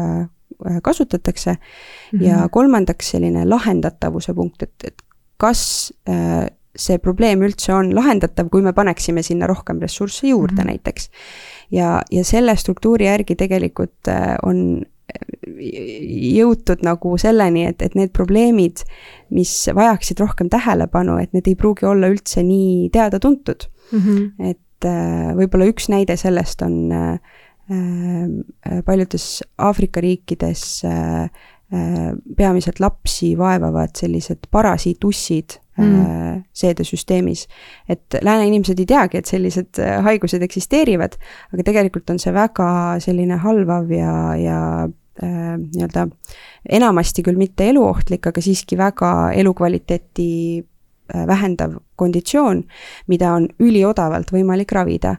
kasutatakse 0.83 1.53
mm. 1.53 2.19
-hmm. 2.19 2.23
ja 2.25 2.49
kolmandaks 2.49 3.11
selline 3.11 3.45
lahendatavuse 3.49 4.35
punkt, 4.35 4.63
et, 4.63 4.73
et 4.85 5.03
kas 5.37 5.65
see 6.77 7.01
probleem 7.03 7.43
üldse 7.47 7.73
on 7.75 7.91
lahendatav, 7.97 8.51
kui 8.53 8.65
me 8.65 8.73
paneksime 8.77 9.25
sinna 9.27 9.49
rohkem 9.51 9.81
ressursse 9.83 10.29
juurde 10.29 10.55
mm 10.55 10.61
-hmm. 10.61 10.67
näiteks. 10.67 11.11
Ja, 11.71 12.03
ja 12.11 12.25
selle 12.25 12.57
struktuuri 12.57 13.09
järgi 13.09 13.37
tegelikult 13.39 14.11
äh, 14.11 14.37
on 14.47 14.85
jõutud 15.57 16.83
nagu 16.85 17.15
selleni, 17.21 17.65
et, 17.71 17.83
et 17.83 17.95
need 17.97 18.13
probleemid, 18.17 18.83
mis 19.35 19.53
vajaksid 19.75 20.21
rohkem 20.21 20.51
tähelepanu, 20.53 21.17
et 21.23 21.33
need 21.37 21.49
ei 21.49 21.57
pruugi 21.59 21.87
olla 21.89 22.11
üldse 22.13 22.43
nii 22.45 22.91
teada-tuntud 22.95 23.69
mm. 23.93 24.01
-hmm. 24.01 24.51
et 24.51 24.89
äh, 24.89 25.33
võib-olla 25.39 25.71
üks 25.71 25.89
näide 25.93 26.19
sellest 26.21 26.63
on 26.67 26.93
äh, 26.93 27.19
paljudes 28.87 29.43
Aafrika 29.59 30.01
riikides 30.01 30.85
peamiselt 32.37 32.79
lapsi 32.79 33.33
vaevavad 33.39 33.91
sellised 33.99 34.47
parasiitussid 34.55 35.57
mm. 35.85 36.43
seedesüsteemis. 36.57 37.47
et 37.89 38.19
lääne 38.23 38.47
inimesed 38.47 38.79
ei 38.81 38.87
teagi, 38.87 39.19
et 39.19 39.27
sellised 39.27 39.81
äh, 39.83 39.99
haigused 40.05 40.43
eksisteerivad, 40.43 41.17
aga 41.53 41.67
tegelikult 41.67 42.11
on 42.11 42.21
see 42.23 42.35
väga 42.35 42.69
selline 43.03 43.41
halvav 43.43 43.91
ja, 43.93 44.13
ja 44.41 44.61
äh, 45.23 45.57
nii-öelda 45.59 46.09
enamasti 46.79 47.25
küll 47.27 47.41
mitte 47.41 47.69
eluohtlik, 47.71 48.27
aga 48.27 48.43
siiski 48.43 48.79
väga 48.79 49.33
elukvaliteeti 49.33 50.31
äh, 50.61 51.27
vähendav 51.27 51.79
konditsioon, 51.97 52.65
mida 53.07 53.35
on 53.35 53.49
üliodavalt 53.61 54.33
võimalik 54.33 54.73
ravida. 54.73 55.17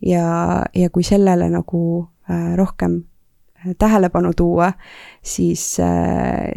ja, 0.00 0.64
ja 0.74 0.90
kui 0.90 1.02
sellele 1.04 1.50
nagu 1.52 2.08
äh, 2.30 2.56
rohkem 2.56 3.02
tähelepanu 3.78 4.32
tuua, 4.36 4.70
siis, 5.22 5.64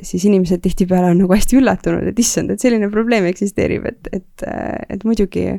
siis 0.04 0.26
inimesed 0.26 0.62
tihtipeale 0.64 1.12
on 1.12 1.20
nagu 1.24 1.36
hästi 1.36 1.60
üllatunud, 1.60 2.08
et 2.08 2.20
issand, 2.20 2.54
et 2.54 2.64
selline 2.64 2.90
probleem 2.94 3.28
eksisteerib, 3.30 3.88
et, 3.90 4.10
et, 4.20 4.46
et 4.96 5.04
muidugi 5.08 5.50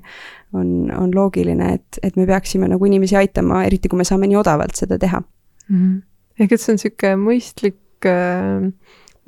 on, 0.57 0.91
on 0.95 1.13
loogiline, 1.15 1.75
et, 1.79 2.01
et 2.03 2.17
me 2.17 2.27
peaksime 2.29 2.69
nagu 2.71 2.89
inimesi 2.89 3.19
aitama, 3.21 3.65
eriti 3.69 3.93
kui 3.93 4.01
me 4.01 4.09
saame 4.09 4.31
nii 4.31 4.41
odavalt 4.41 4.77
seda 4.79 4.99
teha 5.01 5.21
mm. 5.21 5.77
-hmm. 5.77 6.03
ehk 6.41 6.53
et 6.53 6.61
see 6.61 6.73
on 6.73 6.81
niisugune 6.81 7.17
mõistlik, 7.27 8.09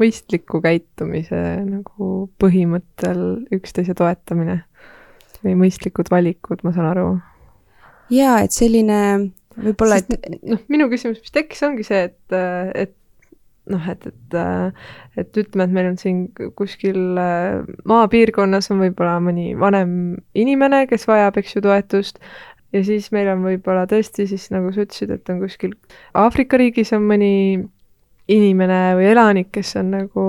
mõistliku 0.00 0.60
käitumise 0.64 1.42
nagu 1.64 2.12
põhimõttel 2.42 3.22
üksteise 3.56 3.96
toetamine 3.96 4.62
või 5.44 5.56
mõistlikud 5.66 6.10
valikud, 6.10 6.62
ma 6.64 6.72
saan 6.72 6.90
aru. 6.92 7.08
jaa, 8.10 8.40
et 8.40 8.52
selline 8.52 9.32
võib-olla, 9.56 10.00
et 10.02 10.30
noh, 10.46 10.62
minu 10.72 10.88
küsimus, 10.92 11.20
mis 11.22 11.34
tekkis, 11.34 11.62
ongi 11.66 11.86
see, 11.86 12.06
et, 12.10 12.38
et 12.86 12.94
noh, 13.72 13.86
et, 13.90 14.08
et, 14.08 14.36
et 15.20 15.40
ütleme, 15.42 15.66
et 15.66 15.76
meil 15.78 15.90
on 15.90 15.96
siin 16.00 16.26
kuskil 16.58 16.98
maapiirkonnas 17.88 18.70
on 18.74 18.82
võib-olla 18.84 19.16
mõni 19.24 19.52
vanem 19.58 19.94
inimene, 20.38 20.84
kes 20.90 21.08
vajab, 21.10 21.40
eks 21.40 21.56
ju, 21.56 21.64
toetust, 21.66 22.20
ja 22.74 22.82
siis 22.86 23.08
meil 23.14 23.30
on 23.32 23.46
võib-olla 23.46 23.86
tõesti 23.90 24.28
siis, 24.30 24.50
nagu 24.54 24.72
sa 24.74 24.84
ütlesid, 24.86 25.14
et 25.14 25.32
on 25.32 25.40
kuskil 25.42 25.74
Aafrika 26.18 26.60
riigis 26.60 26.94
on 26.96 27.06
mõni 27.08 27.32
inimene 28.32 28.80
või 28.98 29.06
elanik, 29.12 29.52
kes 29.54 29.76
on 29.78 29.92
nagu 29.94 30.24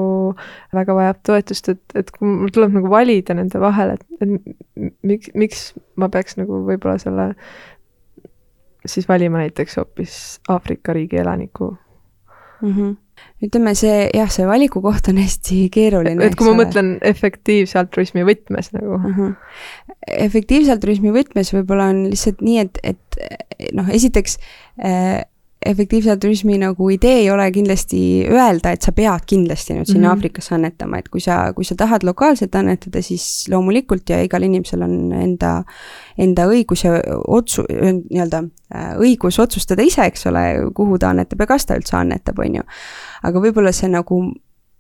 väga 0.76 0.96
vajab 0.98 1.22
toetust, 1.26 1.72
et, 1.74 1.96
et 1.98 2.12
kui 2.14 2.30
mul 2.30 2.52
tuleb 2.54 2.76
nagu 2.78 2.92
valida 2.92 3.34
nende 3.38 3.62
vahel, 3.62 3.96
et, 3.96 4.04
et 4.22 4.92
miks, 5.02 5.32
miks 5.34 5.64
ma 5.98 6.10
peaks 6.14 6.38
nagu 6.38 6.62
võib-olla 6.68 7.00
selle 7.02 7.32
siis 8.88 9.08
valima 9.10 9.44
näiteks 9.44 9.78
hoopis 9.78 10.16
Aafrika 10.50 10.94
riigi 10.94 11.20
elaniku 11.22 11.72
mm. 12.62 12.74
-hmm. 12.74 12.96
ütleme, 13.46 13.74
see 13.76 14.10
jah, 14.14 14.30
see 14.32 14.48
valiku 14.48 14.82
koht 14.82 15.08
on 15.10 15.22
hästi 15.22 15.70
keeruline. 15.74 16.26
et 16.26 16.36
kui 16.36 16.48
ma 16.48 16.56
ole. 16.56 16.66
mõtlen 16.66 16.92
efektiivse 17.02 17.80
altruismi 17.80 18.26
võtmes 18.28 18.74
nagu 18.74 18.98
mm. 18.98 19.14
-hmm. 19.14 19.36
efektiivse 20.28 20.72
altruismi 20.76 21.14
võtmes 21.16 21.54
võib-olla 21.54 21.90
on 21.94 22.06
lihtsalt 22.12 22.42
nii, 22.42 22.60
et, 22.66 22.80
et 22.84 23.22
noh, 23.74 23.90
esiteks 23.90 24.40
äh, 24.84 25.24
efektiivse 25.72 26.11
altruismi 26.11 26.57
nagu 26.61 26.89
idee 26.93 27.20
ei 27.22 27.30
ole 27.32 27.45
kindlasti 27.51 27.99
öelda, 28.30 28.72
et 28.74 28.86
sa 28.86 28.93
pead 28.95 29.26
kindlasti 29.30 29.76
nüüd 29.76 29.89
sinna 29.89 29.99
mm 29.99 30.05
-hmm. 30.05 30.15
Aafrikasse 30.15 30.55
annetama, 30.55 30.97
et 30.97 31.09
kui 31.09 31.22
sa, 31.22 31.53
kui 31.53 31.65
sa 31.65 31.76
tahad 31.76 32.03
lokaalselt 32.03 32.55
annetada, 32.55 33.01
siis 33.01 33.45
loomulikult 33.49 34.09
ja 34.09 34.22
igal 34.24 34.43
inimesel 34.43 34.82
on 34.82 35.13
enda, 35.13 35.63
enda 36.18 36.47
õigus 36.47 36.86
ja 36.86 36.99
otsu-, 37.28 37.68
nii-öelda 37.70 38.43
äh, 38.76 38.97
õigus 38.97 39.39
otsustada 39.39 39.84
ise, 39.84 40.05
eks 40.05 40.26
ole, 40.28 40.72
kuhu 40.74 40.97
ta 40.97 41.09
annetab 41.09 41.39
ja 41.39 41.47
kas 41.47 41.65
ta 41.65 41.76
üldse 41.76 41.97
annetab, 41.97 42.39
on 42.39 42.55
ju. 42.55 42.63
aga 43.24 43.39
võib-olla 43.39 43.72
see 43.72 43.89
nagu 43.89 44.22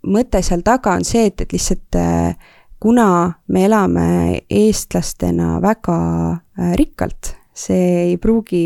mõte 0.07 0.41
seal 0.41 0.61
taga 0.61 0.93
on 0.93 1.03
see, 1.03 1.25
et, 1.25 1.41
et 1.41 1.53
lihtsalt 1.53 1.95
äh, 1.95 2.35
kuna 2.79 3.33
me 3.47 3.65
elame 3.65 4.41
eestlastena 4.49 5.61
väga 5.61 5.97
äh, 6.31 6.73
rikkalt, 6.77 7.36
see 7.57 8.11
ei 8.11 8.17
pruugi 8.21 8.65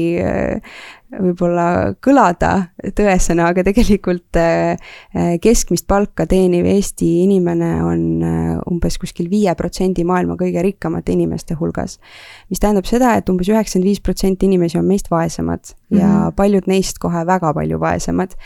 võib-olla 1.19 1.93
kõlada 2.03 2.51
tõesena, 2.95 3.49
aga 3.51 3.63
tegelikult 3.67 4.37
äh, 4.39 4.79
äh, 5.15 5.33
keskmist 5.43 5.87
palka 5.89 6.25
teeniv 6.29 6.67
Eesti 6.71 7.09
inimene 7.25 7.71
on 7.83 8.03
äh, 8.23 8.53
umbes 8.69 8.97
kuskil 9.01 9.29
viie 9.31 9.53
protsendi 9.59 10.05
maailma 10.07 10.37
kõige 10.39 10.63
rikkamate 10.63 11.15
inimeste 11.15 11.57
hulgas. 11.59 11.99
mis 12.49 12.61
tähendab 12.63 12.87
seda, 12.89 13.15
et 13.17 13.29
umbes 13.29 13.49
üheksakümmend 13.51 13.89
viis 13.89 14.03
protsenti 14.03 14.47
inimesi 14.47 14.79
on 14.79 14.87
meist 14.87 15.11
vaesemad 15.11 15.59
mm 15.59 15.97
-hmm. 15.97 16.01
ja 16.01 16.07
mhm. 16.07 16.35
paljud 16.35 16.67
neist 16.67 16.99
kohe 16.99 17.25
väga 17.25 17.53
palju 17.53 17.79
vaesemad 17.79 18.37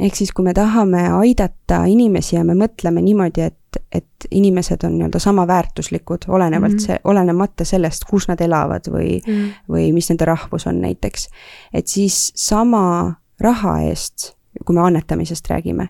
ehk 0.00 0.16
siis, 0.18 0.32
kui 0.36 0.44
me 0.44 0.54
tahame 0.54 1.06
aidata 1.16 1.84
inimesi 1.88 2.36
ja 2.36 2.44
me 2.44 2.56
mõtleme 2.58 3.02
niimoodi, 3.04 3.46
et, 3.46 3.80
et 3.94 4.28
inimesed 4.30 4.84
on 4.84 4.96
nii-öelda 4.98 5.20
samaväärtuslikud, 5.22 6.28
olenevalt 6.28 6.72
mm 6.72 6.78
-hmm. 6.78 6.86
see, 6.86 6.98
olenemata 7.04 7.64
sellest, 7.64 8.04
kus 8.10 8.28
nad 8.28 8.40
elavad 8.40 8.90
või 8.92 9.20
mm, 9.20 9.32
-hmm. 9.32 9.72
või 9.72 9.92
mis 9.92 10.10
nende 10.10 10.24
rahvus 10.24 10.66
on 10.66 10.80
näiteks. 10.80 11.28
et 11.72 11.86
siis 11.86 12.32
sama 12.34 13.14
raha 13.40 13.80
eest, 13.80 14.36
kui 14.64 14.74
me 14.74 14.80
annetamisest 14.80 15.50
räägime, 15.50 15.88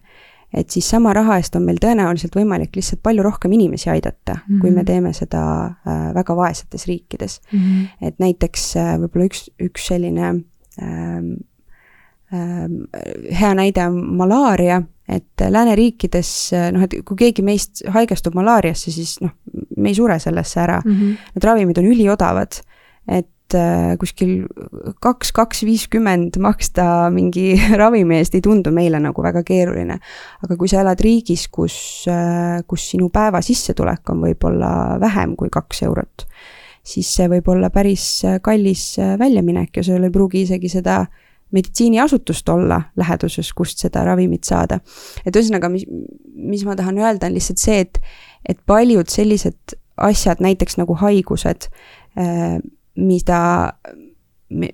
et 0.54 0.70
siis 0.70 0.90
sama 0.90 1.12
raha 1.12 1.36
eest 1.36 1.57
on 1.57 1.62
meil 1.62 1.78
tõenäoliselt 1.82 2.36
võimalik 2.36 2.76
lihtsalt 2.76 3.02
palju 3.02 3.22
rohkem 3.22 3.52
inimesi 3.52 3.90
aidata 3.90 4.34
mm, 4.34 4.40
-hmm. 4.57 4.61
kui 4.61 4.70
me 4.70 4.82
mhm. 4.82 4.86
teeme 4.86 5.12
seda 5.12 5.64
äh, 5.64 6.14
väga 6.14 6.36
vaesetes 6.36 6.86
riikides 6.86 7.40
mm. 7.52 7.59
-hmm. 7.59 8.07
et 8.09 8.18
näiteks 8.18 8.76
äh, 8.76 8.98
võib-olla 8.98 9.24
üks, 9.24 9.50
üks 9.61 9.86
selline 9.86 10.28
äh, 10.28 10.40
Ehm, 10.78 11.36
hea 13.41 13.55
näide 13.55 13.87
on 13.87 13.99
malaaria, 14.16 14.80
et 15.09 15.43
lääneriikides 15.51 16.30
noh, 16.74 16.82
et 16.87 16.99
kui 17.07 17.18
keegi 17.20 17.45
meist 17.47 17.84
haigestub 17.95 18.34
malaariasse, 18.39 18.91
siis 18.91 19.16
noh, 19.22 19.37
me 19.76 19.93
ei 19.93 19.97
sure 19.97 20.18
sellesse 20.22 20.61
ära 20.61 20.80
mm. 20.84 20.93
-hmm. 20.93 21.30
Need 21.34 21.45
ravimid 21.45 21.78
on 21.78 21.87
üliodavad, 21.87 22.59
et 23.09 23.55
äh, 23.55 23.95
kuskil 23.99 24.47
kaks, 25.01 25.32
kaks 25.32 25.62
viiskümmend 25.64 26.39
maksta 26.43 27.11
mingi 27.11 27.55
ravimi 27.82 28.18
eest 28.18 28.34
ei 28.34 28.41
tundu 28.41 28.72
meile 28.72 29.01
nagu 29.01 29.22
väga 29.22 29.43
keeruline. 29.43 29.99
aga 30.43 30.57
kui 30.57 30.68
sa 30.68 30.80
elad 30.80 31.01
riigis, 31.01 31.49
kus, 31.49 32.05
äh, 32.09 32.62
kus 32.66 32.91
sinu 32.91 33.09
päeva 33.09 33.41
sissetulek 33.41 34.11
on 34.11 34.20
võib-olla 34.20 34.99
vähem 35.01 35.37
kui 35.37 35.49
kaks 35.51 35.82
eurot, 35.82 36.26
siis 36.82 37.14
see 37.14 37.28
võib 37.28 37.49
olla 37.49 37.70
päris 37.70 38.22
kallis 38.43 38.97
väljaminek 39.18 39.76
ja 39.76 39.82
sul 39.82 40.03
ei 40.03 40.11
pruugi 40.11 40.43
isegi 40.43 40.68
seda 40.68 41.01
äh, 41.01 41.26
meditsiiniasutust 41.55 42.49
olla 42.49 42.80
läheduses, 42.97 43.53
kust 43.53 43.78
seda 43.78 44.05
ravimit 44.05 44.44
saada. 44.44 44.80
et 45.26 45.36
ühesõnaga, 45.36 45.70
mis, 45.70 45.84
mis 46.34 46.64
ma 46.66 46.76
tahan 46.76 46.99
öelda, 46.99 47.26
on 47.26 47.36
lihtsalt 47.36 47.62
see, 47.62 47.80
et, 47.86 48.01
et 48.49 48.59
paljud 48.66 49.09
sellised 49.11 49.76
asjad, 49.97 50.42
näiteks 50.44 50.76
nagu 50.80 50.97
haigused, 51.01 51.68
äh, 52.18 52.59
mida, 52.97 53.42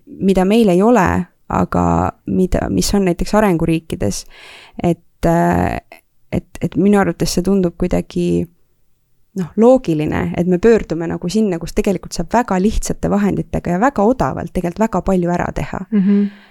mida 0.07 0.45
meil 0.49 0.73
ei 0.73 0.83
ole, 0.83 1.09
aga 1.53 1.85
mida, 2.27 2.67
mis 2.73 2.89
on 2.95 3.05
näiteks 3.05 3.35
arenguriikides, 3.35 4.25
et, 4.83 5.29
äh, 5.29 5.77
et, 6.33 6.49
et 6.61 6.77
minu 6.77 6.99
arvates 6.99 7.37
see 7.37 7.45
tundub 7.45 7.77
kuidagi 7.79 8.47
noh, 9.39 9.53
loogiline, 9.57 10.31
et 10.37 10.49
me 10.49 10.59
pöördume 10.59 11.07
nagu 11.09 11.29
sinna, 11.29 11.59
kus 11.61 11.77
tegelikult 11.77 12.17
saab 12.17 12.33
väga 12.33 12.57
lihtsate 12.61 13.11
vahenditega 13.13 13.77
ja 13.77 13.81
väga 13.81 14.05
odavalt 14.09 14.53
tegelikult 14.53 14.87
väga 14.87 15.03
palju 15.05 15.37
ära 15.37 15.53
teha 15.57 15.85
mm. 15.91 16.01
-hmm 16.01 16.49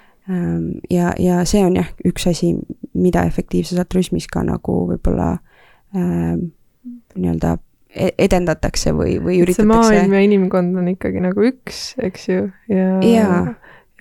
ja, 0.90 1.12
ja 1.20 1.42
see 1.50 1.64
on 1.66 1.76
jah, 1.80 1.90
üks 2.08 2.28
asi, 2.30 2.54
mida 2.94 3.26
efektiivses 3.28 3.80
altruismis 3.82 4.28
ka 4.32 4.44
nagu 4.48 4.78
võib-olla 4.92 5.34
äh, 5.96 6.38
nii-öelda 7.16 7.56
e-, 7.90 8.14
edendatakse 8.28 8.94
või, 8.96 9.18
või 9.24 9.42
üritatakse. 9.44 9.68
maailm 9.68 10.16
ja 10.16 10.24
inimkond 10.28 10.80
on 10.82 10.92
ikkagi 10.94 11.24
nagu 11.24 11.46
üks, 11.52 11.84
eks 12.02 12.30
ju, 12.30 12.46
ja, 12.72 12.88
ja, 13.06 13.28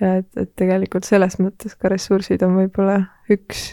ja 0.01 0.13
et, 0.21 0.29
et 0.39 0.51
tegelikult 0.59 1.07
selles 1.07 1.37
mõttes 1.41 1.75
ka 1.77 1.91
ressursid 1.91 2.43
on 2.47 2.57
võib-olla 2.61 3.01
üks. 3.31 3.71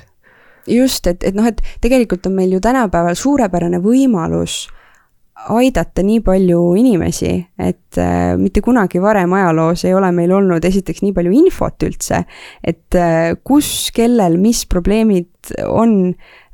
just, 0.69 1.07
et, 1.11 1.25
et 1.25 1.37
noh, 1.39 1.47
et 1.49 1.63
tegelikult 1.85 2.27
on 2.29 2.37
meil 2.39 2.57
ju 2.57 2.63
tänapäeval 2.65 3.17
suurepärane 3.19 3.81
võimalus 3.85 4.67
aidata 5.47 6.03
nii 6.03 6.21
palju 6.25 6.61
inimesi, 6.79 7.31
et 7.63 7.99
äh, 8.01 8.35
mitte 8.41 8.63
kunagi 8.65 9.01
varem 9.03 9.33
ajaloos 9.39 9.85
ei 9.87 9.95
ole 9.95 10.11
meil 10.13 10.33
olnud 10.35 10.65
esiteks 10.65 11.03
nii 11.05 11.15
palju 11.17 11.35
infot 11.39 11.87
üldse, 11.87 12.25
et 12.65 12.99
äh, 12.99 13.37
kus, 13.47 13.91
kellel, 13.97 14.39
mis 14.43 14.65
probleemid 14.71 15.55
on 15.69 15.95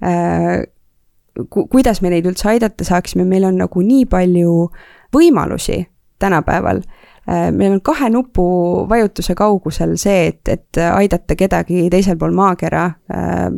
äh,, 0.05 0.66
ku-, 1.49 1.66
kuidas 1.72 2.03
me 2.05 2.12
neid 2.12 2.28
üldse 2.28 2.53
aidata 2.53 2.87
saaksime, 2.87 3.26
meil 3.28 3.49
on 3.49 3.59
nagu 3.62 3.82
nii 3.82 4.05
palju 4.11 4.68
võimalusi 5.14 5.80
tänapäeval. 6.22 6.85
Äh, 7.24 7.49
meil 7.57 7.78
on 7.78 7.82
kahe 7.85 8.12
nupu 8.12 8.45
vajutuse 8.91 9.35
kaugusel 9.39 9.97
see, 10.01 10.28
et, 10.28 10.45
et 10.53 10.85
aidata 10.91 11.39
kedagi 11.41 11.89
teisel 11.93 12.20
pool 12.20 12.37
maakera 12.37 12.87
äh, 13.11 13.49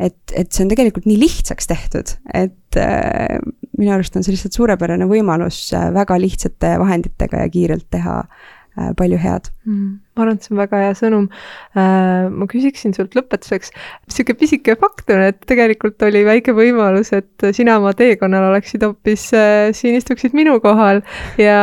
et, 0.00 0.34
et 0.36 0.48
see 0.52 0.64
on 0.64 0.70
tegelikult 0.72 1.08
nii 1.08 1.18
lihtsaks 1.20 1.68
tehtud, 1.70 2.14
et 2.36 2.78
äh, 2.80 3.40
minu 3.80 3.96
arust 3.96 4.16
on 4.16 4.24
see 4.24 4.34
lihtsalt 4.36 4.56
suurepärane 4.56 5.08
võimalus 5.10 5.68
äh, 5.76 5.90
väga 5.94 6.18
lihtsate 6.20 6.76
vahenditega 6.80 7.44
ja 7.44 7.52
kiirelt 7.52 7.86
teha 7.92 8.16
äh, 8.22 8.90
palju 8.98 9.18
head 9.20 9.50
mm,. 9.66 9.90
ma 10.16 10.24
arvan, 10.24 10.38
et 10.38 10.46
see 10.46 10.54
on 10.54 10.60
väga 10.62 10.82
hea 10.84 10.96
sõnum 10.98 11.26
äh,. 11.28 12.28
ma 12.32 12.48
küsiksin 12.50 12.96
sult 12.96 13.16
lõpetuseks, 13.18 13.74
sihuke 14.12 14.36
pisike 14.40 14.76
fakt 14.80 15.12
on, 15.12 15.24
et 15.30 15.40
tegelikult 15.50 16.00
oli 16.08 16.24
väike 16.28 16.54
võimalus, 16.56 17.12
et 17.16 17.48
sina 17.56 17.76
oma 17.80 17.92
teekonnal 17.96 18.50
oleksid 18.52 18.86
hoopis 18.86 19.30
äh, 19.36 19.70
siin 19.76 19.98
istuksid 20.00 20.36
minu 20.36 20.56
kohal 20.64 21.02
ja 21.40 21.58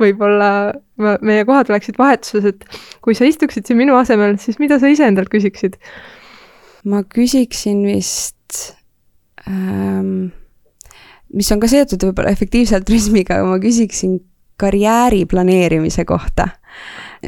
võib-olla 0.00 0.50
meie 0.96 1.42
kohad 1.48 1.72
oleksid 1.72 1.96
vahetuses, 1.98 2.52
et 2.52 2.82
kui 3.02 3.16
sa 3.18 3.26
istuksid 3.26 3.66
siin 3.66 3.80
minu 3.80 3.96
asemel, 3.98 4.36
siis 4.42 4.60
mida 4.62 4.78
sa 4.78 4.92
ise 4.92 5.08
endalt 5.08 5.32
küsiksid? 5.32 5.80
Ma 6.84 7.02
küsiksin 7.08 7.84
vist 7.86 8.74
ähm,, 9.48 10.32
mis 11.34 11.50
on 11.52 11.62
ka 11.62 11.70
seotud 11.70 12.04
võib-olla 12.08 12.32
efektiivse 12.34 12.76
altruismiga, 12.78 13.40
aga 13.40 13.54
ma 13.54 13.60
küsiksin 13.62 14.18
karjääri 14.60 15.24
planeerimise 15.26 16.04
kohta. 16.04 16.48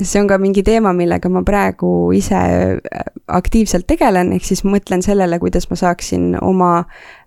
see 0.02 0.20
on 0.20 0.26
ka 0.28 0.36
mingi 0.38 0.60
teema, 0.62 0.92
millega 0.92 1.28
ma 1.32 1.40
praegu 1.42 2.12
ise 2.12 2.36
äh, 2.36 3.04
aktiivselt 3.32 3.86
tegelen, 3.88 4.34
ehk 4.36 4.44
siis 4.44 4.60
mõtlen 4.66 5.00
sellele, 5.02 5.38
kuidas 5.40 5.70
ma 5.70 5.78
saaksin 5.80 6.34
oma 6.42 6.72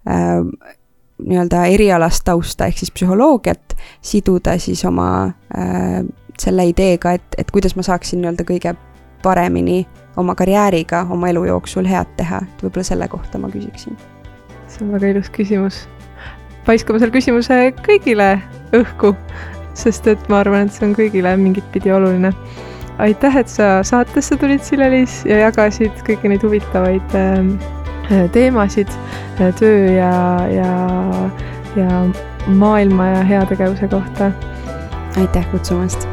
äh, 0.05 0.43
nii-öelda 1.19 1.65
erialast 1.73 2.23
tausta 2.27 2.69
ehk 2.69 2.77
siis 2.77 2.93
psühholoogiat 2.93 3.73
siduda 4.05 4.57
siis 4.61 4.85
oma 4.85 5.09
äh, 5.57 6.03
selle 6.39 6.67
ideega, 6.69 7.15
et, 7.17 7.39
et 7.41 7.49
kuidas 7.51 7.75
ma 7.75 7.83
saaksin 7.83 8.21
nii-öelda 8.21 8.45
kõige 8.47 8.75
paremini 9.23 9.81
oma 10.17 10.35
karjääriga 10.35 11.05
oma 11.09 11.29
elu 11.29 11.45
jooksul 11.45 11.87
head 11.89 12.09
teha, 12.17 12.41
et 12.43 12.63
võib-olla 12.63 12.85
selle 12.87 13.07
kohta 13.07 13.39
ma 13.41 13.49
küsiksin. 13.53 13.97
see 14.67 14.85
on 14.85 14.93
väga 14.93 15.13
ilus 15.13 15.29
küsimus. 15.33 15.87
paiskame 16.65 16.99
selle 16.99 17.13
küsimuse 17.13 17.59
kõigile 17.85 18.39
õhku, 18.75 19.15
sest 19.73 20.07
et 20.07 20.29
ma 20.29 20.41
arvan, 20.43 20.67
et 20.67 20.73
see 20.75 20.87
on 20.87 20.95
kõigile 20.97 21.35
mingit 21.37 21.71
pidi 21.71 21.91
oluline. 21.91 22.33
aitäh, 22.99 23.37
et 23.37 23.47
sa 23.47 23.83
saatesse 23.83 24.37
tulid, 24.37 24.63
Sille-Liis, 24.65 25.23
ja 25.25 25.39
jagasid 25.45 26.03
kõiki 26.07 26.31
neid 26.31 26.43
huvitavaid 26.43 27.15
äh, 27.15 28.25
teemasid 28.33 28.89
äh, 29.39 29.53
töö 29.55 29.93
ja, 29.93 30.13
ja, 30.51 30.71
ja 31.75 32.05
maailma 32.47 33.07
ja 33.07 33.23
heategevuse 33.23 33.87
kohta. 33.87 34.31
aitäh 35.17 35.51
kutsumast! 35.51 36.07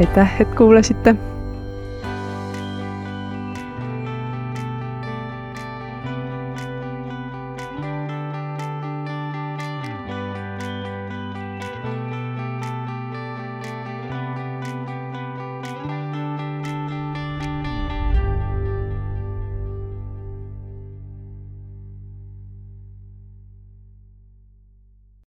aitäh, 0.00 0.40
et 0.40 0.54
kuulasite 0.54 1.16